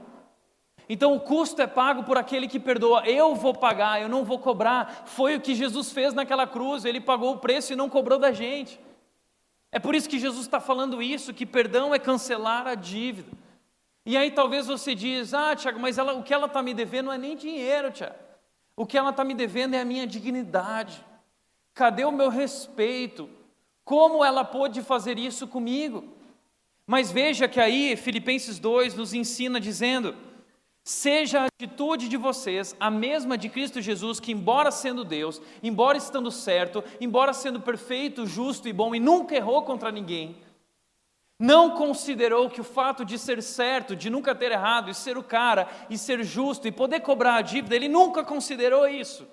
Então 0.89 1.15
o 1.15 1.21
custo 1.21 1.61
é 1.61 1.67
pago 1.67 2.03
por 2.03 2.17
aquele 2.17 2.49
que 2.49 2.59
perdoa. 2.59 3.07
Eu 3.07 3.33
vou 3.33 3.53
pagar, 3.53 4.01
eu 4.01 4.09
não 4.09 4.25
vou 4.25 4.39
cobrar. 4.39 5.03
Foi 5.05 5.37
o 5.37 5.41
que 5.41 5.55
Jesus 5.55 5.93
fez 5.93 6.13
naquela 6.13 6.45
cruz, 6.45 6.83
ele 6.83 6.99
pagou 6.99 7.31
o 7.31 7.37
preço 7.37 7.71
e 7.71 7.77
não 7.77 7.89
cobrou 7.89 8.19
da 8.19 8.33
gente. 8.33 8.77
É 9.71 9.79
por 9.79 9.95
isso 9.95 10.09
que 10.09 10.19
Jesus 10.19 10.45
está 10.45 10.59
falando 10.59 11.01
isso: 11.01 11.33
que 11.33 11.45
perdão 11.45 11.95
é 11.95 11.99
cancelar 11.99 12.67
a 12.67 12.75
dívida. 12.75 13.46
E 14.07 14.15
aí 14.15 14.31
talvez 14.31 14.67
você 14.67 14.95
diz: 14.95 15.33
Ah, 15.33 15.53
Tiago, 15.53 15.81
mas 15.81 15.97
ela, 15.97 16.13
o 16.13 16.23
que 16.23 16.33
ela 16.33 16.45
está 16.45 16.63
me 16.63 16.73
devendo 16.73 17.07
não 17.07 17.13
é 17.13 17.17
nem 17.17 17.35
dinheiro, 17.35 17.91
Tiago. 17.91 18.15
O 18.73 18.85
que 18.85 18.97
ela 18.97 19.09
está 19.09 19.21
me 19.21 19.33
devendo 19.33 19.73
é 19.73 19.81
a 19.81 19.85
minha 19.85 20.07
dignidade. 20.07 21.03
Cadê 21.73 22.05
o 22.05 22.11
meu 22.11 22.29
respeito? 22.29 23.29
Como 23.83 24.23
ela 24.23 24.45
pôde 24.45 24.81
fazer 24.81 25.19
isso 25.19 25.45
comigo? 25.45 26.05
Mas 26.85 27.11
veja 27.11 27.49
que 27.49 27.59
aí 27.59 27.97
Filipenses 27.97 28.59
2 28.59 28.95
nos 28.95 29.13
ensina 29.13 29.59
dizendo: 29.59 30.15
Seja 30.85 31.41
a 31.41 31.47
atitude 31.47 32.07
de 32.07 32.15
vocês 32.15 32.77
a 32.79 32.89
mesma 32.89 33.37
de 33.37 33.49
Cristo 33.49 33.81
Jesus, 33.81 34.21
que, 34.21 34.31
embora 34.31 34.71
sendo 34.71 35.03
Deus, 35.03 35.41
embora 35.61 35.97
estando 35.97 36.31
certo, 36.31 36.81
embora 37.01 37.33
sendo 37.33 37.59
perfeito, 37.59 38.25
justo 38.25 38.69
e 38.69 38.73
bom 38.73 38.95
e 38.95 39.01
nunca 39.01 39.35
errou 39.35 39.63
contra 39.63 39.91
ninguém, 39.91 40.37
não 41.39 41.75
considerou 41.75 42.49
que 42.49 42.61
o 42.61 42.63
fato 42.63 43.05
de 43.05 43.17
ser 43.19 43.43
certo, 43.43 43.95
de 43.95 44.09
nunca 44.09 44.33
ter 44.33 44.51
errado, 44.51 44.89
e 44.89 44.95
ser 44.95 45.17
o 45.17 45.23
cara, 45.23 45.67
e 45.89 45.97
ser 45.97 46.23
justo, 46.23 46.67
e 46.67 46.71
poder 46.71 47.01
cobrar 47.01 47.35
a 47.35 47.41
dívida, 47.41 47.75
ele 47.75 47.87
nunca 47.87 48.23
considerou 48.23 48.87
isso. 48.87 49.27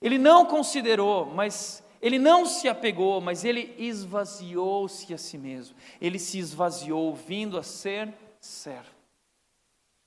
Ele 0.00 0.18
não 0.18 0.46
considerou, 0.46 1.26
mas 1.26 1.82
ele 2.00 2.18
não 2.18 2.44
se 2.44 2.68
apegou, 2.68 3.20
mas 3.20 3.44
ele 3.44 3.74
esvaziou-se 3.78 5.12
a 5.12 5.18
si 5.18 5.38
mesmo. 5.38 5.76
Ele 6.00 6.18
se 6.18 6.38
esvaziou, 6.38 7.14
vindo 7.14 7.58
a 7.58 7.62
ser 7.62 8.12
servo. 8.40 8.90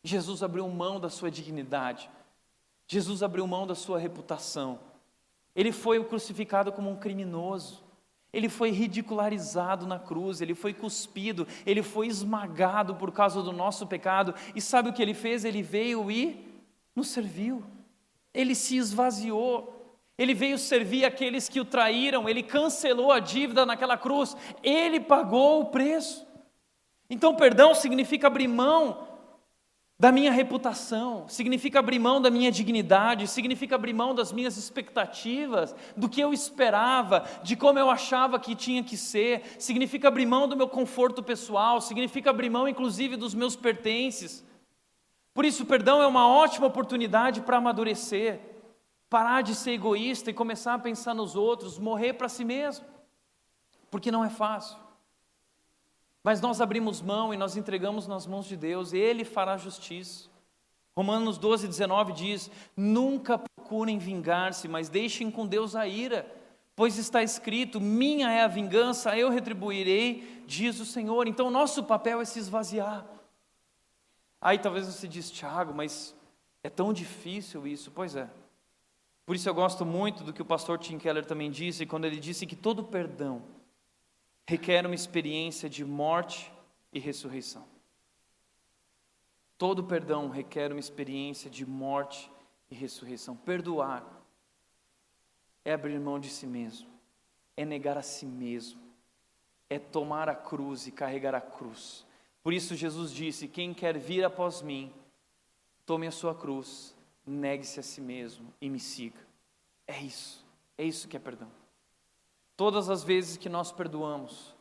Jesus 0.04 0.44
abriu 0.44 0.68
mão 0.68 1.00
da 1.00 1.10
sua 1.10 1.32
dignidade, 1.32 2.10
Jesus 2.88 3.24
abriu 3.24 3.48
mão 3.48 3.66
da 3.66 3.74
sua 3.74 3.98
reputação. 3.98 4.80
Ele 5.56 5.72
foi 5.72 6.04
crucificado 6.04 6.72
como 6.72 6.92
um 6.92 6.98
criminoso, 6.98 7.85
ele 8.36 8.50
foi 8.50 8.70
ridicularizado 8.70 9.88
na 9.88 9.98
cruz, 9.98 10.42
ele 10.42 10.54
foi 10.54 10.74
cuspido, 10.74 11.48
ele 11.66 11.82
foi 11.82 12.08
esmagado 12.08 12.94
por 12.96 13.14
causa 13.14 13.42
do 13.42 13.54
nosso 13.54 13.88
pecado, 13.88 14.36
e 14.54 14.60
sabe 14.60 14.90
o 14.90 14.94
que 14.94 15.02
ele 15.02 15.14
fez? 15.14 15.46
Ele 15.46 15.62
veio 15.62 16.12
e 16.12 16.46
nos 16.94 17.08
serviu, 17.08 17.64
ele 18.34 18.54
se 18.54 18.76
esvaziou. 18.76 19.72
Ele 20.18 20.34
veio 20.34 20.58
servir 20.58 21.04
aqueles 21.04 21.50
que 21.50 21.60
o 21.60 21.66
traíram, 21.66 22.30
ele 22.30 22.42
cancelou 22.42 23.12
a 23.12 23.20
dívida 23.20 23.66
naquela 23.66 23.98
cruz, 23.98 24.36
ele 24.64 25.00
pagou 25.00 25.62
o 25.62 25.66
preço. 25.66 26.26
Então, 27.10 27.36
perdão 27.36 27.76
significa 27.76 28.28
abrir 28.28 28.48
mão 28.48 29.05
da 29.98 30.12
minha 30.12 30.32
reputação, 30.32 31.26
significa 31.30 31.80
abrir 31.80 32.00
mão 32.00 32.22
da 32.22 32.30
minha 32.30 32.52
dignidade, 32.52 33.28
significa 33.28 33.76
abrir 33.76 33.94
mão 33.94 34.14
das 34.14 34.34
minhas 34.34 34.58
expectativas, 34.58 35.74
do 35.96 36.10
que 36.10 36.20
eu 36.20 36.34
esperava, 36.34 37.26
de 37.42 37.56
como 37.56 37.80
eu 37.80 37.90
achava 37.90 38.38
que 38.38 38.56
tinha 38.56 38.84
que 38.84 38.98
ser, 38.98 39.56
significa 39.58 40.10
abrir 40.10 40.26
mão 40.26 40.50
do 40.50 40.58
meu 40.58 40.68
conforto 40.68 41.24
pessoal, 41.24 41.80
significa 41.80 42.30
abrir 42.30 42.50
mão 42.50 42.68
inclusive 42.68 43.16
dos 43.16 43.34
meus 43.34 43.56
pertences. 43.56 44.44
Por 45.34 45.46
isso, 45.46 45.66
perdão 45.66 46.02
é 46.02 46.08
uma 46.08 46.28
ótima 46.28 46.68
oportunidade 46.68 47.40
para 47.40 47.58
amadurecer, 47.58 48.42
parar 49.10 49.44
de 49.44 49.56
ser 49.56 49.72
egoísta 49.72 50.30
e 50.30 50.34
começar 50.34 50.74
a 50.74 50.80
pensar 50.80 51.14
nos 51.14 51.38
outros, 51.38 51.80
morrer 51.80 52.14
para 52.14 52.28
si 52.28 52.44
mesmo, 52.44 52.86
porque 53.90 54.12
não 54.12 54.26
é 54.26 54.30
fácil. 54.30 54.85
Mas 56.26 56.42
nós 56.42 56.60
abrimos 56.60 57.04
mão 57.04 57.32
e 57.32 57.38
nós 57.38 57.56
entregamos 57.56 58.08
nas 58.08 58.26
mãos 58.26 58.48
de 58.48 58.58
Deus, 58.58 58.94
Ele 58.94 59.24
fará 59.24 59.58
justiça. 59.58 60.28
Romanos 60.98 61.38
12, 61.38 61.68
19 61.68 62.14
diz: 62.14 62.50
Nunca 62.76 63.38
procurem 63.38 64.00
vingar-se, 64.00 64.68
mas 64.68 64.90
deixem 64.90 65.30
com 65.30 65.46
Deus 65.46 65.76
a 65.76 65.88
ira, 65.88 66.26
pois 66.76 66.98
está 66.98 67.22
escrito: 67.22 67.80
Minha 67.80 68.32
é 68.32 68.42
a 68.42 68.48
vingança, 68.48 69.16
eu 69.16 69.30
retribuirei, 69.30 70.44
diz 70.48 70.80
o 70.80 70.86
Senhor. 70.86 71.28
Então, 71.28 71.52
nosso 71.52 71.84
papel 71.84 72.20
é 72.20 72.26
se 72.26 72.40
esvaziar. 72.40 73.06
Aí 74.42 74.58
talvez 74.58 74.88
você 74.88 75.08
diz, 75.08 75.30
Tiago, 75.30 75.76
mas 75.76 76.16
é 76.64 76.72
tão 76.72 76.92
difícil 76.92 77.68
isso. 77.68 77.92
Pois 77.92 78.16
é. 78.16 78.28
Por 79.28 79.36
isso 79.36 79.48
eu 79.48 79.54
gosto 79.54 79.86
muito 79.86 80.24
do 80.24 80.34
que 80.34 80.42
o 80.42 80.46
pastor 80.46 80.80
Tim 80.80 80.98
Keller 80.98 81.24
também 81.24 81.52
disse, 81.52 81.86
quando 81.86 82.06
ele 82.06 82.20
disse 82.20 82.48
que 82.48 82.56
todo 82.56 82.84
perdão 82.84 83.44
requer 84.48 84.86
uma 84.86 84.96
experiência 84.96 85.70
de 85.70 85.84
morte 85.84 86.52
e 86.94 87.00
ressurreição. 87.00 87.66
Todo 89.58 89.84
perdão 89.84 90.30
requer 90.30 90.72
uma 90.72 90.80
experiência 90.80 91.50
de 91.50 91.66
morte 91.66 92.32
e 92.70 92.76
ressurreição. 92.76 93.36
Perdoar 93.36 94.06
é 95.64 95.74
abrir 95.74 96.00
mão 96.00 96.20
de 96.20 96.30
si 96.30 96.46
mesmo, 96.46 96.88
é 97.58 97.66
negar 97.66 97.98
a 97.98 98.02
si 98.02 98.26
mesmo, 98.26 98.82
é 99.70 99.80
tomar 99.80 100.30
a 100.30 100.36
cruz 100.36 100.86
e 100.88 100.92
carregar 100.92 101.34
a 101.34 101.42
cruz. 101.42 102.06
Por 102.44 102.54
isso 102.54 102.76
Jesus 102.76 103.12
disse: 103.12 103.48
Quem 103.48 103.74
quer 103.74 103.98
vir 103.98 104.24
após 104.24 104.62
mim, 104.62 104.94
tome 105.86 106.06
a 106.06 106.12
sua 106.12 106.36
cruz, 106.36 106.96
negue-se 107.26 107.80
a 107.80 107.84
si 107.84 108.02
mesmo 108.02 108.54
e 108.62 108.70
me 108.70 108.80
siga. 108.80 109.26
É 109.88 110.00
isso, 110.00 110.46
é 110.78 110.84
isso 110.84 111.08
que 111.08 111.18
é 111.18 111.20
perdão. 111.20 111.50
Todas 112.56 112.90
as 112.90 113.04
vezes 113.04 113.38
que 113.38 113.50
nós 113.50 113.72
perdoamos, 113.72 114.56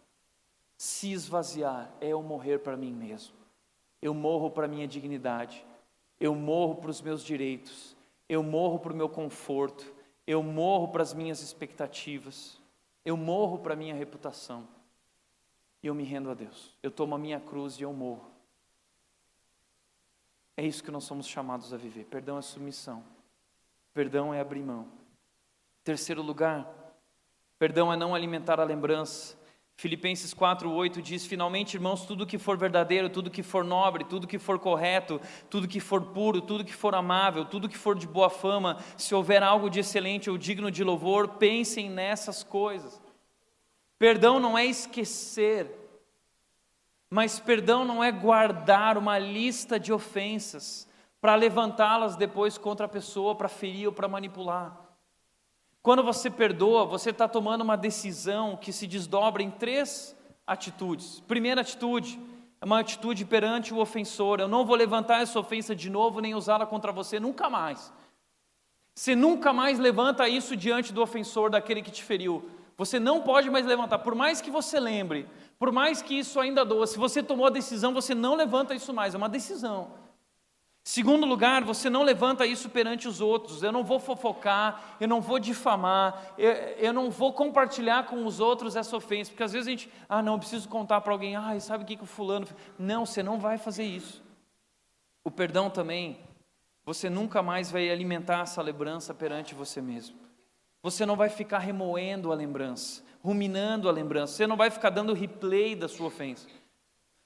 se 0.77 1.13
esvaziar 1.13 1.93
é 2.01 2.09
eu 2.09 2.23
morrer 2.23 2.59
para 2.59 2.77
mim 2.77 2.93
mesmo. 2.93 3.35
Eu 4.03 4.13
morro 4.13 4.51
para 4.51 4.69
minha 4.69 4.87
dignidade, 4.87 5.65
eu 6.21 6.35
morro 6.35 6.77
para 6.77 6.91
os 6.91 7.01
meus 7.01 7.23
direitos, 7.23 7.97
eu 8.29 8.43
morro 8.43 8.79
para 8.79 8.93
o 8.93 8.97
meu 8.97 9.09
conforto, 9.09 9.95
eu 10.27 10.43
morro 10.43 10.89
para 10.89 11.03
as 11.03 11.15
minhas 11.15 11.41
expectativas, 11.41 12.61
eu 13.05 13.17
morro 13.17 13.59
para 13.59 13.75
a 13.75 13.77
minha 13.77 13.95
reputação. 13.95 14.67
E 15.83 15.87
eu 15.87 15.95
me 15.95 16.03
rendo 16.03 16.31
a 16.31 16.35
Deus. 16.35 16.75
Eu 16.83 16.91
tomo 16.91 17.15
a 17.15 17.19
minha 17.19 17.39
cruz 17.39 17.79
e 17.79 17.83
eu 17.83 17.93
morro. 17.93 18.31
É 20.57 20.65
isso 20.65 20.83
que 20.83 20.91
nós 20.91 21.05
somos 21.05 21.27
chamados 21.27 21.75
a 21.75 21.77
viver. 21.77 22.05
Perdão 22.05 22.39
é 22.39 22.43
submissão. 22.43 23.05
Perdão 23.93 24.33
é 24.33 24.41
abrir 24.41 24.63
mão. 24.63 24.89
Terceiro 25.83 26.23
lugar, 26.23 26.67
Perdão 27.65 27.91
é 27.91 27.97
não 27.97 28.15
alimentar 28.15 28.61
a 28.61 28.63
lembrança. 28.63 29.39
Filipenses 29.75 30.35
4:8 30.35 31.01
diz: 31.01 31.25
"Finalmente, 31.25 31.73
irmãos, 31.73 32.05
tudo 32.05 32.27
que 32.27 32.37
for 32.37 32.59
verdadeiro, 32.59 33.09
tudo 33.09 33.31
que 33.31 33.43
for 33.43 33.65
nobre, 33.65 34.05
tudo 34.05 34.27
que 34.27 34.39
for 34.39 34.59
correto, 34.59 35.19
tudo 35.49 35.67
que 35.67 35.81
for 35.81 36.03
puro, 36.03 36.43
tudo 36.43 36.63
que 36.63 36.75
for 36.75 36.95
amável, 36.95 37.47
tudo 37.47 37.67
que 37.67 37.79
for 37.79 37.99
de 37.99 38.07
boa 38.07 38.29
fama, 38.29 38.77
se 38.99 39.15
houver 39.15 39.43
algo 39.43 39.71
de 39.71 39.81
excelente 39.81 40.29
ou 40.29 40.37
digno 40.37 40.71
de 40.71 40.85
louvor, 40.85 41.39
pensem 41.39 41.89
nessas 41.89 42.43
coisas." 42.45 43.01
Perdão 43.99 44.39
não 44.39 44.59
é 44.59 44.67
esquecer, 44.67 45.71
mas 47.09 47.41
perdão 47.41 47.83
não 47.83 48.05
é 48.05 48.13
guardar 48.13 48.99
uma 48.99 49.19
lista 49.19 49.81
de 49.81 49.91
ofensas 49.91 50.87
para 51.19 51.35
levantá-las 51.35 52.15
depois 52.15 52.59
contra 52.59 52.85
a 52.85 52.91
pessoa, 52.91 53.35
para 53.35 53.49
ferir 53.49 53.87
ou 53.87 53.93
para 53.95 54.07
manipular. 54.07 54.84
Quando 55.85 56.03
você 56.03 56.31
perdoa, 56.31 56.87
você 56.87 57.11
está 57.11 57.29
tomando 57.29 57.61
uma 57.61 57.77
decisão 57.77 58.57
que 58.57 58.73
se 58.73 58.87
desdobra 58.87 59.43
em 59.43 59.51
três 59.51 60.17
atitudes. 60.47 61.21
Primeira 61.29 61.61
atitude 61.61 62.19
é 62.59 62.65
uma 62.65 62.81
atitude 62.81 63.23
perante 63.27 63.75
o 63.75 63.77
ofensor. 63.77 64.41
Eu 64.41 64.49
não 64.49 64.65
vou 64.65 64.77
levantar 64.77 65.21
essa 65.21 65.39
ofensa 65.39 65.77
de 65.77 65.91
novo, 65.91 66.21
nem 66.21 66.35
usá-la 66.35 66.65
contra 66.65 66.91
você 66.91 67.21
nunca 67.21 67.51
mais. 67.51 67.93
Você 68.95 69.15
nunca 69.15 69.53
mais 69.53 69.79
levanta 69.79 70.27
isso 70.27 70.57
diante 70.57 70.91
do 70.91 71.03
ofensor, 71.03 71.51
daquele 71.51 71.83
que 71.83 71.91
te 71.91 72.03
feriu. 72.03 72.49
Você 72.79 72.99
não 72.99 73.21
pode 73.21 73.51
mais 73.51 73.67
levantar, 73.67 73.99
por 73.99 74.15
mais 74.15 74.41
que 74.41 74.51
você 74.51 74.81
lembre, 74.81 75.29
por 75.59 75.71
mais 75.71 76.01
que 76.01 76.19
isso 76.19 76.41
ainda 76.41 76.65
doa. 76.65 76.87
Se 76.87 76.97
você 76.97 77.23
tomou 77.23 77.47
a 77.47 77.51
decisão, 77.51 77.93
você 77.93 78.15
não 78.15 78.37
levanta 78.37 78.75
isso 78.75 78.95
mais, 78.95 79.13
é 79.13 79.19
uma 79.19 79.29
decisão. 79.29 79.91
Segundo 80.87 81.25
lugar, 81.25 81.65
você 81.65 81.89
não 81.89 82.03
levanta 82.03 82.45
isso 82.45 82.69
perante 82.69 83.09
os 83.09 83.23
outros. 83.23 83.63
Eu 83.63 83.73
não 83.73 83.83
vou 83.83 83.99
fofocar, 83.99 84.97
eu 85.01 85.09
não 85.09 85.19
vou 85.19 85.39
difamar, 85.39 86.35
eu, 86.37 86.51
eu 86.51 86.93
não 86.93 87.11
vou 87.11 87.33
compartilhar 87.33 88.05
com 88.05 88.27
os 88.27 88.39
outros 88.39 88.77
essa 88.77 88.95
ofensa. 88.95 89.31
Porque 89.31 89.43
às 89.43 89.53
vezes 89.53 89.67
a 89.67 89.71
gente, 89.71 89.91
ah, 90.07 90.21
não, 90.21 90.39
preciso 90.39 90.69
contar 90.69 91.01
para 91.01 91.15
alguém, 91.15 91.37
ah, 91.37 91.59
sabe 91.59 91.85
o 91.85 91.87
que, 91.87 91.97
que 91.97 92.03
o 92.03 92.07
fulano? 92.07 92.47
Não, 92.79 93.07
você 93.07 93.23
não 93.23 93.39
vai 93.39 93.57
fazer 93.57 93.85
isso. 93.85 94.23
O 95.25 95.31
perdão 95.31 95.71
também, 95.71 96.19
você 96.85 97.09
nunca 97.09 97.43
mais 97.43 97.71
vai 97.71 97.89
alimentar 97.89 98.43
essa 98.43 98.61
lembrança 98.61 99.15
perante 99.15 99.55
você 99.55 99.81
mesmo. 99.81 100.19
Você 100.83 101.07
não 101.07 101.17
vai 101.17 101.31
ficar 101.31 101.61
remoendo 101.61 102.31
a 102.31 102.35
lembrança, 102.35 103.03
ruminando 103.23 103.89
a 103.89 103.93
lembrança. 103.93 104.35
Você 104.35 104.47
não 104.47 104.55
vai 104.55 104.71
ficar 104.71 104.91
dando 104.91 105.15
replay 105.15 105.75
da 105.75 105.89
sua 105.89 106.09
ofensa. 106.09 106.47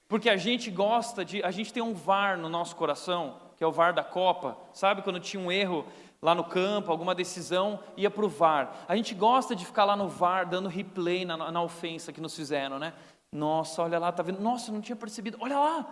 Porque 0.07 0.29
a 0.29 0.37
gente 0.37 0.71
gosta 0.71 1.25
de, 1.25 1.43
a 1.43 1.51
gente 1.51 1.73
tem 1.73 1.83
um 1.83 1.93
VAR 1.93 2.37
no 2.37 2.47
nosso 2.47 2.73
coração 2.77 3.48
que 3.59 3.63
é 3.65 3.67
o 3.67 3.73
VAR 3.73 3.93
da 3.93 4.05
Copa, 4.05 4.57
sabe 4.71 5.01
quando 5.01 5.19
tinha 5.19 5.43
um 5.43 5.51
erro 5.51 5.85
lá 6.21 6.33
no 6.33 6.45
campo, 6.45 6.89
alguma 6.89 7.13
decisão, 7.13 7.77
ia 7.97 8.09
para 8.09 8.25
o 8.25 8.29
VAR. 8.29 8.73
A 8.87 8.95
gente 8.95 9.13
gosta 9.13 9.53
de 9.53 9.65
ficar 9.65 9.83
lá 9.83 9.97
no 9.97 10.07
VAR 10.07 10.47
dando 10.47 10.69
replay 10.69 11.25
na, 11.25 11.51
na 11.51 11.61
ofensa 11.61 12.13
que 12.13 12.21
nos 12.21 12.33
fizeram, 12.33 12.79
né? 12.79 12.93
Nossa, 13.29 13.83
olha 13.83 13.99
lá, 13.99 14.13
tá 14.13 14.23
vendo? 14.23 14.39
Nossa, 14.39 14.71
não 14.71 14.79
tinha 14.79 14.95
percebido. 14.95 15.37
Olha 15.41 15.59
lá, 15.59 15.85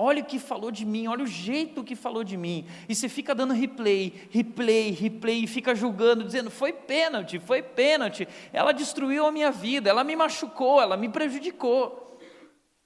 Olha 0.00 0.22
o 0.22 0.24
que 0.24 0.38
falou 0.38 0.70
de 0.70 0.84
mim, 0.84 1.08
olha 1.08 1.24
o 1.24 1.26
jeito 1.26 1.82
que 1.82 1.96
falou 1.96 2.22
de 2.22 2.36
mim. 2.36 2.64
E 2.88 2.94
você 2.94 3.08
fica 3.08 3.34
dando 3.34 3.52
replay, 3.52 4.28
replay, 4.30 4.90
replay, 4.92 5.42
e 5.42 5.46
fica 5.48 5.74
julgando, 5.74 6.22
dizendo: 6.22 6.52
foi 6.52 6.72
pênalti, 6.72 7.40
foi 7.40 7.62
pênalti. 7.62 8.28
Ela 8.52 8.70
destruiu 8.70 9.26
a 9.26 9.32
minha 9.32 9.50
vida, 9.50 9.90
ela 9.90 10.04
me 10.04 10.14
machucou, 10.14 10.80
ela 10.80 10.96
me 10.96 11.08
prejudicou. 11.08 12.07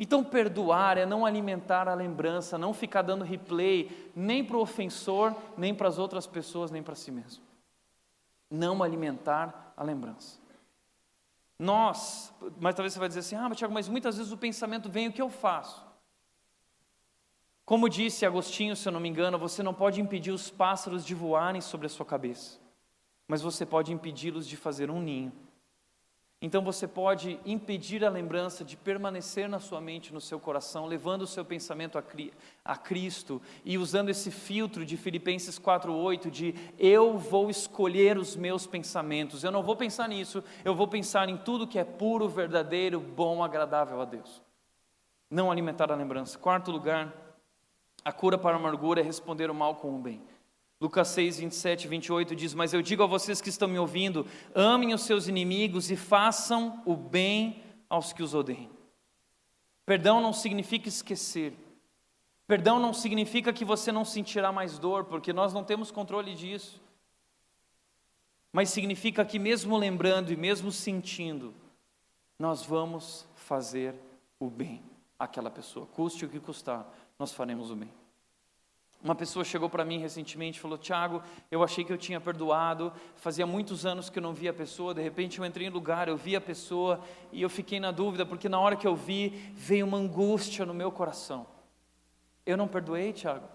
Então, 0.02 0.24
perdoar 0.24 0.98
é 0.98 1.06
não 1.06 1.24
alimentar 1.24 1.86
a 1.86 1.94
lembrança, 1.94 2.58
não 2.58 2.74
ficar 2.74 3.02
dando 3.02 3.22
replay 3.22 4.10
nem 4.16 4.44
para 4.44 4.56
o 4.56 4.60
ofensor, 4.60 5.32
nem 5.56 5.72
para 5.72 5.86
as 5.86 5.96
outras 5.96 6.26
pessoas, 6.26 6.72
nem 6.72 6.82
para 6.82 6.96
si 6.96 7.12
mesmo. 7.12 7.44
Não 8.50 8.82
alimentar 8.82 9.72
a 9.76 9.84
lembrança. 9.84 10.40
Nós, 11.56 12.34
mas 12.60 12.74
talvez 12.74 12.94
você 12.94 12.98
vai 12.98 13.06
dizer 13.06 13.20
assim: 13.20 13.36
ah, 13.36 13.48
mas 13.48 13.56
Tiago, 13.56 13.72
mas 13.72 13.88
muitas 13.88 14.16
vezes 14.16 14.32
o 14.32 14.36
pensamento 14.36 14.90
vem, 14.90 15.06
o 15.06 15.12
que 15.12 15.22
eu 15.22 15.30
faço? 15.30 15.86
Como 17.64 17.88
disse 17.88 18.26
Agostinho, 18.26 18.74
se 18.74 18.88
eu 18.88 18.92
não 18.92 18.98
me 18.98 19.08
engano, 19.08 19.38
você 19.38 19.62
não 19.62 19.72
pode 19.72 20.00
impedir 20.00 20.32
os 20.32 20.50
pássaros 20.50 21.06
de 21.06 21.14
voarem 21.14 21.60
sobre 21.60 21.86
a 21.86 21.88
sua 21.88 22.04
cabeça, 22.04 22.58
mas 23.28 23.40
você 23.40 23.64
pode 23.64 23.92
impedi-los 23.92 24.48
de 24.48 24.56
fazer 24.56 24.90
um 24.90 25.00
ninho. 25.00 25.32
Então 26.44 26.60
você 26.60 26.88
pode 26.88 27.38
impedir 27.46 28.04
a 28.04 28.10
lembrança 28.10 28.64
de 28.64 28.76
permanecer 28.76 29.48
na 29.48 29.60
sua 29.60 29.80
mente, 29.80 30.12
no 30.12 30.20
seu 30.20 30.40
coração, 30.40 30.86
levando 30.86 31.22
o 31.22 31.26
seu 31.26 31.44
pensamento 31.44 31.96
a, 31.96 32.02
a 32.64 32.76
Cristo 32.76 33.40
e 33.64 33.78
usando 33.78 34.08
esse 34.08 34.28
filtro 34.28 34.84
de 34.84 34.96
Filipenses 34.96 35.56
4:8 35.56 36.28
de 36.28 36.52
eu 36.76 37.16
vou 37.16 37.48
escolher 37.48 38.18
os 38.18 38.34
meus 38.34 38.66
pensamentos. 38.66 39.44
Eu 39.44 39.52
não 39.52 39.62
vou 39.62 39.76
pensar 39.76 40.08
nisso, 40.08 40.42
eu 40.64 40.74
vou 40.74 40.88
pensar 40.88 41.28
em 41.28 41.36
tudo 41.36 41.64
que 41.64 41.78
é 41.78 41.84
puro, 41.84 42.28
verdadeiro, 42.28 42.98
bom, 42.98 43.44
agradável 43.44 44.00
a 44.00 44.04
Deus. 44.04 44.42
Não 45.30 45.48
alimentar 45.48 45.92
a 45.92 45.94
lembrança. 45.94 46.36
Quarto 46.40 46.72
lugar, 46.72 47.14
a 48.04 48.12
cura 48.12 48.36
para 48.36 48.56
a 48.56 48.58
amargura 48.58 49.00
é 49.00 49.04
responder 49.04 49.48
o 49.48 49.54
mal 49.54 49.76
com 49.76 49.94
o 49.94 49.98
bem. 49.98 50.20
Lucas 50.82 51.06
6, 51.08 51.38
27 51.38 51.84
e 51.84 51.88
28 51.88 52.34
diz: 52.34 52.54
Mas 52.54 52.74
eu 52.74 52.82
digo 52.82 53.04
a 53.04 53.06
vocês 53.06 53.40
que 53.40 53.48
estão 53.48 53.68
me 53.68 53.78
ouvindo: 53.78 54.26
amem 54.52 54.92
os 54.92 55.02
seus 55.02 55.28
inimigos 55.28 55.92
e 55.92 55.96
façam 55.96 56.82
o 56.84 56.96
bem 56.96 57.62
aos 57.88 58.12
que 58.12 58.20
os 58.20 58.34
odeiam. 58.34 58.68
Perdão 59.86 60.20
não 60.20 60.32
significa 60.32 60.88
esquecer. 60.88 61.54
Perdão 62.48 62.80
não 62.80 62.92
significa 62.92 63.52
que 63.52 63.64
você 63.64 63.92
não 63.92 64.04
sentirá 64.04 64.50
mais 64.50 64.76
dor, 64.76 65.04
porque 65.04 65.32
nós 65.32 65.54
não 65.54 65.62
temos 65.62 65.92
controle 65.92 66.34
disso. 66.34 66.82
Mas 68.52 68.68
significa 68.68 69.24
que, 69.24 69.38
mesmo 69.38 69.76
lembrando 69.76 70.32
e 70.32 70.36
mesmo 70.36 70.72
sentindo, 70.72 71.54
nós 72.36 72.66
vamos 72.66 73.24
fazer 73.36 73.94
o 74.36 74.50
bem 74.50 74.82
àquela 75.16 75.48
pessoa. 75.48 75.86
Custe 75.86 76.24
o 76.24 76.28
que 76.28 76.40
custar, 76.40 76.92
nós 77.20 77.32
faremos 77.32 77.70
o 77.70 77.76
bem. 77.76 78.01
Uma 79.02 79.16
pessoa 79.16 79.44
chegou 79.44 79.68
para 79.68 79.84
mim 79.84 79.98
recentemente 79.98 80.58
e 80.58 80.60
falou: 80.60 80.78
Tiago, 80.78 81.22
eu 81.50 81.64
achei 81.64 81.84
que 81.84 81.92
eu 81.92 81.98
tinha 81.98 82.20
perdoado, 82.20 82.92
fazia 83.16 83.44
muitos 83.44 83.84
anos 83.84 84.08
que 84.08 84.18
eu 84.20 84.22
não 84.22 84.32
via 84.32 84.50
a 84.50 84.54
pessoa, 84.54 84.94
de 84.94 85.02
repente 85.02 85.40
eu 85.40 85.44
entrei 85.44 85.66
em 85.66 85.70
lugar, 85.70 86.06
eu 86.06 86.16
vi 86.16 86.36
a 86.36 86.40
pessoa 86.40 87.00
e 87.32 87.42
eu 87.42 87.50
fiquei 87.50 87.80
na 87.80 87.90
dúvida, 87.90 88.24
porque 88.24 88.48
na 88.48 88.60
hora 88.60 88.76
que 88.76 88.86
eu 88.86 88.94
vi, 88.94 89.30
veio 89.54 89.86
uma 89.86 89.98
angústia 89.98 90.64
no 90.64 90.72
meu 90.72 90.92
coração. 90.92 91.46
Eu 92.46 92.56
não 92.56 92.68
perdoei, 92.68 93.12
Tiago? 93.12 93.48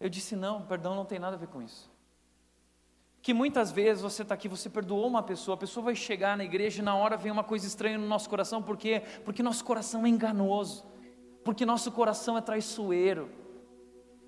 Eu 0.00 0.08
disse: 0.08 0.34
não, 0.34 0.62
perdão 0.62 0.94
não 0.94 1.04
tem 1.04 1.18
nada 1.18 1.36
a 1.36 1.38
ver 1.38 1.48
com 1.48 1.60
isso. 1.60 1.92
Que 3.20 3.34
muitas 3.34 3.70
vezes 3.70 4.02
você 4.02 4.22
está 4.22 4.34
aqui, 4.34 4.48
você 4.48 4.70
perdoou 4.70 5.06
uma 5.06 5.22
pessoa, 5.22 5.56
a 5.56 5.58
pessoa 5.58 5.84
vai 5.84 5.94
chegar 5.94 6.38
na 6.38 6.44
igreja 6.44 6.80
e 6.80 6.84
na 6.84 6.94
hora 6.96 7.18
vem 7.18 7.30
uma 7.30 7.44
coisa 7.44 7.66
estranha 7.66 7.98
no 7.98 8.06
nosso 8.06 8.30
coração, 8.30 8.62
por 8.62 8.78
quê? 8.78 9.02
Porque 9.26 9.42
nosso 9.42 9.62
coração 9.62 10.06
é 10.06 10.08
enganoso, 10.08 10.86
porque 11.44 11.66
nosso 11.66 11.92
coração 11.92 12.38
é 12.38 12.40
traiçoeiro 12.40 13.43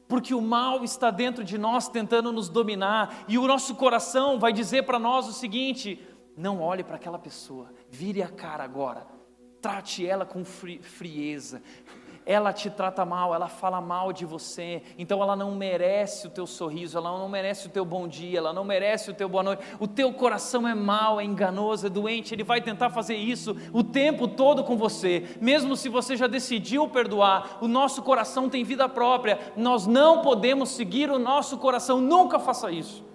porque 0.08 0.34
o 0.34 0.40
mal 0.40 0.84
está 0.84 1.10
dentro 1.10 1.42
de 1.42 1.58
nós 1.58 1.88
tentando 1.88 2.32
nos 2.32 2.48
dominar, 2.48 3.24
e 3.28 3.38
o 3.38 3.46
nosso 3.46 3.74
coração 3.74 4.38
vai 4.38 4.52
dizer 4.52 4.84
para 4.84 4.98
nós 4.98 5.26
o 5.28 5.32
seguinte: 5.32 6.00
não 6.36 6.60
olhe 6.60 6.84
para 6.84 6.96
aquela 6.96 7.18
pessoa, 7.18 7.72
vire 7.90 8.22
a 8.22 8.28
cara 8.28 8.62
agora, 8.62 9.06
trate 9.60 10.06
ela 10.06 10.24
com 10.24 10.44
frieza, 10.44 11.62
ela 12.26 12.52
te 12.52 12.68
trata 12.68 13.04
mal, 13.04 13.32
ela 13.32 13.46
fala 13.46 13.80
mal 13.80 14.12
de 14.12 14.26
você, 14.26 14.82
então 14.98 15.22
ela 15.22 15.36
não 15.36 15.54
merece 15.54 16.26
o 16.26 16.30
teu 16.30 16.44
sorriso, 16.44 16.98
ela 16.98 17.16
não 17.16 17.28
merece 17.28 17.68
o 17.68 17.70
teu 17.70 17.84
bom 17.84 18.08
dia, 18.08 18.38
ela 18.38 18.52
não 18.52 18.64
merece 18.64 19.12
o 19.12 19.14
teu 19.14 19.28
boa 19.28 19.44
noite. 19.44 19.62
O 19.78 19.86
teu 19.86 20.12
coração 20.12 20.66
é 20.66 20.74
mau, 20.74 21.20
é 21.20 21.24
enganoso, 21.24 21.86
é 21.86 21.88
doente, 21.88 22.34
ele 22.34 22.42
vai 22.42 22.60
tentar 22.60 22.90
fazer 22.90 23.14
isso 23.14 23.56
o 23.72 23.84
tempo 23.84 24.26
todo 24.26 24.64
com 24.64 24.76
você, 24.76 25.36
mesmo 25.40 25.76
se 25.76 25.88
você 25.88 26.16
já 26.16 26.26
decidiu 26.26 26.88
perdoar. 26.88 27.58
O 27.60 27.68
nosso 27.68 28.02
coração 28.02 28.50
tem 28.50 28.64
vida 28.64 28.88
própria, 28.88 29.38
nós 29.56 29.86
não 29.86 30.20
podemos 30.20 30.70
seguir 30.70 31.08
o 31.08 31.20
nosso 31.20 31.56
coração, 31.58 32.00
nunca 32.00 32.40
faça 32.40 32.72
isso. 32.72 33.06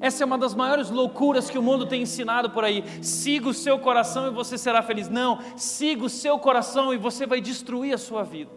Essa 0.00 0.22
é 0.22 0.26
uma 0.26 0.38
das 0.38 0.54
maiores 0.54 0.90
loucuras 0.90 1.50
que 1.50 1.58
o 1.58 1.62
mundo 1.62 1.86
tem 1.86 2.02
ensinado 2.02 2.50
por 2.50 2.64
aí. 2.64 2.84
Siga 3.02 3.48
o 3.48 3.54
seu 3.54 3.78
coração 3.78 4.28
e 4.28 4.30
você 4.30 4.56
será 4.56 4.82
feliz. 4.82 5.08
Não, 5.08 5.38
siga 5.56 6.04
o 6.04 6.08
seu 6.08 6.38
coração 6.38 6.94
e 6.94 6.96
você 6.96 7.26
vai 7.26 7.40
destruir 7.40 7.94
a 7.94 7.98
sua 7.98 8.22
vida. 8.22 8.52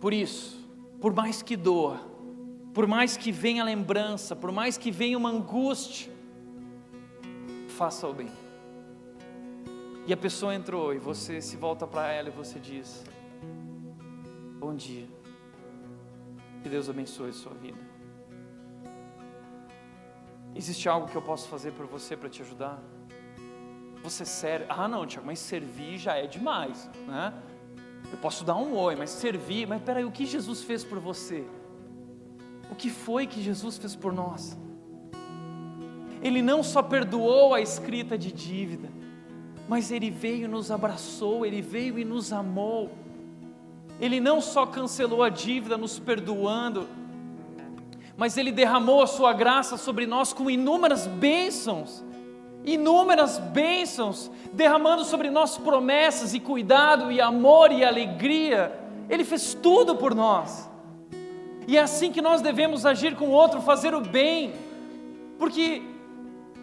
Por 0.00 0.12
isso, 0.12 0.64
por 1.00 1.12
mais 1.12 1.42
que 1.42 1.56
doa, 1.56 2.00
por 2.72 2.86
mais 2.86 3.16
que 3.16 3.32
venha 3.32 3.64
lembrança, 3.64 4.36
por 4.36 4.52
mais 4.52 4.78
que 4.78 4.92
venha 4.92 5.18
uma 5.18 5.30
angústia, 5.30 6.12
faça 7.66 8.06
o 8.06 8.12
bem. 8.12 8.30
E 10.06 10.12
a 10.12 10.16
pessoa 10.16 10.54
entrou 10.54 10.94
e 10.94 10.98
você 10.98 11.40
se 11.42 11.56
volta 11.56 11.86
para 11.86 12.10
ela 12.12 12.28
e 12.28 12.32
você 12.32 12.60
diz: 12.60 13.04
Bom 14.58 14.74
dia. 14.74 15.06
Que 16.62 16.68
Deus 16.68 16.88
abençoe 16.88 17.30
a 17.30 17.32
sua 17.32 17.54
vida. 17.54 17.97
Existe 20.54 20.88
algo 20.88 21.08
que 21.08 21.16
eu 21.16 21.22
posso 21.22 21.48
fazer 21.48 21.72
por 21.72 21.86
você 21.86 22.16
para 22.16 22.28
te 22.28 22.42
ajudar? 22.42 22.82
Você 24.02 24.24
serve. 24.24 24.66
Ah, 24.68 24.88
não, 24.88 25.06
Tiago, 25.06 25.26
mas 25.26 25.38
servir 25.38 25.98
já 25.98 26.16
é 26.16 26.26
demais, 26.26 26.88
né? 27.06 27.32
Eu 28.10 28.18
posso 28.18 28.44
dar 28.44 28.56
um 28.56 28.76
oi, 28.76 28.96
mas 28.96 29.10
servir. 29.10 29.66
Mas 29.66 29.82
peraí, 29.82 30.04
o 30.04 30.10
que 30.10 30.24
Jesus 30.26 30.62
fez 30.62 30.84
por 30.84 30.98
você? 30.98 31.44
O 32.70 32.74
que 32.74 32.90
foi 32.90 33.26
que 33.26 33.42
Jesus 33.42 33.78
fez 33.78 33.94
por 33.94 34.12
nós? 34.12 34.56
Ele 36.22 36.42
não 36.42 36.62
só 36.62 36.82
perdoou 36.82 37.54
a 37.54 37.60
escrita 37.60 38.18
de 38.18 38.32
dívida, 38.32 38.88
mas 39.68 39.90
ele 39.90 40.10
veio 40.10 40.44
e 40.44 40.48
nos 40.48 40.70
abraçou, 40.70 41.46
ele 41.46 41.62
veio 41.62 41.98
e 41.98 42.04
nos 42.04 42.32
amou. 42.32 42.90
Ele 44.00 44.20
não 44.20 44.40
só 44.40 44.64
cancelou 44.66 45.22
a 45.22 45.28
dívida, 45.28 45.76
nos 45.76 45.98
perdoando, 45.98 46.88
mas 48.18 48.36
Ele 48.36 48.50
derramou 48.50 49.00
a 49.00 49.06
Sua 49.06 49.32
graça 49.32 49.76
sobre 49.76 50.04
nós 50.04 50.32
com 50.32 50.50
inúmeras 50.50 51.06
bênçãos, 51.06 52.04
inúmeras 52.64 53.38
bênçãos, 53.38 54.28
derramando 54.52 55.04
sobre 55.04 55.30
nós 55.30 55.56
promessas 55.56 56.34
e 56.34 56.40
cuidado 56.40 57.12
e 57.12 57.20
amor 57.20 57.70
e 57.70 57.84
alegria. 57.84 58.76
Ele 59.08 59.24
fez 59.24 59.54
tudo 59.54 59.94
por 59.94 60.16
nós. 60.16 60.68
E 61.68 61.76
é 61.76 61.80
assim 61.80 62.10
que 62.10 62.20
nós 62.20 62.42
devemos 62.42 62.84
agir 62.84 63.14
com 63.14 63.28
o 63.28 63.30
outro, 63.30 63.60
fazer 63.62 63.94
o 63.94 64.00
bem, 64.00 64.52
porque 65.38 65.80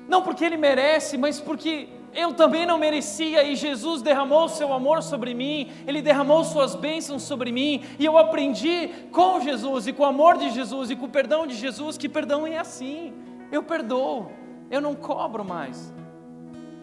não 0.10 0.22
porque 0.22 0.44
ele 0.44 0.58
merece, 0.58 1.18
mas 1.18 1.40
porque 1.40 1.88
eu 2.16 2.34
também 2.34 2.66
não 2.66 2.78
merecia 2.78 3.44
e 3.44 3.56
Jesus 3.56 4.02
derramou 4.02 4.48
seu 4.48 4.74
amor 4.74 5.04
sobre 5.04 5.34
mim, 5.34 5.70
Ele 5.86 6.02
derramou 6.02 6.44
suas 6.44 6.74
bênçãos 6.74 7.24
sobre 7.24 7.52
mim 7.52 7.84
e 8.00 8.06
eu 8.06 8.18
aprendi 8.18 8.88
com 9.12 9.40
Jesus 9.42 9.88
e 9.88 9.94
com 9.94 10.04
o 10.04 10.06
amor 10.06 10.38
de 10.38 10.50
Jesus 10.50 10.90
e 10.90 10.96
com 10.96 11.06
o 11.06 11.10
perdão 11.10 11.46
de 11.46 11.56
Jesus 11.56 11.98
que 11.98 12.08
perdão 12.08 12.48
é 12.48 12.58
assim. 12.58 13.14
Eu 13.52 13.62
perdoo, 13.62 14.32
eu 14.72 14.80
não 14.80 14.96
cobro 14.96 15.44
mais. 15.44 15.94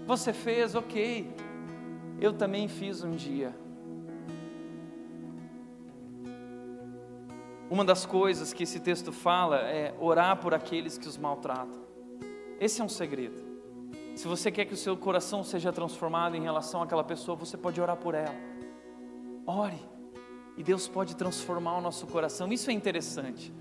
Você 0.06 0.32
fez, 0.32 0.74
ok. 0.74 1.34
Eu 2.20 2.32
também 2.32 2.68
fiz 2.68 3.02
um 3.02 3.12
dia. 3.12 3.54
Uma 7.70 7.84
das 7.84 8.04
coisas 8.04 8.52
que 8.52 8.64
esse 8.64 8.80
texto 8.80 9.10
fala 9.10 9.56
é 9.56 9.94
orar 9.98 10.36
por 10.36 10.52
aqueles 10.52 10.98
que 10.98 11.08
os 11.08 11.16
maltratam. 11.16 11.80
Esse 12.60 12.82
é 12.82 12.84
um 12.84 12.88
segredo. 12.88 13.51
Se 14.14 14.28
você 14.28 14.50
quer 14.50 14.66
que 14.66 14.74
o 14.74 14.76
seu 14.76 14.96
coração 14.96 15.42
seja 15.42 15.72
transformado 15.72 16.36
em 16.36 16.42
relação 16.42 16.82
àquela 16.82 17.02
pessoa, 17.02 17.36
você 17.36 17.56
pode 17.56 17.80
orar 17.80 17.96
por 17.96 18.14
ela. 18.14 18.34
Ore. 19.46 19.80
E 20.56 20.62
Deus 20.62 20.86
pode 20.86 21.16
transformar 21.16 21.78
o 21.78 21.80
nosso 21.80 22.06
coração. 22.06 22.52
Isso 22.52 22.70
é 22.70 22.74
interessante. 22.74 23.52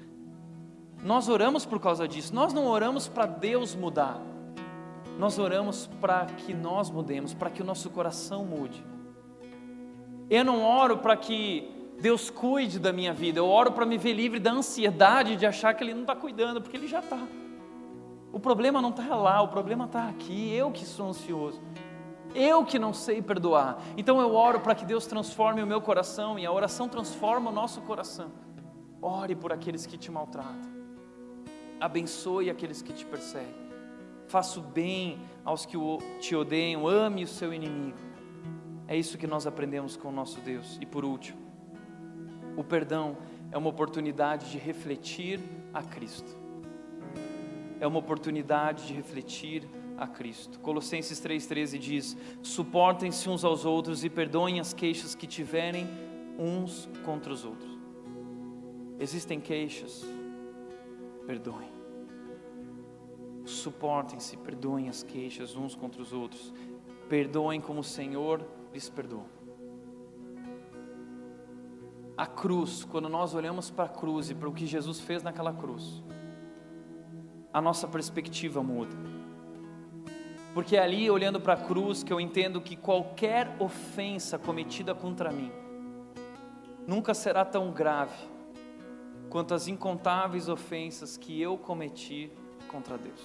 Nós 1.03 1.29
oramos 1.29 1.65
por 1.65 1.79
causa 1.79 2.07
disso. 2.07 2.35
Nós 2.35 2.53
não 2.53 2.67
oramos 2.67 3.07
para 3.07 3.25
Deus 3.25 3.73
mudar. 3.73 4.21
Nós 5.17 5.39
oramos 5.39 5.87
para 5.99 6.25
que 6.25 6.53
nós 6.53 6.89
mudemos, 6.89 7.33
para 7.33 7.49
que 7.49 7.61
o 7.61 7.65
nosso 7.65 7.89
coração 7.89 8.45
mude. 8.45 8.83
Eu 10.29 10.43
não 10.43 10.63
oro 10.63 10.97
para 10.97 11.15
que 11.15 11.69
Deus 11.99 12.29
cuide 12.29 12.79
da 12.79 12.91
minha 12.91 13.13
vida, 13.13 13.39
eu 13.39 13.45
oro 13.45 13.71
para 13.71 13.85
me 13.85 13.97
ver 13.97 14.13
livre 14.13 14.39
da 14.39 14.51
ansiedade 14.51 15.35
de 15.35 15.45
achar 15.45 15.73
que 15.75 15.83
Ele 15.83 15.93
não 15.93 16.01
está 16.01 16.15
cuidando, 16.15 16.59
porque 16.61 16.75
Ele 16.75 16.87
já 16.87 16.99
está. 16.99 17.19
O 18.33 18.39
problema 18.39 18.81
não 18.81 18.89
está 18.89 19.15
lá, 19.15 19.41
o 19.41 19.47
problema 19.49 19.85
está 19.85 20.07
aqui, 20.07 20.53
eu 20.53 20.71
que 20.71 20.85
sou 20.85 21.09
ansioso, 21.09 21.61
eu 22.33 22.63
que 22.63 22.79
não 22.79 22.93
sei 22.93 23.21
perdoar. 23.21 23.81
Então 23.97 24.21
eu 24.21 24.33
oro 24.33 24.61
para 24.61 24.73
que 24.73 24.85
Deus 24.85 25.05
transforme 25.05 25.61
o 25.61 25.67
meu 25.67 25.81
coração 25.81 26.39
e 26.39 26.45
a 26.45 26.51
oração 26.51 26.87
transforma 26.87 27.49
o 27.49 27.53
nosso 27.53 27.81
coração. 27.81 28.31
Ore 29.01 29.35
por 29.35 29.51
aqueles 29.51 29.85
que 29.85 29.97
te 29.97 30.11
maltratam, 30.11 30.71
abençoe 31.79 32.49
aqueles 32.49 32.81
que 32.81 32.93
te 32.93 33.05
perseguem, 33.05 33.69
faça 34.27 34.59
o 34.59 34.63
bem 34.63 35.19
aos 35.43 35.65
que 35.65 35.77
te 36.19 36.35
odeiam, 36.35 36.87
ame 36.87 37.23
o 37.23 37.27
seu 37.27 37.53
inimigo. 37.53 37.97
É 38.87 38.95
isso 38.95 39.17
que 39.17 39.27
nós 39.27 39.47
aprendemos 39.47 39.97
com 39.97 40.09
o 40.09 40.11
nosso 40.11 40.39
Deus. 40.41 40.77
E 40.79 40.85
por 40.85 41.03
último, 41.03 41.39
o 42.55 42.63
perdão 42.63 43.17
é 43.51 43.57
uma 43.57 43.69
oportunidade 43.69 44.51
de 44.51 44.57
refletir 44.57 45.39
a 45.73 45.81
Cristo. 45.81 46.40
É 47.81 47.87
uma 47.87 47.97
oportunidade 47.97 48.85
de 48.85 48.93
refletir 48.93 49.67
a 49.97 50.05
Cristo. 50.05 50.59
Colossenses 50.59 51.19
3,13 51.19 51.79
diz: 51.79 52.15
Suportem-se 52.43 53.27
uns 53.27 53.43
aos 53.43 53.65
outros 53.65 54.03
e 54.03 54.09
perdoem 54.09 54.59
as 54.59 54.71
queixas 54.71 55.15
que 55.15 55.25
tiverem 55.25 55.87
uns 56.37 56.87
contra 57.03 57.33
os 57.33 57.43
outros. 57.43 57.71
Existem 58.99 59.39
queixas, 59.39 60.05
perdoem. 61.25 61.71
Suportem-se, 63.45 64.37
perdoem 64.37 64.87
as 64.87 65.01
queixas 65.01 65.55
uns 65.55 65.73
contra 65.73 66.03
os 66.03 66.13
outros. 66.13 66.53
Perdoem 67.09 67.59
como 67.59 67.79
o 67.79 67.83
Senhor 67.83 68.45
lhes 68.71 68.89
perdoou. 68.89 69.25
A 72.15 72.27
cruz, 72.27 72.83
quando 72.83 73.09
nós 73.09 73.33
olhamos 73.33 73.71
para 73.71 73.85
a 73.85 73.89
cruz 73.89 74.29
e 74.29 74.35
para 74.35 74.47
o 74.47 74.53
que 74.53 74.67
Jesus 74.67 74.99
fez 74.99 75.23
naquela 75.23 75.51
cruz, 75.51 76.03
a 77.53 77.61
nossa 77.61 77.87
perspectiva 77.87 78.61
muda. 78.61 78.95
Porque 80.53 80.75
é 80.75 80.83
ali, 80.83 81.09
olhando 81.09 81.39
para 81.39 81.53
a 81.53 81.57
cruz, 81.57 82.03
que 82.03 82.11
eu 82.11 82.19
entendo 82.19 82.59
que 82.59 82.75
qualquer 82.75 83.55
ofensa 83.59 84.37
cometida 84.37 84.93
contra 84.93 85.31
mim 85.31 85.51
nunca 86.85 87.13
será 87.13 87.45
tão 87.45 87.71
grave 87.71 88.29
quanto 89.29 89.53
as 89.53 89.67
incontáveis 89.67 90.49
ofensas 90.49 91.15
que 91.15 91.41
eu 91.41 91.57
cometi 91.57 92.29
contra 92.67 92.97
Deus. 92.97 93.21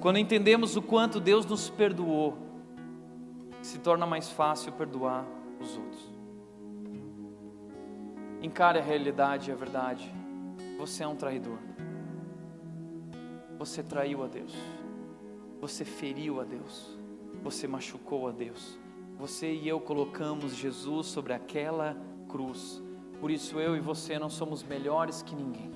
Quando 0.00 0.18
entendemos 0.18 0.76
o 0.76 0.82
quanto 0.82 1.18
Deus 1.18 1.44
nos 1.46 1.68
perdoou, 1.68 2.38
se 3.60 3.80
torna 3.80 4.06
mais 4.06 4.30
fácil 4.30 4.72
perdoar 4.72 5.26
os 5.60 5.76
outros. 5.76 6.14
Encare 8.40 8.78
a 8.78 8.82
realidade 8.82 9.50
e 9.50 9.52
a 9.52 9.56
verdade. 9.56 10.14
Você 10.78 11.02
é 11.02 11.08
um 11.08 11.16
traidor. 11.16 11.58
Você 13.58 13.82
traiu 13.82 14.22
a 14.22 14.26
Deus. 14.26 14.52
Você 15.60 15.84
feriu 15.84 16.40
a 16.40 16.44
Deus. 16.44 16.98
Você 17.42 17.66
machucou 17.66 18.28
a 18.28 18.32
Deus. 18.32 18.78
Você 19.18 19.52
e 19.52 19.66
eu 19.68 19.80
colocamos 19.80 20.54
Jesus 20.54 21.06
sobre 21.06 21.32
aquela 21.32 21.96
cruz. 22.28 22.82
Por 23.20 23.30
isso 23.30 23.58
eu 23.58 23.76
e 23.76 23.80
você 23.80 24.18
não 24.18 24.28
somos 24.28 24.62
melhores 24.62 25.22
que 25.22 25.34
ninguém. 25.34 25.70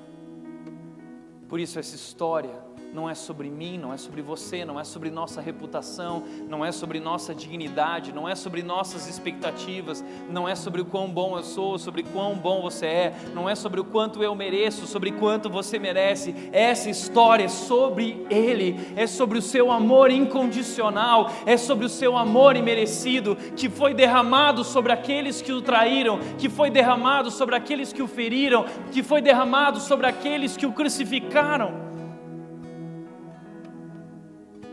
Por 1.49 1.59
isso 1.59 1.79
essa 1.79 1.97
história 1.97 2.70
não 2.93 3.09
é 3.09 3.15
sobre 3.15 3.49
mim, 3.49 3.79
não 3.79 3.93
é 3.93 3.97
sobre 3.97 4.23
você, 4.23 4.65
não 4.65 4.79
é 4.79 4.85
sobre 4.85 5.11
nossa 5.11 5.41
reputação, 5.41 6.25
não 6.49 6.65
é 6.65 6.73
sobre 6.73 6.99
nossa 6.99 7.35
dignidade, 7.35 8.13
não 8.13 8.29
é 8.29 8.35
sobre 8.35 8.63
nossas 8.63 9.09
expectativas, 9.09 10.05
não 10.29 10.49
é 10.49 10.55
sobre 10.55 10.81
o 10.81 10.85
quão 10.85 11.09
bom 11.09 11.37
eu 11.37 11.43
sou, 11.43 11.79
sobre 11.79 12.03
quão 12.03 12.35
bom 12.35 12.63
você 12.63 12.87
é, 12.87 13.15
não 13.35 13.49
é 13.49 13.55
sobre 13.55 13.81
o 13.81 13.85
quanto 13.85 14.23
eu 14.23 14.35
mereço, 14.35 14.87
sobre 14.87 15.13
quanto 15.13 15.49
você 15.49 15.79
merece. 15.79 16.35
Essa 16.53 16.91
história 16.91 17.45
é 17.45 17.49
sobre 17.49 18.27
Ele, 18.29 18.93
é 18.97 19.07
sobre 19.07 19.39
o 19.39 19.43
seu 19.43 19.71
amor 19.71 20.11
incondicional, 20.11 21.31
é 21.47 21.57
sobre 21.57 21.87
o 21.87 21.89
seu 21.89 22.17
amor 22.17 22.57
imerecido 22.57 23.37
que 23.57 23.69
foi 23.69 23.95
derramado 23.95 24.65
sobre 24.65 24.93
aqueles 24.93 25.41
que 25.41 25.53
o 25.53 25.63
traíram, 25.63 26.19
que 26.39 26.49
foi 26.49 26.71
derramado 26.71 27.31
sobre 27.31 27.55
aqueles 27.55 27.93
que 27.93 28.03
o 28.03 28.09
feriram, 28.09 28.65
que 28.91 29.03
foi 29.03 29.23
derramado 29.23 29.81
sobre 29.81 30.07
aqueles 30.07 30.57
que 30.57 30.67
o 30.67 30.73
crucificaram. 30.73 31.90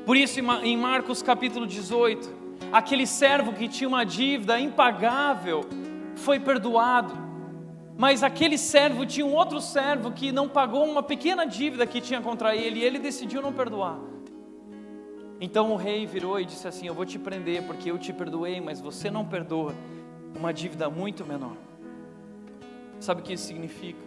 Por 0.08 0.16
isso, 0.16 0.40
em 0.40 0.78
Marcos 0.78 1.22
capítulo 1.22 1.68
18, 1.68 2.34
aquele 2.72 3.06
servo 3.06 3.52
que 3.52 3.68
tinha 3.68 3.90
uma 3.90 4.06
dívida 4.06 4.58
impagável 4.58 5.66
foi 6.16 6.40
perdoado. 6.40 7.14
Mas 7.98 8.24
aquele 8.24 8.58
servo 8.58 9.06
tinha 9.06 9.26
um 9.26 9.34
outro 9.34 9.60
servo 9.60 10.14
que 10.14 10.32
não 10.32 10.48
pagou 10.48 10.86
uma 10.86 11.04
pequena 11.04 11.46
dívida 11.46 11.86
que 11.86 12.00
tinha 12.00 12.22
contra 12.22 12.56
ele 12.56 12.80
e 12.80 12.84
ele 12.86 13.00
decidiu 13.00 13.42
não 13.42 13.52
perdoar. 13.52 14.00
Então 15.42 15.74
o 15.74 15.76
rei 15.76 16.06
virou 16.06 16.40
e 16.40 16.46
disse 16.46 16.66
assim: 16.66 16.88
Eu 16.88 16.94
vou 16.94 17.06
te 17.06 17.20
prender 17.20 17.64
porque 17.64 17.92
eu 17.92 17.98
te 17.98 18.14
perdoei, 18.14 18.62
mas 18.62 18.80
você 18.80 19.12
não 19.12 19.26
perdoa 19.26 19.76
uma 20.34 20.54
dívida 20.54 20.90
muito 20.90 21.26
menor. 21.26 21.58
Sabe 23.02 23.20
o 23.20 23.24
que 23.26 23.34
isso 23.34 23.48
significa? 23.48 24.00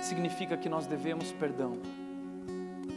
Significa 0.00 0.56
que 0.56 0.68
nós 0.68 0.86
devemos 0.86 1.32
perdão 1.32 1.78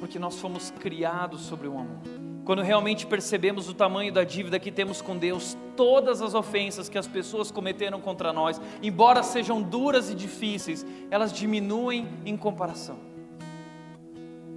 porque 0.02 0.18
nós 0.18 0.40
fomos 0.40 0.72
criados 0.80 1.42
sobre 1.42 1.68
o 1.68 1.78
amor. 1.78 2.02
Quando 2.44 2.64
realmente 2.64 3.06
percebemos 3.06 3.70
o 3.70 3.74
tamanho 3.74 4.12
da 4.12 4.24
dívida 4.24 4.60
que 4.60 4.72
temos 4.72 5.00
com 5.00 5.16
Deus, 5.16 5.56
todas 5.78 6.24
as 6.24 6.34
ofensas 6.34 6.90
que 6.90 6.98
as 6.98 7.06
pessoas 7.06 7.52
cometeram 7.52 8.02
contra 8.02 8.34
nós, 8.34 8.60
embora 8.82 9.22
sejam 9.22 9.62
duras 9.62 10.10
e 10.10 10.16
difíceis, 10.16 10.84
elas 11.12 11.32
diminuem 11.32 12.08
em 12.26 12.36
comparação. 12.36 12.98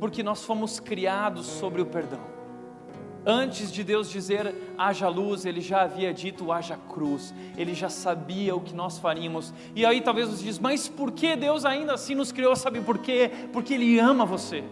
Porque 0.00 0.22
nós 0.22 0.42
fomos 0.42 0.80
criados 0.80 1.44
sobre 1.44 1.82
o 1.82 1.86
perdão. 1.86 2.20
Antes 3.26 3.70
de 3.70 3.84
Deus 3.84 4.10
dizer 4.10 4.54
haja 4.78 5.08
luz, 5.08 5.44
Ele 5.44 5.60
já 5.60 5.82
havia 5.82 6.12
dito 6.14 6.50
haja 6.52 6.78
cruz, 6.88 7.34
Ele 7.54 7.74
já 7.74 7.90
sabia 7.90 8.56
o 8.56 8.62
que 8.62 8.74
nós 8.74 8.98
faríamos. 8.98 9.52
E 9.76 9.84
aí 9.84 10.00
talvez 10.00 10.30
você 10.30 10.42
diz, 10.42 10.58
mas 10.58 10.88
por 10.88 11.12
que 11.12 11.36
Deus 11.36 11.66
ainda 11.66 11.92
assim 11.92 12.14
nos 12.14 12.32
criou? 12.32 12.56
Sabe 12.56 12.80
por 12.80 12.96
quê? 12.96 13.30
Porque 13.52 13.74
Ele 13.74 13.98
ama 13.98 14.24
você 14.24 14.64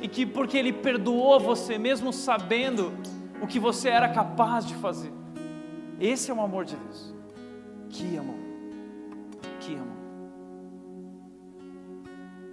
e 0.00 0.08
que 0.08 0.24
porque 0.24 0.56
Ele 0.56 0.72
perdoou 0.72 1.38
você, 1.40 1.78
mesmo 1.78 2.12
sabendo 2.12 2.92
o 3.40 3.46
que 3.46 3.58
você 3.58 3.88
era 3.88 4.08
capaz 4.08 4.66
de 4.66 4.74
fazer. 4.74 5.12
Esse 6.00 6.30
é 6.30 6.34
o 6.34 6.40
amor 6.40 6.64
de 6.64 6.76
Deus. 6.76 7.14
Que 7.88 8.16
amor, 8.16 8.38
que 9.60 9.74
amor. 9.74 10.02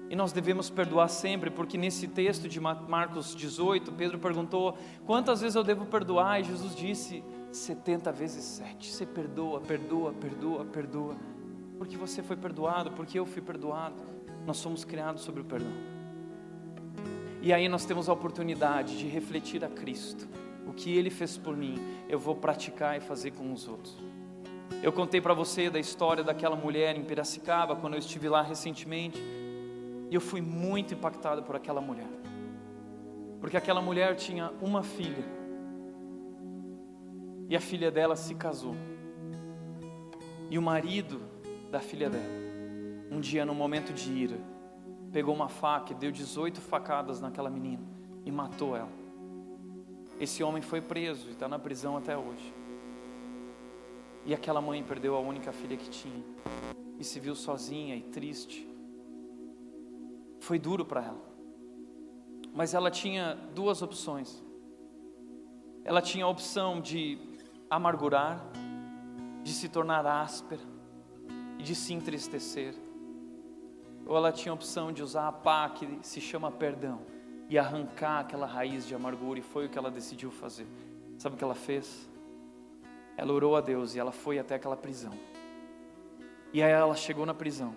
E 0.09 0.15
nós 0.15 0.31
devemos 0.31 0.69
perdoar 0.71 1.07
sempre, 1.07 1.51
porque 1.51 1.77
nesse 1.77 2.07
texto 2.07 2.49
de 2.49 2.59
Marcos 2.59 3.35
18, 3.35 3.91
Pedro 3.91 4.17
perguntou: 4.17 4.75
quantas 5.05 5.41
vezes 5.41 5.55
eu 5.55 5.63
devo 5.63 5.85
perdoar? 5.85 6.41
E 6.41 6.45
Jesus 6.45 6.75
disse: 6.75 7.23
70 7.51 8.11
vezes 8.11 8.43
7. 8.43 8.91
Você 8.91 9.05
perdoa, 9.05 9.61
perdoa, 9.61 10.13
perdoa, 10.13 10.65
perdoa. 10.65 11.15
Porque 11.77 11.95
você 11.95 12.23
foi 12.23 12.35
perdoado, 12.35 12.91
porque 12.91 13.19
eu 13.19 13.25
fui 13.25 13.41
perdoado. 13.41 13.95
Nós 14.45 14.57
somos 14.57 14.83
criados 14.83 15.21
sobre 15.21 15.41
o 15.41 15.45
perdão. 15.45 15.71
E 17.41 17.53
aí 17.53 17.69
nós 17.69 17.85
temos 17.85 18.09
a 18.09 18.13
oportunidade 18.13 18.97
de 18.97 19.07
refletir 19.07 19.63
a 19.63 19.69
Cristo. 19.69 20.27
O 20.67 20.73
que 20.73 20.95
Ele 20.95 21.09
fez 21.09 21.37
por 21.37 21.55
mim, 21.55 21.79
eu 22.09 22.19
vou 22.19 22.35
praticar 22.35 22.97
e 22.97 22.99
fazer 22.99 23.31
com 23.31 23.53
os 23.53 23.67
outros. 23.67 23.97
Eu 24.83 24.91
contei 24.91 25.19
para 25.19 25.33
você 25.33 25.69
da 25.69 25.79
história 25.79 26.23
daquela 26.23 26.55
mulher 26.55 26.95
em 26.95 27.03
Piracicaba, 27.03 27.75
quando 27.75 27.93
eu 27.93 27.99
estive 27.99 28.29
lá 28.29 28.41
recentemente, 28.41 29.21
e 30.09 30.13
eu 30.13 30.21
fui 30.21 30.41
muito 30.41 30.93
impactado 30.93 31.43
por 31.43 31.55
aquela 31.55 31.81
mulher. 31.81 32.07
Porque 33.39 33.57
aquela 33.57 33.81
mulher 33.81 34.15
tinha 34.15 34.51
uma 34.61 34.83
filha, 34.83 35.23
e 37.47 37.55
a 37.55 37.59
filha 37.59 37.89
dela 37.89 38.15
se 38.15 38.35
casou. 38.35 38.75
E 40.49 40.57
o 40.57 40.61
marido 40.61 41.21
da 41.71 41.79
filha 41.79 42.09
dela, 42.09 42.23
um 43.11 43.19
dia, 43.19 43.45
num 43.45 43.55
momento 43.55 43.93
de 43.93 44.11
ira, 44.11 44.37
pegou 45.11 45.33
uma 45.33 45.49
faca 45.49 45.93
e 45.93 45.95
deu 45.95 46.11
18 46.11 46.61
facadas 46.61 47.19
naquela 47.19 47.49
menina 47.49 47.83
e 48.25 48.31
matou 48.31 48.75
ela. 48.75 48.91
Esse 50.19 50.43
homem 50.43 50.61
foi 50.61 50.81
preso 50.81 51.29
e 51.29 51.31
está 51.31 51.47
na 51.47 51.57
prisão 51.57 51.97
até 51.97 52.17
hoje. 52.17 52.53
E 54.25 54.33
aquela 54.33 54.61
mãe 54.61 54.83
perdeu 54.83 55.15
a 55.15 55.19
única 55.19 55.51
filha 55.51 55.77
que 55.77 55.89
tinha 55.89 56.23
e 56.99 57.03
se 57.03 57.19
viu 57.19 57.33
sozinha 57.33 57.95
e 57.95 58.01
triste. 58.01 58.67
Foi 60.41 60.59
duro 60.59 60.85
para 60.85 61.05
ela. 61.05 61.29
Mas 62.53 62.73
ela 62.73 62.91
tinha 62.91 63.35
duas 63.55 63.81
opções. 63.81 64.43
Ela 65.85 66.01
tinha 66.01 66.25
a 66.25 66.27
opção 66.27 66.81
de 66.81 67.17
amargurar, 67.69 68.45
de 69.43 69.53
se 69.53 69.69
tornar 69.69 70.05
áspera 70.05 70.61
e 71.57 71.63
de 71.63 71.73
se 71.73 71.93
entristecer. 71.93 72.75
Ou 74.09 74.17
ela 74.17 74.31
tinha 74.31 74.51
a 74.51 74.55
opção 74.55 74.91
de 74.91 75.03
usar 75.03 75.27
a 75.27 75.31
pá 75.31 75.69
que 75.69 75.99
se 76.01 76.19
chama 76.19 76.51
perdão 76.51 76.99
e 77.47 77.59
arrancar 77.59 78.21
aquela 78.21 78.47
raiz 78.47 78.87
de 78.87 78.95
amargura, 78.95 79.37
e 79.37 79.43
foi 79.43 79.67
o 79.67 79.69
que 79.69 79.77
ela 79.77 79.91
decidiu 79.91 80.31
fazer. 80.31 80.65
Sabe 81.19 81.35
o 81.35 81.37
que 81.37 81.43
ela 81.43 81.53
fez? 81.53 82.09
Ela 83.15 83.31
orou 83.31 83.55
a 83.55 83.61
Deus 83.61 83.93
e 83.93 83.99
ela 83.99 84.11
foi 84.11 84.39
até 84.39 84.55
aquela 84.55 84.75
prisão. 84.75 85.13
E 86.51 86.63
aí 86.63 86.71
ela 86.71 86.95
chegou 86.95 87.23
na 87.23 87.35
prisão. 87.35 87.75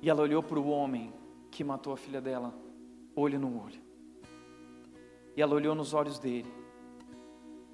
E 0.00 0.08
ela 0.08 0.22
olhou 0.22 0.40
para 0.40 0.58
o 0.58 0.68
homem 0.68 1.12
que 1.50 1.64
matou 1.64 1.92
a 1.92 1.96
filha 1.96 2.20
dela, 2.20 2.54
olho 3.16 3.40
no 3.40 3.60
olho. 3.60 3.82
E 5.36 5.42
ela 5.42 5.52
olhou 5.56 5.74
nos 5.74 5.94
olhos 5.94 6.20
dele. 6.20 6.52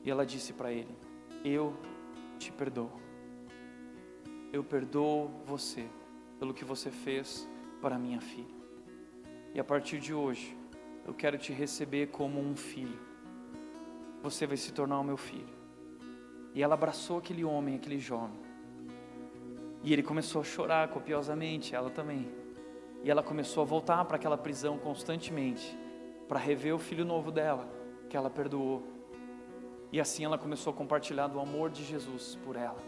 E 0.02 0.10
ela 0.10 0.24
disse 0.24 0.54
para 0.54 0.72
ele: 0.72 0.96
Eu 1.44 1.76
te 2.38 2.50
perdoo. 2.50 2.90
Eu 4.50 4.64
perdoo 4.64 5.30
você 5.44 5.86
pelo 6.43 6.53
que 6.53 6.64
você 6.64 6.90
fez 6.90 7.49
para 7.80 7.97
minha 7.97 8.20
filha. 8.20 8.57
E 9.55 9.61
a 9.61 9.62
partir 9.62 10.01
de 10.01 10.12
hoje, 10.12 10.59
eu 11.07 11.14
quero 11.14 11.38
te 11.38 11.53
receber 11.53 12.09
como 12.09 12.40
um 12.40 12.57
filho. 12.57 12.99
Você 14.24 14.45
vai 14.45 14.57
se 14.57 14.72
tornar 14.72 14.99
o 14.99 15.05
meu 15.05 15.16
filho. 15.16 15.55
E 16.53 16.61
ela 16.61 16.74
abraçou 16.74 17.18
aquele 17.18 17.45
homem, 17.45 17.76
aquele 17.76 18.01
jovem. 18.01 18.40
E 19.84 19.93
ele 19.93 20.03
começou 20.03 20.40
a 20.40 20.45
chorar 20.45 20.88
copiosamente, 20.88 21.76
ela 21.76 21.90
também. 21.90 22.28
E 23.05 23.09
ela 23.09 23.22
começou 23.22 23.62
a 23.62 23.64
voltar 23.64 24.05
para 24.05 24.16
aquela 24.16 24.36
prisão 24.36 24.76
constantemente, 24.76 25.78
para 26.26 26.40
rever 26.40 26.74
o 26.74 26.78
filho 26.80 27.05
novo 27.05 27.30
dela, 27.30 27.68
que 28.11 28.16
ela 28.16 28.28
perdoou. 28.28 28.82
E 29.93 30.01
assim 30.01 30.24
ela 30.24 30.36
começou 30.36 30.72
a 30.72 30.76
compartilhar 30.76 31.28
do 31.28 31.38
amor 31.38 31.70
de 31.70 31.84
Jesus 31.84 32.36
por 32.45 32.57
ela, 32.57 32.82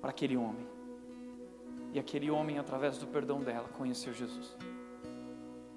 para 0.00 0.10
aquele 0.10 0.36
homem. 0.36 0.73
E 1.94 1.98
aquele 1.98 2.30
homem, 2.30 2.58
através 2.58 2.98
do 2.98 3.06
perdão 3.06 3.40
dela, 3.40 3.68
conheceu 3.68 4.12
Jesus. 4.12 4.54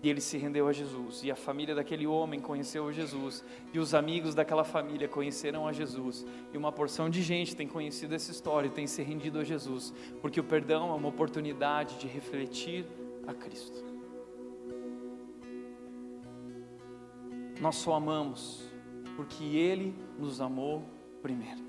E 0.01 0.09
ele 0.09 0.19
se 0.19 0.37
rendeu 0.37 0.67
a 0.67 0.73
Jesus, 0.73 1.23
e 1.23 1.31
a 1.31 1.35
família 1.35 1.73
daquele 1.73 2.05
homem 2.05 2.39
conheceu 2.39 2.91
Jesus, 2.91 3.43
e 3.73 3.79
os 3.79 3.93
amigos 3.93 4.35
daquela 4.35 4.63
família 4.63 5.07
conheceram 5.07 5.67
a 5.67 5.73
Jesus, 5.73 6.25
e 6.53 6.57
uma 6.57 6.71
porção 6.71 7.09
de 7.09 7.21
gente 7.23 7.55
tem 7.55 7.67
conhecido 7.67 8.13
essa 8.13 8.31
história 8.31 8.67
e 8.67 8.71
tem 8.71 8.85
se 8.85 9.01
rendido 9.01 9.39
a 9.39 9.43
Jesus, 9.43 9.93
porque 10.21 10.39
o 10.39 10.43
perdão 10.43 10.91
é 10.91 10.93
uma 10.93 11.07
oportunidade 11.07 11.97
de 11.97 12.07
refletir 12.07 12.85
a 13.25 13.33
Cristo. 13.33 13.83
Nós 17.59 17.75
só 17.75 17.95
amamos 17.95 18.63
porque 19.15 19.43
Ele 19.43 19.95
nos 20.19 20.39
amou 20.39 20.83
primeiro. 21.23 21.65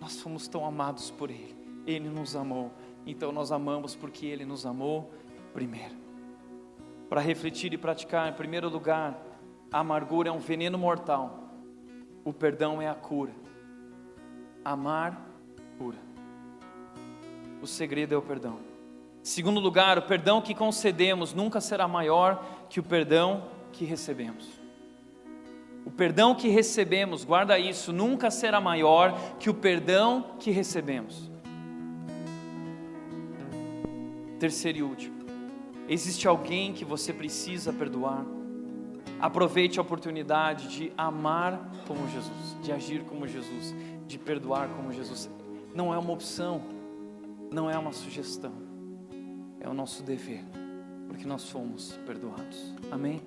Nós 0.00 0.20
fomos 0.20 0.48
tão 0.48 0.64
amados 0.64 1.10
por 1.10 1.30
Ele, 1.30 1.54
Ele 1.86 2.08
nos 2.08 2.34
amou, 2.34 2.72
então 3.06 3.32
nós 3.32 3.50
amamos 3.52 3.94
porque 3.94 4.26
Ele 4.26 4.44
nos 4.44 4.64
amou 4.66 5.10
primeiro 5.52 6.00
para 7.10 7.20
refletir 7.20 7.72
e 7.74 7.76
praticar. 7.76 8.30
Em 8.30 8.32
primeiro 8.32 8.68
lugar, 8.68 9.20
a 9.72 9.80
amargura 9.80 10.28
é 10.28 10.32
um 10.32 10.38
veneno 10.38 10.78
mortal, 10.78 11.50
o 12.24 12.32
perdão 12.32 12.80
é 12.80 12.88
a 12.88 12.94
cura. 12.94 13.32
Amar, 14.64 15.20
cura. 15.76 15.98
O 17.60 17.66
segredo 17.66 18.14
é 18.14 18.16
o 18.16 18.22
perdão. 18.22 18.58
Segundo 19.22 19.60
lugar, 19.60 19.98
o 19.98 20.02
perdão 20.02 20.40
que 20.40 20.54
concedemos 20.54 21.34
nunca 21.34 21.60
será 21.60 21.88
maior 21.88 22.42
que 22.68 22.78
o 22.78 22.82
perdão 22.82 23.44
que 23.72 23.84
recebemos. 23.84 24.48
O 25.84 25.90
perdão 25.90 26.34
que 26.34 26.48
recebemos, 26.48 27.24
guarda 27.24 27.58
isso, 27.58 27.92
nunca 27.92 28.30
será 28.30 28.60
maior 28.60 29.18
que 29.38 29.50
o 29.50 29.54
perdão 29.54 30.36
que 30.38 30.50
recebemos. 30.50 31.29
Terceiro 34.40 34.78
e 34.78 34.82
último, 34.82 35.20
Existe 35.90 36.28
alguém 36.28 36.72
que 36.72 36.84
você 36.84 37.12
precisa 37.12 37.72
perdoar. 37.72 38.24
Aproveite 39.18 39.80
a 39.80 39.82
oportunidade 39.82 40.68
de 40.68 40.92
amar 40.96 41.68
como 41.84 42.08
Jesus, 42.08 42.56
de 42.62 42.70
agir 42.70 43.02
como 43.02 43.26
Jesus, 43.26 43.74
de 44.06 44.16
perdoar 44.16 44.68
como 44.68 44.92
Jesus. 44.92 45.28
Não 45.74 45.92
é 45.92 45.98
uma 45.98 46.12
opção, 46.12 46.62
não 47.50 47.68
é 47.68 47.76
uma 47.76 47.90
sugestão, 47.90 48.52
é 49.58 49.68
o 49.68 49.74
nosso 49.74 50.04
dever, 50.04 50.44
porque 51.08 51.26
nós 51.26 51.50
fomos 51.50 51.98
perdoados. 52.06 52.72
Amém? 52.88 53.20